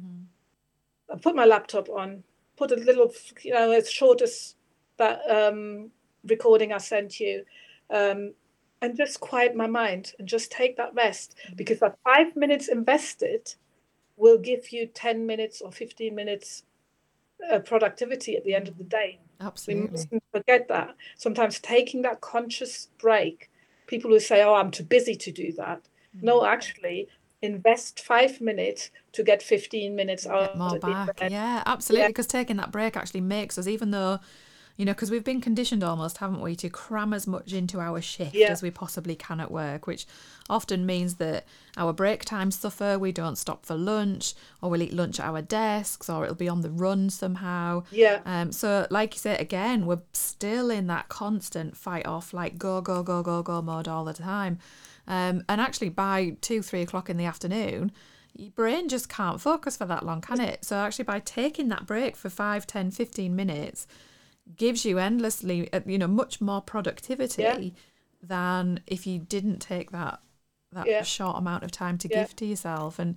I 1.13 1.17
put 1.17 1.35
my 1.35 1.45
laptop 1.45 1.87
on, 1.87 2.23
put 2.57 2.71
a 2.71 2.75
little, 2.75 3.13
you 3.41 3.53
know, 3.53 3.71
as 3.71 3.89
short 3.89 4.21
as 4.21 4.55
that 4.97 5.21
um, 5.29 5.91
recording 6.25 6.73
I 6.73 6.79
sent 6.79 7.19
you, 7.19 7.45
um, 7.89 8.33
and 8.81 8.97
just 8.97 9.19
quiet 9.19 9.55
my 9.55 9.67
mind 9.67 10.13
and 10.19 10.27
just 10.27 10.51
take 10.51 10.77
that 10.77 10.93
rest 10.93 11.35
because 11.55 11.79
that 11.79 11.97
five 12.03 12.35
minutes 12.35 12.67
invested 12.67 13.53
will 14.17 14.37
give 14.37 14.71
you 14.71 14.87
10 14.87 15.25
minutes 15.25 15.61
or 15.61 15.71
15 15.71 16.15
minutes 16.15 16.63
uh, 17.51 17.59
productivity 17.59 18.35
at 18.35 18.43
the 18.43 18.55
end 18.55 18.67
of 18.67 18.77
the 18.77 18.83
day. 18.83 19.19
We 19.39 19.45
Absolutely. 19.45 19.91
mustn't 19.91 20.23
forget 20.33 20.67
that. 20.69 20.95
Sometimes 21.17 21.59
taking 21.59 22.01
that 22.01 22.21
conscious 22.21 22.89
break, 22.97 23.49
people 23.89 24.11
will 24.11 24.19
say, 24.19 24.41
Oh, 24.43 24.53
I'm 24.53 24.71
too 24.71 24.83
busy 24.83 25.15
to 25.15 25.31
do 25.31 25.51
that. 25.53 25.81
Mm-hmm. 26.15 26.25
No, 26.25 26.45
actually, 26.45 27.07
invest 27.41 27.99
five 27.99 28.39
minutes 28.39 28.91
to 29.13 29.23
get 29.23 29.41
15 29.41 29.95
minutes 29.95 30.27
out 30.27 30.55
more 30.57 30.79
back. 30.79 31.19
Yeah, 31.27 31.63
absolutely. 31.65 32.07
Because 32.09 32.27
taking 32.27 32.57
that 32.57 32.71
break 32.71 32.95
actually 32.95 33.21
makes 33.21 33.57
us, 33.57 33.67
even 33.67 33.91
though, 33.91 34.19
you 34.79 34.85
know, 34.85 34.93
because 34.93 35.11
we've 35.11 35.25
been 35.25 35.41
conditioned 35.41 35.83
almost, 35.83 36.19
haven't 36.19 36.39
we, 36.39 36.55
to 36.55 36.69
cram 36.69 37.13
as 37.13 37.27
much 37.27 37.51
into 37.51 37.81
our 37.81 37.99
shift 37.99 38.33
Yeah. 38.33 38.47
as 38.47 38.63
we 38.63 38.71
possibly 38.71 39.13
can 39.13 39.41
at 39.41 39.51
work, 39.51 39.85
which 39.87 40.07
often 40.49 40.85
means 40.85 41.15
that 41.15 41.45
our 41.75 41.91
break 41.91 42.23
times 42.23 42.57
suffer. 42.57 42.97
We 42.97 43.11
don't 43.11 43.35
stop 43.37 43.65
for 43.65 43.75
lunch, 43.75 44.35
or 44.61 44.69
we'll 44.69 44.81
eat 44.81 44.93
lunch 44.93 45.19
at 45.19 45.25
our 45.25 45.41
desks, 45.41 46.09
or 46.09 46.23
it'll 46.23 46.33
be 46.33 46.47
on 46.47 46.61
the 46.61 46.69
run 46.71 47.09
somehow. 47.09 47.83
Yeah. 47.91 48.21
Um, 48.25 48.53
so, 48.53 48.87
like 48.89 49.15
you 49.15 49.19
say, 49.19 49.35
again, 49.37 49.85
we're 49.85 49.99
still 50.13 50.69
in 50.69 50.87
that 50.87 51.09
constant 51.09 51.75
fight 51.75 52.05
off, 52.05 52.33
like 52.33 52.57
go, 52.57 52.79
go, 52.79 53.03
go, 53.03 53.21
go, 53.21 53.43
go 53.43 53.61
mode 53.61 53.89
all 53.89 54.05
the 54.05 54.13
time. 54.13 54.59
Um, 55.09 55.43
and 55.49 55.59
actually, 55.59 55.89
by 55.89 56.37
two, 56.39 56.61
three 56.61 56.83
o'clock 56.83 57.09
in 57.09 57.17
the 57.17 57.25
afternoon, 57.25 57.91
your 58.33 58.51
brain 58.51 58.87
just 58.87 59.09
can't 59.09 59.41
focus 59.41 59.75
for 59.75 59.85
that 59.87 60.05
long, 60.05 60.21
can 60.21 60.39
it? 60.39 60.63
So, 60.63 60.77
actually, 60.77 61.03
by 61.03 61.19
taking 61.19 61.67
that 61.67 61.85
break 61.85 62.15
for 62.15 62.29
5, 62.29 62.65
10, 62.65 62.91
15 62.91 63.35
minutes, 63.35 63.85
gives 64.55 64.85
you 64.85 64.97
endlessly, 64.97 65.71
uh, 65.73 65.81
you 65.85 65.97
know, 65.97 66.07
much 66.07 66.41
more 66.41 66.61
productivity 66.61 67.43
Yeah. 67.43 67.69
than 68.21 68.81
if 68.87 69.05
you 69.07 69.19
didn't 69.19 69.59
take 69.59 69.91
that 69.91 70.21
that 70.71 70.85
Yeah. 70.85 71.01
short 71.01 71.35
amount 71.35 71.63
of 71.63 71.71
time 71.71 71.97
to 71.97 72.07
Yeah. 72.07 72.21
give 72.21 72.35
to 72.35 72.45
yourself. 72.45 72.99
And 72.99 73.15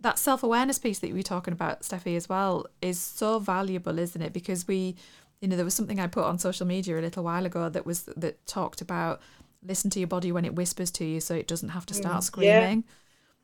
that 0.00 0.18
self 0.18 0.42
awareness 0.42 0.78
piece 0.78 0.98
that 1.00 1.08
you 1.08 1.14
were 1.14 1.22
talking 1.22 1.52
about, 1.52 1.82
Steffy, 1.82 2.16
as 2.16 2.26
well, 2.26 2.64
is 2.80 2.98
so 2.98 3.38
valuable, 3.38 3.98
isn't 3.98 4.22
it? 4.22 4.32
Because 4.32 4.66
we, 4.66 4.96
you 5.42 5.48
know, 5.48 5.56
there 5.56 5.64
was 5.64 5.74
something 5.74 6.00
I 6.00 6.06
put 6.06 6.24
on 6.24 6.38
social 6.38 6.66
media 6.66 6.98
a 6.98 7.02
little 7.02 7.22
while 7.22 7.44
ago 7.44 7.68
that 7.68 7.84
was 7.84 8.04
that 8.16 8.46
talked 8.46 8.80
about 8.80 9.20
listen 9.62 9.90
to 9.90 9.98
your 9.98 10.06
body 10.08 10.30
when 10.32 10.44
it 10.46 10.54
whispers 10.54 10.90
to 10.92 11.04
you, 11.04 11.20
so 11.20 11.34
it 11.34 11.48
doesn't 11.48 11.70
have 11.70 11.84
to 11.86 11.94
start 11.94 12.14
yeah. 12.14 12.20
screaming. 12.20 12.84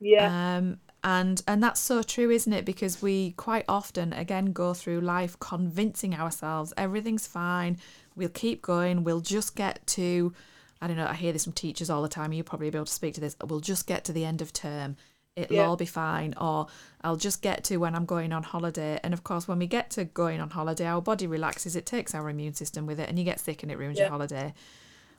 Yeah. 0.01 0.57
Um, 0.57 0.79
and 1.05 1.43
and 1.47 1.63
that's 1.63 1.81
so 1.81 2.03
true, 2.03 2.31
isn't 2.31 2.53
it? 2.53 2.65
Because 2.65 3.03
we 3.03 3.33
quite 3.33 3.65
often 3.69 4.13
again 4.13 4.53
go 4.53 4.75
through 4.75 5.01
life 5.01 5.39
convincing 5.41 6.15
ourselves 6.15 6.73
everything's 6.77 7.27
fine. 7.27 7.79
We'll 8.15 8.29
keep 8.29 8.63
going. 8.63 9.05
We'll 9.05 9.21
just 9.21 9.57
get 9.57 9.87
to. 9.89 10.33
I 10.81 10.87
don't 10.87 10.97
know. 10.97 11.07
I 11.07 11.15
hear 11.15 11.33
this 11.33 11.45
from 11.45 11.53
teachers 11.53 11.91
all 11.91 12.03
the 12.03 12.09
time. 12.09 12.33
You'll 12.33 12.45
probably 12.45 12.71
be 12.71 12.79
able 12.79 12.87
to 12.87 12.93
speak 12.93 13.15
to 13.15 13.21
this. 13.21 13.37
We'll 13.45 13.61
just 13.61 13.87
get 13.87 14.05
to 14.05 14.13
the 14.13 14.25
end 14.25 14.43
of 14.43 14.53
term. 14.53 14.97
It'll 15.35 15.57
Yeah. 15.57 15.67
all 15.67 15.77
be 15.77 15.87
fine. 15.87 16.35
Or 16.41 16.67
I'll 17.03 17.17
just 17.17 17.41
get 17.41 17.65
to 17.65 17.77
when 17.79 17.95
I'm 17.95 18.05
going 18.05 18.33
on 18.33 18.43
holiday. 18.43 19.01
And 19.03 19.15
of 19.15 19.25
course, 19.25 19.49
when 19.49 19.59
we 19.59 19.67
get 19.67 19.91
to 19.93 20.05
going 20.05 20.41
on 20.41 20.51
holiday, 20.51 20.87
our 20.87 21.01
body 21.01 21.27
relaxes. 21.27 21.77
It 21.77 21.87
takes 21.87 22.15
our 22.15 22.29
immune 22.29 22.55
system 22.55 22.85
with 22.85 23.01
it, 23.01 23.09
and 23.09 23.19
you 23.19 23.25
get 23.25 23.41
sick, 23.41 23.63
and 23.63 23.73
it 23.73 23.79
ruins 23.79 23.99
your 23.99 24.09
holiday. 24.09 24.53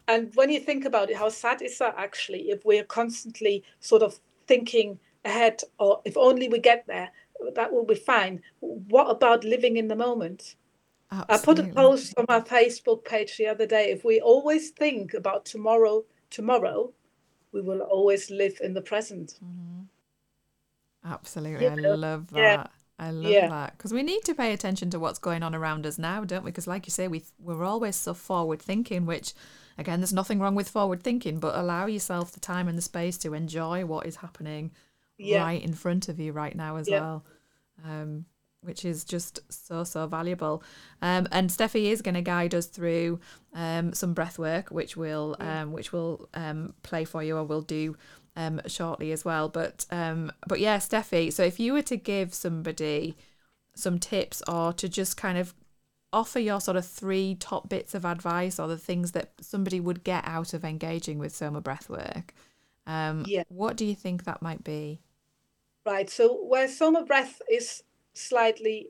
And 0.08 0.36
when 0.36 0.50
you 0.50 0.60
think 0.60 0.86
about 0.86 1.10
it, 1.10 1.16
how 1.16 1.30
sad 1.30 1.62
is 1.62 1.78
that 1.80 1.96
actually 1.98 2.52
if 2.52 2.66
we're 2.66 2.84
constantly 2.84 3.64
sort 3.80 4.04
of 4.04 4.20
thinking 4.46 5.00
ahead 5.26 5.62
or 5.80 6.02
if 6.06 6.18
only 6.18 6.50
we 6.50 6.60
get 6.60 6.86
there, 6.88 7.12
that 7.56 7.74
will 7.74 7.86
be 7.86 7.96
fine. 7.96 8.42
What 8.60 9.10
about 9.10 9.44
living 9.44 9.78
in 9.78 9.88
the 9.88 9.96
moment? 9.96 10.56
I 11.30 11.38
put 11.38 11.60
a 11.60 11.64
post 11.64 12.14
on 12.18 12.26
my 12.28 12.40
Facebook 12.40 13.06
page 13.06 13.38
the 13.38 13.48
other 13.48 13.68
day. 13.68 13.92
If 13.92 14.04
we 14.04 14.20
always 14.20 14.72
think 14.72 15.14
about 15.14 15.46
tomorrow, 15.46 16.06
tomorrow, 16.32 16.92
we 17.52 17.62
will 17.62 17.82
always 17.82 18.32
live 18.32 18.60
in 18.64 18.74
the 18.74 18.82
present. 18.82 19.40
Mm-hmm. 19.44 19.84
Absolutely. 21.06 21.68
I 21.68 21.76
love 21.76 22.32
that. 22.32 22.40
yeah, 22.40 22.68
I 22.98 23.12
love 23.12 23.32
yeah. 23.32 23.48
that. 23.48 23.78
Because 23.78 23.94
we 23.94 24.02
need 24.02 24.24
to 24.24 24.34
pay 24.34 24.54
attention 24.54 24.90
to 24.90 25.00
what's 25.00 25.20
going 25.20 25.44
on 25.44 25.54
around 25.54 25.86
us 25.86 26.00
now, 26.00 26.24
don't 26.24 26.44
we? 26.44 26.50
Because, 26.50 26.66
like 26.66 26.88
you 26.88 26.92
say, 26.92 27.08
we, 27.08 27.24
we're 27.38 27.64
always 27.64 27.96
so 27.96 28.14
forward 28.14 28.62
thinking, 28.62 29.06
which, 29.06 29.34
again, 29.78 30.00
there's 30.00 30.14
nothing 30.14 30.40
wrong 30.40 30.56
with 30.56 30.70
forward 30.70 31.04
thinking, 31.04 31.40
but 31.40 31.56
allow 31.56 31.86
yourself 31.86 32.32
the 32.32 32.40
time 32.40 32.68
and 32.68 32.78
the 32.78 32.82
space 32.82 33.18
to 33.20 33.34
enjoy 33.34 33.86
what 33.86 34.08
is 34.08 34.18
happening 34.18 34.72
Yeah. 35.18 35.44
right 35.44 35.62
in 35.64 35.74
front 35.74 36.10
of 36.10 36.20
you 36.20 36.32
right 36.32 36.56
now 36.56 36.76
as 36.78 36.88
Yeah. 36.88 37.00
well. 37.00 37.26
Um, 37.86 38.26
which 38.62 38.86
is 38.86 39.04
just 39.04 39.42
so 39.52 39.84
so 39.84 40.08
valuable. 40.08 40.64
Um, 41.02 41.28
and 41.34 41.50
Steffy 41.50 41.92
is 41.92 42.02
going 42.02 42.16
to 42.16 42.22
guide 42.22 42.56
us 42.56 42.68
through 42.68 43.20
um, 43.54 43.92
some 43.94 44.14
breath 44.14 44.40
work, 44.40 44.70
which 44.70 44.96
will 44.96 45.36
um, 45.42 45.74
which 45.74 45.92
will 45.92 46.30
um, 46.34 46.74
play 46.82 47.04
for 47.04 47.22
you, 47.22 47.36
or 47.36 47.44
we'll 47.44 47.62
do 47.62 47.98
um, 48.38 48.62
shortly 48.68 49.12
as 49.12 49.26
well. 49.26 49.50
But 49.50 49.86
um, 49.92 50.32
but 50.48 50.62
yeah, 50.62 50.78
Steffy. 50.78 51.32
So 51.34 51.44
if 51.44 51.60
you 51.60 51.74
were 51.74 51.82
to 51.82 51.98
give 51.98 52.34
somebody 52.34 53.18
some 53.76 54.00
tips, 54.00 54.42
or 54.48 54.72
to 54.74 54.88
just 54.88 55.18
kind 55.18 55.38
of 55.38 55.54
offer 56.14 56.40
your 56.40 56.62
sort 56.62 56.78
of 56.78 56.86
three 56.88 57.36
top 57.36 57.68
bits 57.68 57.94
of 57.94 58.06
advice, 58.06 58.60
or 58.60 58.70
the 58.70 58.78
things 58.78 59.12
that 59.12 59.34
somebody 59.42 59.82
would 59.82 60.06
get 60.06 60.24
out 60.26 60.54
of 60.54 60.64
engaging 60.64 61.20
with 61.20 61.36
Soma 61.36 61.60
breath 61.60 61.90
work, 61.90 62.34
um, 62.88 63.26
Yeah. 63.28 63.44
what 63.50 63.76
do 63.76 63.84
you 63.86 63.94
think 63.96 64.24
that 64.24 64.42
might 64.42 64.64
be? 64.64 65.02
Right. 65.86 66.10
So 66.10 66.34
where 66.36 66.68
Soma 66.68 67.04
breath 67.04 67.42
is 67.52 67.84
slightly, 68.14 68.88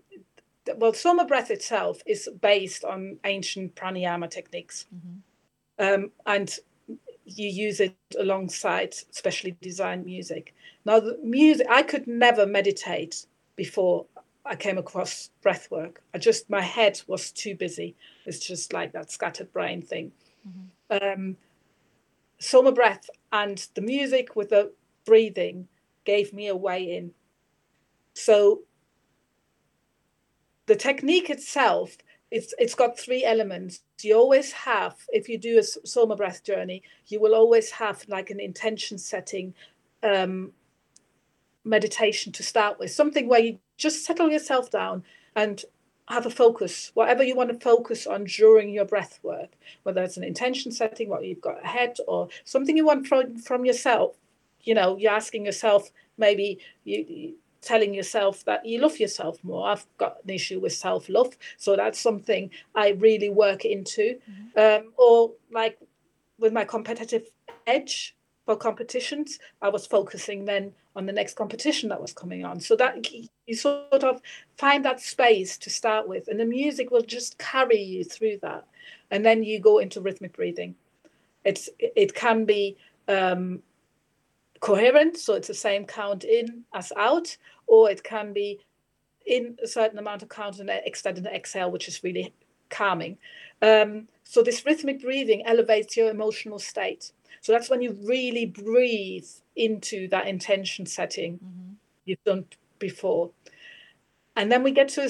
well, 0.77 0.93
Soma 0.93 1.25
breath 1.25 1.49
itself 1.49 2.01
is 2.05 2.29
based 2.41 2.83
on 2.85 3.17
ancient 3.25 3.75
pranayama 3.75 4.29
techniques, 4.29 4.85
um, 5.79 6.11
and 6.25 6.55
you 7.25 7.47
use 7.49 7.79
it 7.79 7.95
alongside 8.19 8.93
specially 8.93 9.57
designed 9.61 10.05
music. 10.05 10.53
Now, 10.85 10.99
the 10.99 11.17
music 11.23 11.67
I 11.69 11.81
could 11.83 12.05
never 12.05 12.45
meditate 12.45 13.25
before 13.55 14.05
I 14.45 14.55
came 14.55 14.77
across 14.77 15.29
breath 15.41 15.71
work. 15.71 16.01
I 16.13 16.17
just 16.17 16.49
my 16.49 16.61
head 16.61 17.01
was 17.07 17.31
too 17.31 17.55
busy. 17.55 17.95
It's 18.25 18.45
just 18.45 18.73
like 18.73 18.91
that 18.91 19.09
scattered 19.09 19.51
brain 19.53 19.81
thing. 19.81 20.11
Um, 20.89 21.37
Soma 22.39 22.71
breath 22.71 23.09
and 23.31 23.65
the 23.73 23.81
music 23.81 24.35
with 24.35 24.49
the 24.49 24.71
breathing 25.05 25.67
gave 26.05 26.33
me 26.33 26.47
a 26.47 26.55
way 26.55 26.95
in. 26.95 27.11
So 28.13 28.61
the 30.65 30.75
technique 30.75 31.29
itself, 31.29 31.97
it's 32.31 32.53
it's 32.57 32.75
got 32.75 32.97
three 32.97 33.23
elements. 33.23 33.81
You 34.01 34.17
always 34.17 34.51
have, 34.51 34.95
if 35.09 35.29
you 35.29 35.37
do 35.37 35.59
a 35.59 35.63
Soma 35.63 36.15
breath 36.15 36.43
journey, 36.43 36.83
you 37.07 37.21
will 37.21 37.35
always 37.35 37.71
have 37.71 38.03
like 38.09 38.29
an 38.31 38.39
intention 38.39 38.97
setting 38.97 39.53
um, 40.01 40.51
meditation 41.63 42.33
to 42.33 42.43
start 42.43 42.79
with, 42.79 42.91
something 42.91 43.27
where 43.27 43.39
you 43.39 43.59
just 43.77 44.05
settle 44.05 44.29
yourself 44.29 44.69
down 44.69 45.03
and 45.35 45.63
have 46.09 46.25
a 46.25 46.29
focus, 46.29 46.91
whatever 46.95 47.23
you 47.23 47.35
want 47.35 47.49
to 47.49 47.59
focus 47.59 48.05
on 48.05 48.25
during 48.25 48.69
your 48.69 48.85
breath 48.85 49.19
work, 49.23 49.51
whether 49.83 50.03
it's 50.03 50.17
an 50.17 50.23
intention 50.23 50.71
setting, 50.71 51.07
what 51.07 51.23
you've 51.23 51.39
got 51.39 51.63
ahead, 51.63 51.95
or 52.07 52.27
something 52.43 52.75
you 52.75 52.85
want 52.85 53.07
from, 53.07 53.37
from 53.37 53.63
yourself. 53.63 54.17
You 54.63 54.75
know, 54.75 54.97
you're 54.97 55.11
asking 55.13 55.45
yourself, 55.45 55.91
maybe 56.17 56.59
you, 56.83 57.05
you 57.07 57.33
telling 57.63 57.93
yourself 57.93 58.43
that 58.45 58.65
you 58.65 58.79
love 58.79 58.99
yourself 58.99 59.43
more. 59.43 59.69
I've 59.69 59.87
got 59.97 60.17
an 60.23 60.29
issue 60.29 60.59
with 60.59 60.73
self 60.73 61.09
love, 61.09 61.35
so 61.57 61.75
that's 61.75 61.99
something 61.99 62.49
I 62.75 62.89
really 62.89 63.29
work 63.29 63.65
into. 63.65 64.19
Um, 64.57 64.93
or 64.97 65.31
like 65.51 65.79
with 66.37 66.53
my 66.53 66.65
competitive 66.65 67.23
edge 67.65 68.15
for 68.45 68.55
competitions, 68.55 69.39
I 69.61 69.69
was 69.69 69.87
focusing 69.87 70.45
then 70.45 70.73
on 70.95 71.05
the 71.05 71.13
next 71.13 71.35
competition 71.35 71.89
that 71.89 72.01
was 72.01 72.13
coming 72.13 72.45
on. 72.45 72.59
So 72.59 72.75
that 72.75 73.07
you 73.47 73.55
sort 73.55 74.03
of 74.03 74.21
find 74.57 74.83
that 74.85 74.99
space 74.99 75.57
to 75.59 75.69
start 75.69 76.07
with, 76.07 76.27
and 76.27 76.39
the 76.39 76.45
music 76.45 76.91
will 76.91 77.01
just 77.01 77.37
carry 77.37 77.81
you 77.81 78.03
through 78.03 78.39
that, 78.41 78.65
and 79.09 79.25
then 79.25 79.43
you 79.43 79.59
go 79.59 79.79
into 79.79 80.01
rhythmic 80.01 80.33
breathing. 80.33 80.75
It's 81.45 81.69
it 81.79 82.13
can 82.13 82.45
be 82.45 82.77
um, 83.07 83.61
coherent, 84.63 85.17
so 85.17 85.33
it's 85.33 85.49
the 85.49 85.53
same 85.53 85.85
count 85.85 86.23
in 86.23 86.63
as 86.73 86.93
out, 86.95 87.35
or 87.67 87.91
it 87.91 88.01
can 88.01 88.31
be 88.31 88.61
in 89.25 89.57
a 89.61 89.67
certain 89.67 89.99
amount 89.99 90.23
of 90.23 90.29
count 90.29 90.57
and 90.59 90.69
extended 90.69 91.25
exhale, 91.25 91.69
which 91.69 91.89
is 91.89 92.01
really 92.01 92.33
calming. 92.69 93.17
Um, 93.61 94.07
so 94.23 94.41
this 94.41 94.65
rhythmic 94.65 95.01
breathing 95.01 95.45
elevates 95.45 95.97
your 95.97 96.09
emotional 96.09 96.59
state. 96.59 97.11
So 97.41 97.51
that's 97.51 97.69
when 97.69 97.81
you 97.81 97.97
really 98.05 98.45
breathe 98.45 99.27
into 99.57 100.07
that 100.07 100.27
intention 100.27 100.85
setting 100.85 101.41
you've 102.05 102.23
done 102.23 102.45
before. 102.79 103.31
And 104.37 104.49
then 104.49 104.63
we 104.63 104.71
get 104.71 104.87
to 104.89 105.05
a 105.05 105.09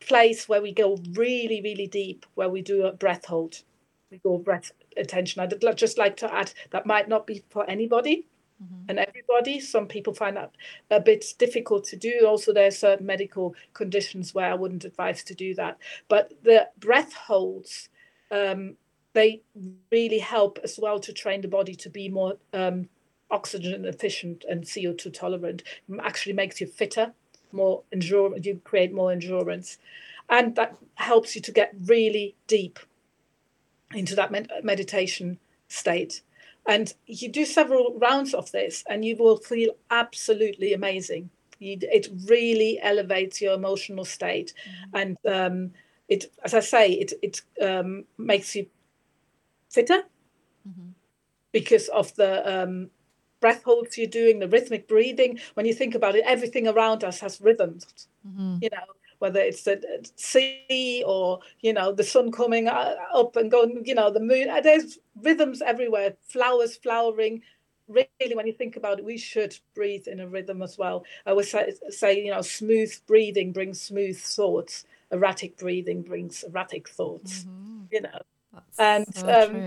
place 0.00 0.48
where 0.48 0.62
we 0.62 0.72
go 0.72 0.98
really, 1.12 1.60
really 1.60 1.88
deep, 1.88 2.24
where 2.36 2.48
we 2.48 2.62
do 2.62 2.86
a 2.86 2.92
breath 2.92 3.26
hold. 3.26 3.60
We 4.10 4.16
go 4.24 4.38
breath 4.38 4.72
retention. 4.96 5.42
I'd 5.42 5.76
just 5.76 5.98
like 5.98 6.16
to 6.18 6.34
add 6.34 6.52
that 6.70 6.86
might 6.86 7.06
not 7.06 7.26
be 7.26 7.42
for 7.50 7.68
anybody 7.68 8.26
and 8.88 8.98
everybody. 8.98 9.60
Some 9.60 9.86
people 9.86 10.14
find 10.14 10.36
that 10.36 10.52
a 10.90 11.00
bit 11.00 11.24
difficult 11.38 11.84
to 11.84 11.96
do. 11.96 12.26
Also, 12.26 12.52
there 12.52 12.66
are 12.66 12.72
certain 12.72 13.06
medical 13.06 13.54
conditions 13.72 14.34
where 14.34 14.50
I 14.50 14.54
wouldn't 14.54 14.84
advise 14.84 15.22
to 15.24 15.34
do 15.34 15.54
that. 15.54 15.78
But 16.08 16.32
the 16.42 16.68
breath 16.78 17.12
holds, 17.14 17.88
um, 18.30 18.76
they 19.12 19.42
really 19.90 20.18
help 20.18 20.58
as 20.62 20.78
well 20.78 20.98
to 21.00 21.12
train 21.12 21.40
the 21.40 21.48
body 21.48 21.74
to 21.76 21.90
be 21.90 22.08
more 22.08 22.34
um, 22.52 22.88
oxygen 23.30 23.84
efficient 23.84 24.44
and 24.48 24.64
CO2 24.64 25.12
tolerant. 25.12 25.62
Actually, 26.00 26.34
makes 26.34 26.60
you 26.60 26.66
fitter, 26.66 27.12
more 27.52 27.82
endurance. 27.92 28.44
You 28.46 28.60
create 28.64 28.92
more 28.92 29.12
endurance, 29.12 29.78
and 30.28 30.54
that 30.56 30.76
helps 30.96 31.34
you 31.34 31.42
to 31.42 31.52
get 31.52 31.74
really 31.86 32.34
deep 32.46 32.78
into 33.94 34.14
that 34.14 34.30
med- 34.30 34.50
meditation 34.62 35.38
state. 35.68 36.22
And 36.66 36.92
you 37.06 37.28
do 37.28 37.44
several 37.44 37.98
rounds 37.98 38.32
of 38.34 38.50
this, 38.52 38.84
and 38.88 39.04
you 39.04 39.16
will 39.16 39.36
feel 39.36 39.76
absolutely 39.90 40.72
amazing. 40.72 41.30
You, 41.58 41.78
it 41.82 42.08
really 42.26 42.80
elevates 42.82 43.40
your 43.40 43.54
emotional 43.54 44.04
state, 44.04 44.54
and 44.92 45.16
um, 45.28 45.72
it, 46.08 46.32
as 46.44 46.54
I 46.54 46.60
say, 46.60 46.92
it 46.92 47.12
it 47.22 47.42
um, 47.62 48.04
makes 48.18 48.54
you 48.56 48.66
fitter 49.70 50.02
because 51.52 51.88
of 51.88 52.14
the 52.16 52.62
um, 52.62 52.90
breath 53.40 53.62
holds 53.64 53.98
you're 53.98 54.06
doing, 54.06 54.38
the 54.38 54.48
rhythmic 54.48 54.88
breathing. 54.88 55.38
When 55.54 55.66
you 55.66 55.74
think 55.74 55.94
about 55.94 56.16
it, 56.16 56.24
everything 56.26 56.66
around 56.66 57.04
us 57.04 57.20
has 57.20 57.40
rhythms. 57.40 57.86
You 58.60 58.70
know, 58.72 58.78
whether 59.24 59.40
it's 59.40 59.62
the 59.62 59.80
sea 60.16 61.02
or 61.06 61.40
you 61.60 61.72
know 61.72 61.92
the 61.92 62.04
sun 62.04 62.30
coming 62.30 62.68
up 62.68 63.36
and 63.36 63.50
going, 63.50 63.82
you 63.86 63.94
know, 63.94 64.10
the 64.10 64.20
moon. 64.20 64.50
uh, 64.50 64.60
There's 64.60 64.98
rhythms 65.22 65.62
everywhere. 65.62 66.14
Flowers 66.28 66.76
flowering. 66.76 67.40
Really, 67.88 68.34
when 68.34 68.46
you 68.46 68.52
think 68.52 68.76
about 68.76 68.98
it, 68.98 69.04
we 69.04 69.16
should 69.16 69.58
breathe 69.74 70.06
in 70.08 70.20
a 70.20 70.28
rhythm 70.28 70.60
as 70.62 70.76
well. 70.76 71.04
I 71.24 71.32
would 71.32 71.46
say, 71.46 71.72
say 71.88 72.22
you 72.22 72.32
know, 72.32 72.42
smooth 72.42 72.92
breathing 73.06 73.52
brings 73.52 73.80
smooth 73.80 74.18
thoughts. 74.18 74.84
Erratic 75.10 75.56
breathing 75.56 76.02
brings 76.02 76.42
erratic 76.42 76.86
thoughts. 76.88 77.46
You 77.90 78.02
know, 78.02 78.20
That's 78.52 78.78
And, 78.78 79.06
so 79.14 79.56
um, 79.56 79.64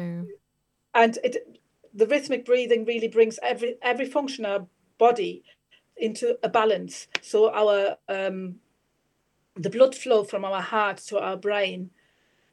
and 0.94 1.18
it 1.24 1.60
the 1.96 2.06
rhythmic 2.06 2.46
breathing 2.46 2.86
really 2.86 3.08
brings 3.08 3.40
every 3.42 3.78
every 3.82 4.06
function 4.06 4.46
of 4.46 4.62
our 4.62 4.68
body 5.00 5.44
into 5.98 6.38
a 6.44 6.50
balance 6.50 7.08
so 7.22 7.52
our 7.52 7.98
um 8.08 8.56
the 9.58 9.70
blood 9.70 9.96
flow 9.96 10.24
from 10.24 10.46
our 10.46 10.62
heart 10.62 10.98
to 11.08 11.20
our 11.20 11.38
brain 11.38 11.90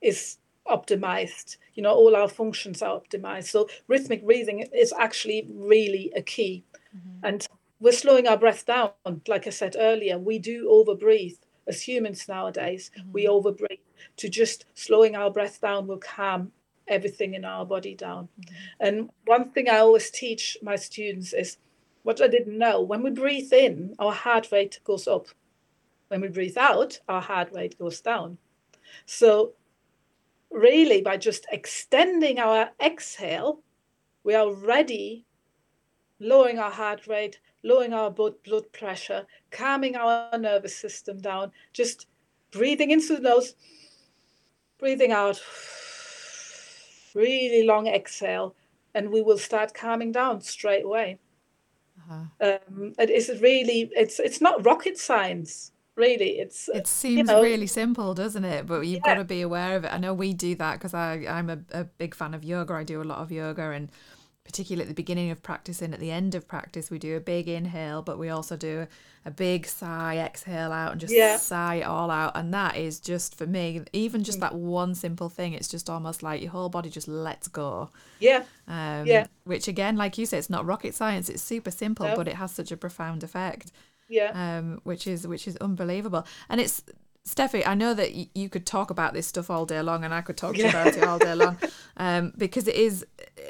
is 0.00 0.38
optimized. 0.66 1.56
You 1.74 1.82
know 1.82 1.94
all 1.94 2.16
our 2.16 2.28
functions 2.28 2.82
are 2.82 3.00
optimized. 3.00 3.48
So 3.48 3.68
rhythmic 3.88 4.24
breathing 4.24 4.66
is 4.72 4.92
actually 4.98 5.48
really 5.52 6.12
a 6.16 6.22
key. 6.22 6.64
Mm-hmm. 6.96 7.26
And 7.26 7.48
we're 7.80 7.92
slowing 7.92 8.26
our 8.26 8.36
breath 8.36 8.66
down. 8.66 8.90
Like 9.28 9.46
i 9.46 9.50
said 9.50 9.76
earlier 9.78 10.18
we 10.18 10.38
do 10.38 10.68
overbreathe 10.68 11.38
as 11.66 11.82
humans 11.82 12.26
nowadays. 12.28 12.90
Mm-hmm. 12.98 13.12
We 13.12 13.26
overbreathe. 13.26 13.80
To 14.18 14.28
just 14.28 14.66
slowing 14.74 15.16
our 15.16 15.30
breath 15.30 15.60
down 15.60 15.86
will 15.86 15.98
calm 15.98 16.52
everything 16.86 17.34
in 17.34 17.44
our 17.44 17.64
body 17.64 17.94
down. 17.94 18.28
Mm-hmm. 18.40 18.54
And 18.80 19.10
one 19.24 19.50
thing 19.50 19.68
I 19.68 19.78
always 19.78 20.10
teach 20.10 20.58
my 20.62 20.76
students 20.76 21.32
is 21.32 21.56
what 22.02 22.20
I 22.20 22.28
didn't 22.28 22.58
know 22.58 22.80
when 22.82 23.02
we 23.02 23.10
breathe 23.10 23.52
in, 23.52 23.94
our 23.98 24.12
heart 24.12 24.48
rate 24.52 24.78
goes 24.84 25.08
up. 25.08 25.28
When 26.14 26.20
we 26.20 26.28
breathe 26.28 26.56
out, 26.56 27.00
our 27.08 27.20
heart 27.20 27.48
rate 27.52 27.76
goes 27.76 28.00
down. 28.00 28.38
So, 29.04 29.54
really, 30.48 31.02
by 31.02 31.16
just 31.16 31.44
extending 31.50 32.38
our 32.38 32.70
exhale, 32.80 33.64
we 34.22 34.32
are 34.36 34.46
already 34.46 35.26
lowering 36.20 36.60
our 36.60 36.70
heart 36.70 37.08
rate, 37.08 37.40
lowering 37.64 37.92
our 37.92 38.12
blood, 38.12 38.36
pressure, 38.70 39.26
calming 39.50 39.96
our 39.96 40.38
nervous 40.38 40.76
system 40.76 41.20
down, 41.20 41.50
just 41.72 42.06
breathing 42.52 42.92
into 42.92 43.16
the 43.16 43.20
nose, 43.20 43.56
breathing 44.78 45.10
out, 45.10 45.42
really 47.16 47.66
long 47.66 47.88
exhale, 47.88 48.54
and 48.94 49.10
we 49.10 49.20
will 49.20 49.38
start 49.38 49.74
calming 49.74 50.12
down 50.12 50.40
straight 50.40 50.84
away. 50.84 51.18
Uh-huh. 51.98 52.58
Um, 52.68 52.92
it 53.00 53.10
is 53.10 53.40
really, 53.40 53.90
it's 53.96 54.20
it's 54.20 54.40
not 54.40 54.64
rocket 54.64 54.96
science, 54.96 55.72
really. 55.96 56.38
It's 56.38 56.68
uh, 56.68 56.78
It 56.78 56.86
seems 56.86 57.28
know- 57.28 57.42
really 57.42 57.66
simple, 57.66 58.14
doesn't 58.14 58.44
it? 58.44 58.66
But 58.66 58.80
you've 58.82 59.02
got 59.02 59.14
to 59.14 59.24
be 59.24 59.40
aware 59.42 59.76
of 59.76 59.84
it. 59.84 59.92
I 59.92 59.98
know 59.98 60.14
we 60.14 60.32
do 60.32 60.54
that 60.56 60.74
because 60.74 60.94
I 60.94 61.24
I'm 61.28 61.50
a, 61.50 61.58
a 61.72 61.84
big 61.84 62.14
fan 62.14 62.34
of 62.34 62.44
yoga. 62.44 62.74
I 62.74 62.84
do 62.84 63.00
a 63.00 63.04
lot 63.04 63.18
of 63.18 63.30
yoga, 63.32 63.70
and 63.70 63.90
particularly 64.44 64.82
at 64.82 64.88
the 64.88 64.94
beginning 64.94 65.30
of 65.30 65.42
practice 65.42 65.80
and 65.80 65.94
at 65.94 66.00
the 66.00 66.10
end 66.10 66.34
of 66.34 66.46
practice, 66.46 66.90
we 66.90 66.98
do 66.98 67.16
a 67.16 67.20
big 67.20 67.48
inhale, 67.48 68.02
but 68.02 68.18
we 68.18 68.28
also 68.28 68.58
do 68.58 68.86
a 69.24 69.30
big 69.30 69.66
sigh, 69.66 70.18
exhale 70.18 70.70
out, 70.70 70.92
and 70.92 71.00
just 71.00 71.14
Yeah. 71.14 71.38
sigh 71.38 71.76
it 71.76 71.84
all 71.84 72.10
out. 72.10 72.32
And 72.36 72.52
that 72.52 72.76
is 72.76 73.00
just 73.00 73.34
for 73.36 73.46
me, 73.46 73.80
even 73.94 74.20
Mm. 74.20 74.24
just 74.24 74.40
that 74.40 74.54
one 74.54 74.94
simple 74.94 75.30
thing. 75.30 75.54
It's 75.54 75.66
just 75.68 75.88
almost 75.88 76.22
like 76.22 76.42
your 76.42 76.50
whole 76.50 76.68
body 76.68 76.90
just 76.90 77.08
lets 77.08 77.48
go. 77.48 77.88
yeah, 78.20 78.44
Um, 78.68 79.06
Yeah. 79.06 79.26
Which 79.44 79.66
again, 79.66 79.96
like 79.96 80.18
you 80.18 80.26
said, 80.26 80.40
it's 80.40 80.50
not 80.50 80.66
rocket 80.66 80.94
science. 80.94 81.30
It's 81.30 81.42
super 81.42 81.70
simple, 81.70 82.06
No. 82.06 82.14
but 82.16 82.28
it 82.28 82.34
has 82.34 82.52
such 82.52 82.70
a 82.70 82.76
profound 82.76 83.22
effect 83.24 83.72
yeah, 84.08 84.58
um, 84.58 84.80
which 84.84 85.06
is 85.06 85.26
which 85.26 85.46
is 85.48 85.56
unbelievable. 85.58 86.26
And 86.48 86.60
it's 86.60 86.82
Steffy, 87.26 87.66
I 87.66 87.74
know 87.74 87.94
that 87.94 88.12
y- 88.14 88.28
you 88.34 88.50
could 88.50 88.66
talk 88.66 88.90
about 88.90 89.14
this 89.14 89.26
stuff 89.26 89.48
all 89.48 89.64
day 89.64 89.80
long, 89.80 90.04
and 90.04 90.12
I 90.12 90.20
could 90.20 90.36
talk 90.36 90.52
to 90.56 90.58
you 90.58 90.64
Yeah. 90.64 90.82
about 90.82 90.94
it 90.94 91.02
all 91.04 91.18
day 91.18 91.34
long, 91.34 91.56
um, 91.96 92.34
because 92.36 92.68
it 92.68 92.74
is 92.74 93.02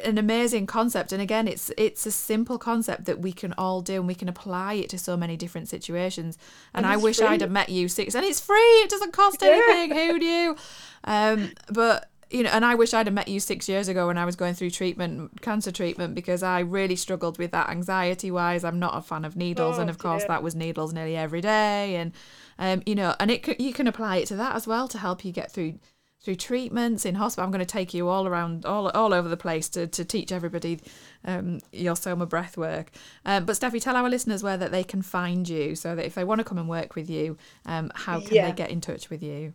an 0.04 0.16
amazing 0.16 0.66
concept. 0.66 1.10
And 1.10 1.20
again, 1.20 1.48
it's 1.48 1.72
it's 1.76 2.06
a 2.06 2.12
simple 2.12 2.56
concept 2.56 3.06
that 3.06 3.18
we 3.18 3.32
can 3.32 3.52
all 3.58 3.82
do, 3.82 3.94
and 3.94 4.06
we 4.06 4.14
can 4.14 4.28
apply 4.28 4.74
it 4.74 4.90
to 4.90 4.98
so 4.98 5.16
many 5.16 5.36
different 5.36 5.68
situations. 5.68 6.38
And, 6.72 6.86
And 6.86 6.92
I 6.92 6.96
wish 6.98 7.16
free. 7.16 7.26
I'd 7.26 7.40
have 7.40 7.50
met 7.50 7.68
you 7.68 7.88
six, 7.88 8.14
and 8.14 8.24
it's 8.24 8.38
free. 8.38 8.56
It 8.84 8.90
doesn't 8.90 9.12
cost 9.12 9.42
anything. 9.42 9.90
Who 9.96 10.18
knew? 10.18 10.56
Um, 11.06 11.50
but 11.70 12.08
you 12.30 12.42
know, 12.42 12.50
and 12.50 12.64
I 12.64 12.74
wish 12.74 12.94
I'd 12.94 13.06
have 13.06 13.14
met 13.14 13.28
you 13.28 13.40
six 13.40 13.68
years 13.68 13.88
ago 13.88 14.06
when 14.08 14.18
I 14.18 14.24
was 14.24 14.36
going 14.36 14.54
through 14.54 14.70
treatment, 14.70 15.40
cancer 15.42 15.70
treatment, 15.72 16.14
because 16.14 16.42
I 16.42 16.60
really 16.60 16.96
struggled 16.96 17.38
with 17.38 17.50
that 17.52 17.68
anxiety 17.70 18.30
wise. 18.30 18.64
I'm 18.64 18.78
not 18.78 18.96
a 18.96 19.00
fan 19.00 19.24
of 19.24 19.36
needles, 19.36 19.78
and 19.78 19.88
Oh, 19.88 19.92
of 19.92 19.98
course 19.98 20.22
dear. 20.22 20.28
that 20.28 20.42
was 20.42 20.54
needles 20.54 20.92
nearly 20.92 21.16
every 21.16 21.40
day, 21.40 21.96
and 21.96 22.12
um, 22.58 22.82
you 22.86 22.94
know, 22.94 23.14
and 23.20 23.30
it 23.30 23.60
you 23.60 23.72
can 23.72 23.86
apply 23.86 24.16
it 24.18 24.26
to 24.28 24.36
that 24.36 24.54
as 24.56 24.66
well 24.66 24.88
to 24.88 24.98
help 24.98 25.24
you 25.24 25.32
get 25.32 25.50
through 25.52 25.78
through 26.22 26.36
treatments 26.36 27.04
in 27.04 27.16
hospital. 27.16 27.44
I'm 27.44 27.50
going 27.50 27.58
to 27.60 27.66
take 27.66 27.92
you 27.92 28.08
all 28.08 28.26
around, 28.26 28.64
all 28.64 28.88
all 28.90 29.12
over 29.12 29.28
the 29.28 29.36
place 29.36 29.68
to, 29.70 29.86
to 29.88 30.04
teach 30.06 30.32
everybody 30.32 30.80
um, 31.26 31.60
your 31.70 31.96
Soma 31.96 32.24
breath 32.24 32.56
work. 32.56 32.92
Um, 33.26 33.44
but 33.44 33.56
Steffy, 33.56 33.78
tell 33.78 33.94
our 33.94 34.08
listeners 34.08 34.42
where 34.42 34.56
that 34.56 34.70
they 34.70 34.84
can 34.84 35.02
find 35.02 35.46
you, 35.46 35.74
so 35.74 35.94
that 35.94 36.06
if 36.06 36.14
they 36.14 36.24
want 36.24 36.38
to 36.38 36.44
come 36.44 36.56
and 36.56 36.68
work 36.68 36.94
with 36.94 37.10
you, 37.10 37.36
um, 37.66 37.90
how 37.94 38.20
can 38.20 38.34
Yeah. 38.36 38.46
they 38.46 38.52
get 38.52 38.70
in 38.70 38.80
touch 38.80 39.10
with 39.10 39.22
you? 39.22 39.52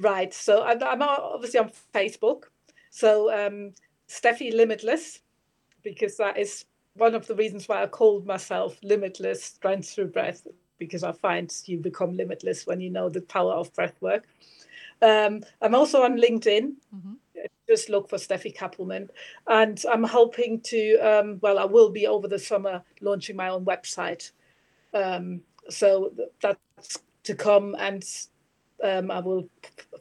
Right. 0.00 0.32
So 0.32 0.62
I'm, 0.62 0.82
I'm 0.82 1.02
obviously 1.02 1.60
on 1.60 1.70
Facebook. 1.94 2.44
So 2.90 3.30
um, 3.32 3.72
Steffy 4.08 4.52
Limitless, 4.52 5.20
because 5.82 6.16
that 6.16 6.38
is 6.38 6.64
one 6.94 7.14
of 7.14 7.26
the 7.26 7.34
reasons 7.34 7.68
why 7.68 7.82
I 7.82 7.86
called 7.86 8.26
myself 8.26 8.76
Limitless 8.82 9.44
Strength 9.44 9.90
Through 9.90 10.08
Breath, 10.08 10.46
because 10.78 11.04
I 11.04 11.12
find 11.12 11.52
you 11.66 11.78
become 11.78 12.16
limitless 12.16 12.66
when 12.66 12.80
you 12.80 12.90
know 12.90 13.08
the 13.08 13.20
power 13.20 13.52
of 13.52 13.72
breath 13.74 13.94
work. 14.00 14.26
Um, 15.02 15.42
I'm 15.62 15.74
also 15.74 16.02
on 16.02 16.18
LinkedIn. 16.18 16.72
Just 17.68 17.88
look 17.88 18.08
for 18.08 18.16
Steffy 18.16 18.54
Cappleman. 18.54 19.10
And 19.46 19.82
I'm 19.90 20.02
hoping 20.04 20.60
to, 20.62 20.96
um, 20.96 21.38
well, 21.40 21.58
I 21.58 21.64
will 21.64 21.90
be 21.90 22.06
over 22.06 22.26
the 22.26 22.38
summer 22.38 22.82
launching 23.00 23.36
my 23.36 23.48
own 23.48 23.64
website. 23.64 24.32
Um, 24.92 25.42
so 25.68 26.12
that's 26.42 26.98
to 27.22 27.34
come 27.34 27.76
and 27.78 28.04
um, 28.82 29.10
I 29.10 29.20
will 29.20 29.48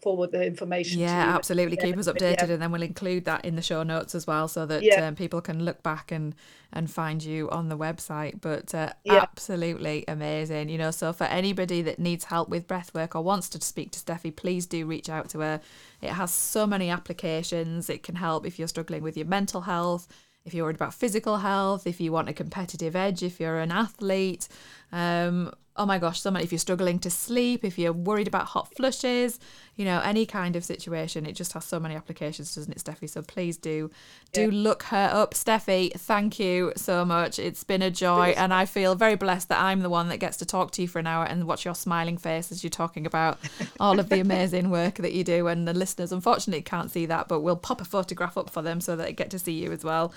forward 0.02 0.32
the 0.32 0.46
information. 0.46 1.00
Yeah, 1.00 1.24
to 1.26 1.30
you. 1.30 1.36
absolutely. 1.36 1.78
Keep 1.78 1.98
us 1.98 2.08
yeah. 2.08 2.14
updated, 2.14 2.50
and 2.50 2.62
then 2.62 2.72
we'll 2.72 2.82
include 2.84 3.26
that 3.26 3.44
in 3.46 3.56
the 3.56 3.62
show 3.62 3.84
notes 3.84 4.16
as 4.16 4.26
well, 4.26 4.48
so 4.48 4.66
that 4.66 4.82
Yeah. 4.84 5.08
um, 5.08 5.16
people 5.16 5.42
can 5.42 5.64
look 5.66 5.84
back 5.84 6.12
and 6.12 6.36
and 6.72 6.90
find 6.90 7.24
you 7.24 7.50
on 7.50 7.68
the 7.68 7.78
website. 7.78 8.40
But 8.42 8.76
uh, 8.76 8.94
Yeah. 9.04 9.16
absolutely 9.22 10.06
amazing, 10.08 10.70
you 10.70 10.78
know. 10.78 10.92
So 10.92 11.12
for 11.14 11.24
anybody 11.26 11.82
that 11.82 11.98
needs 12.00 12.26
help 12.26 12.48
with 12.50 12.68
breath 12.68 12.94
work 12.94 13.16
or 13.16 13.24
wants 13.24 13.50
to 13.50 13.62
speak 13.62 13.92
to 13.92 14.00
Steffy, 14.00 14.36
please 14.36 14.68
do 14.68 14.86
reach 14.86 15.10
out 15.10 15.30
to 15.30 15.40
her. 15.40 15.62
It 16.02 16.12
has 16.12 16.32
so 16.32 16.68
many 16.68 16.90
applications. 16.90 17.90
It 17.90 18.04
can 18.04 18.16
help 18.16 18.46
if 18.46 18.60
you're 18.60 18.68
struggling 18.68 19.02
with 19.04 19.18
your 19.18 19.28
mental 19.28 19.62
health. 19.62 20.08
if 20.46 20.54
you're 20.54 20.64
worried 20.66 20.78
about 20.78 20.94
physical 20.94 21.38
health, 21.38 21.86
if 21.86 22.00
you 22.00 22.12
want 22.12 22.30
a 22.30 22.34
competitive 22.34 22.96
edge, 22.96 23.22
if 23.22 23.40
you're 23.42 23.60
an 23.60 23.72
athlete, 23.72 24.48
um, 24.92 25.52
oh 25.80 25.86
my 25.86 25.98
gosh, 25.98 26.22
so 26.22 26.30
many. 26.30 26.44
If 26.44 26.52
you're 26.52 26.60
struggling 26.60 27.00
to 27.00 27.10
sleep, 27.10 27.64
if 27.64 27.80
you're 27.80 27.94
worried 27.94 28.28
about 28.28 28.48
hot 28.48 28.68
flushes, 28.76 29.40
you 29.76 29.86
know, 29.86 30.02
any 30.04 30.26
kind 30.26 30.56
of 30.58 30.64
situation, 30.66 31.26
it 31.26 31.32
just 31.34 31.54
has 31.54 31.64
so 31.66 31.80
many 31.80 31.96
applications, 31.96 32.54
doesn't 32.54 32.72
it, 32.74 32.80
Steffy? 32.84 33.10
So 33.10 33.22
please 33.22 33.58
do 33.58 33.90
do 34.34 34.42
Yeah. 34.42 34.50
look 34.52 34.84
her 34.84 35.10
up. 35.12 35.34
Steffy, 35.34 35.92
thank 35.94 36.38
you 36.40 36.74
so 36.76 37.06
much. 37.06 37.40
It's 37.40 37.64
been 37.64 37.82
a 37.82 37.90
joy, 37.90 38.34
and 38.38 38.54
I 38.54 38.66
feel 38.66 38.94
very 38.94 39.16
blessed 39.16 39.48
that 39.50 39.60
I'm 39.62 39.80
the 39.80 39.90
one 39.90 40.10
that 40.10 40.18
gets 40.18 40.38
to 40.38 40.46
talk 40.46 40.72
to 40.72 40.82
you 40.82 40.88
for 40.88 41.00
an 41.00 41.08
hour 41.08 41.24
and 41.26 41.46
watch 41.46 41.64
your 41.66 41.76
smiling 41.76 42.18
face 42.18 42.52
as 42.52 42.62
you're 42.64 42.70
talking 42.70 43.06
about 43.08 43.40
all 43.80 44.00
of 44.00 44.10
the 44.10 44.20
amazing 44.20 44.70
work 44.70 44.96
that 44.96 45.14
you 45.14 45.24
do. 45.24 45.48
And 45.48 45.68
the 45.68 45.74
listeners, 45.74 46.12
unfortunately, 46.12 46.62
can't 46.62 46.92
see 46.92 47.06
that, 47.06 47.28
but 47.30 47.40
we'll 47.40 47.56
pop 47.56 47.80
a 47.80 47.86
photograph 47.86 48.38
up 48.38 48.50
for 48.50 48.62
them 48.62 48.82
so 48.82 48.96
that 48.98 49.04
they 49.06 49.14
get 49.14 49.30
to 49.32 49.40
see 49.40 49.54
you 49.54 49.72
as 49.72 49.84
well. 49.84 50.14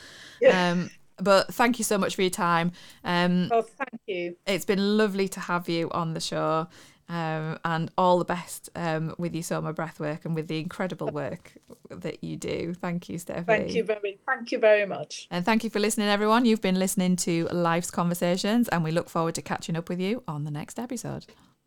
Um, 0.52 0.90
but 1.22 1.52
thank 1.54 1.78
you 1.78 1.84
so 1.84 1.98
much 1.98 2.14
for 2.16 2.22
your 2.22 2.30
time. 2.30 2.72
Um, 3.04 3.48
Oh, 3.52 3.62
thank 3.62 4.00
you. 4.06 4.36
it's 4.46 4.64
been 4.64 4.96
lovely 4.98 5.28
to 5.28 5.40
have 5.40 5.68
you 5.68 5.90
on 5.90 6.14
the 6.14 6.20
show. 6.20 6.68
Um, 7.08 7.58
and 7.66 7.90
all 7.98 8.18
the 8.18 8.24
best 8.24 8.70
um, 8.74 9.14
with 9.18 9.34
your 9.34 9.42
Soma 9.42 9.74
breathwork 9.74 10.24
and 10.24 10.34
with 10.34 10.48
the 10.48 10.58
incredible 10.60 11.08
work 11.08 11.52
that 11.90 12.24
you 12.24 12.36
do. 12.36 12.72
Thank 12.72 13.10
you, 13.10 13.18
Stephanie. 13.18 13.44
Thank 13.44 13.74
you 13.74 13.84
very, 13.84 14.00
much, 14.02 14.18
thank 14.26 14.52
you 14.52 14.58
very 14.58 14.86
much. 14.86 15.28
And 15.30 15.44
thank 15.44 15.62
you 15.62 15.68
for 15.68 15.78
listening, 15.78 16.08
everyone. 16.08 16.46
You've 16.46 16.62
been 16.62 16.78
listening 16.78 17.16
to 17.16 17.48
Life's 17.52 17.90
Conversations, 17.90 18.66
and 18.68 18.82
we 18.82 18.92
look 18.92 19.10
forward 19.10 19.34
to 19.34 19.42
catching 19.42 19.76
up 19.76 19.90
with 19.90 20.00
you 20.00 20.22
on 20.26 20.44
the 20.44 20.50
next 20.50 20.78
episode. 20.78 21.26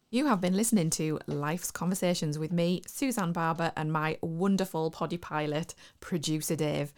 You 0.10 0.26
have 0.28 0.42
been 0.42 0.56
listening 0.56 0.90
to 0.92 1.20
Life's 1.28 1.70
Conversations 1.70 2.40
with 2.40 2.52
me, 2.52 2.82
Suzanne 2.88 3.34
Barbour, 3.34 3.72
and 3.76 3.92
my 3.92 4.18
wonderful 4.22 4.90
poddy 4.90 5.18
pilot, 5.18 5.76
producer 6.00 6.56
Dave. 6.56 6.92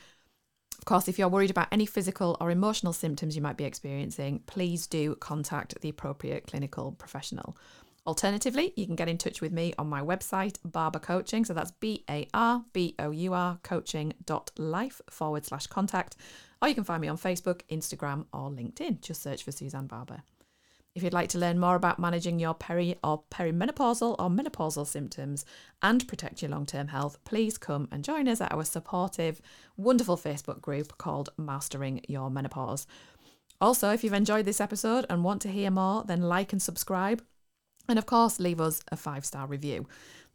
Of 0.79 0.85
course, 0.85 1.07
if 1.07 1.19
you're 1.19 1.27
worried 1.27 1.49
about 1.49 1.67
any 1.71 1.85
physical 1.85 2.37
or 2.39 2.51
emotional 2.51 2.93
symptoms 2.93 3.35
you 3.35 3.41
might 3.41 3.57
be 3.57 3.65
experiencing, 3.65 4.41
please 4.45 4.87
do 4.87 5.15
contact 5.15 5.79
the 5.81 5.89
appropriate 5.89 6.47
clinical 6.47 6.93
professional. 6.93 7.57
Alternatively, 8.05 8.71
you 8.77 8.85
can 8.85 8.95
get 8.95 9.09
in 9.09 9.17
touch 9.17 9.41
with 9.41 9.51
me 9.51 9.73
on 9.77 9.89
my 9.89 10.01
website, 10.01 10.57
Barbour 10.63 10.99
Coaching. 10.99 11.43
So 11.43 11.53
that's 11.53 11.71
B 11.71 12.05
A 12.09 12.25
R 12.33 12.63
B 12.71 12.95
O 12.99 13.11
U 13.11 13.33
R 13.33 13.59
coaching.life 13.63 15.01
forward 15.09 15.45
slash 15.45 15.67
contact. 15.67 16.15
Or 16.61 16.69
you 16.69 16.75
can 16.75 16.85
find 16.85 17.01
me 17.01 17.09
on 17.09 17.17
Facebook, 17.17 17.61
Instagram, 17.69 18.25
or 18.31 18.49
LinkedIn. 18.49 19.01
Just 19.01 19.21
search 19.21 19.43
for 19.43 19.51
Suzanne 19.51 19.87
Barbour. 19.87 20.23
If 20.97 21.03
you'd 21.03 21.13
like 21.13 21.29
to 21.29 21.37
learn 21.37 21.59
more 21.59 21.75
about 21.75 21.99
managing 21.99 22.39
your 22.39 22.55
peri 22.55 22.97
or 23.03 23.21
perimenopausal 23.29 24.15
or 24.17 24.29
menopausal 24.31 24.87
symptoms 24.87 25.45
and 25.83 26.07
protect 26.07 26.41
your 26.41 26.49
long 26.49 26.65
term 26.65 26.87
health, 26.87 27.23
please 27.23 27.59
come 27.59 27.87
and 27.91 28.03
join 28.03 28.27
us 28.27 28.41
at 28.41 28.51
our 28.51 28.65
supportive, 28.65 29.39
wonderful 29.77 30.17
Facebook 30.17 30.59
group 30.59 30.97
called 30.97 31.29
Mastering 31.37 32.01
Your 32.07 32.31
Menopause. 32.31 32.87
Also, 33.61 33.91
if 33.91 34.03
you've 34.03 34.11
enjoyed 34.11 34.45
this 34.45 34.59
episode 34.59 35.05
and 35.07 35.23
want 35.23 35.39
to 35.43 35.49
hear 35.49 35.69
more, 35.69 36.03
then 36.03 36.23
like 36.23 36.51
and 36.51 36.63
subscribe. 36.63 37.21
And 37.87 37.99
of 37.99 38.07
course, 38.07 38.39
leave 38.39 38.59
us 38.59 38.81
a 38.91 38.97
five 38.97 39.23
star 39.23 39.45
review. 39.45 39.85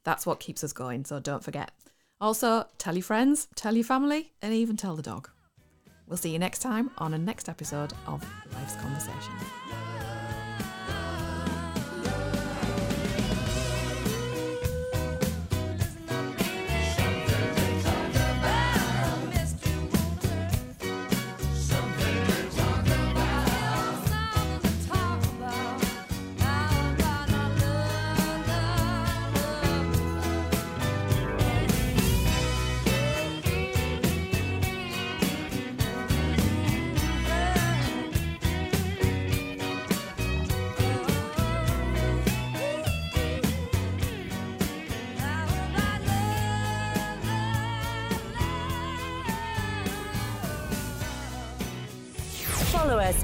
That's 0.04 0.26
what 0.26 0.38
keeps 0.38 0.62
us 0.62 0.72
going, 0.72 1.06
so 1.06 1.18
don't 1.18 1.42
forget. 1.42 1.72
Also, 2.20 2.66
tell 2.78 2.94
your 2.94 3.02
friends, 3.02 3.48
tell 3.56 3.74
your 3.74 3.82
family, 3.82 4.32
and 4.40 4.54
even 4.54 4.76
tell 4.76 4.94
the 4.94 5.02
dog. 5.02 5.28
We'll 6.06 6.18
see 6.18 6.30
you 6.30 6.38
next 6.38 6.60
time 6.60 6.92
on 6.98 7.14
a 7.14 7.18
next 7.18 7.48
episode 7.48 7.94
of 8.06 8.24
Life's 8.54 8.76
Conversations. 8.76 9.42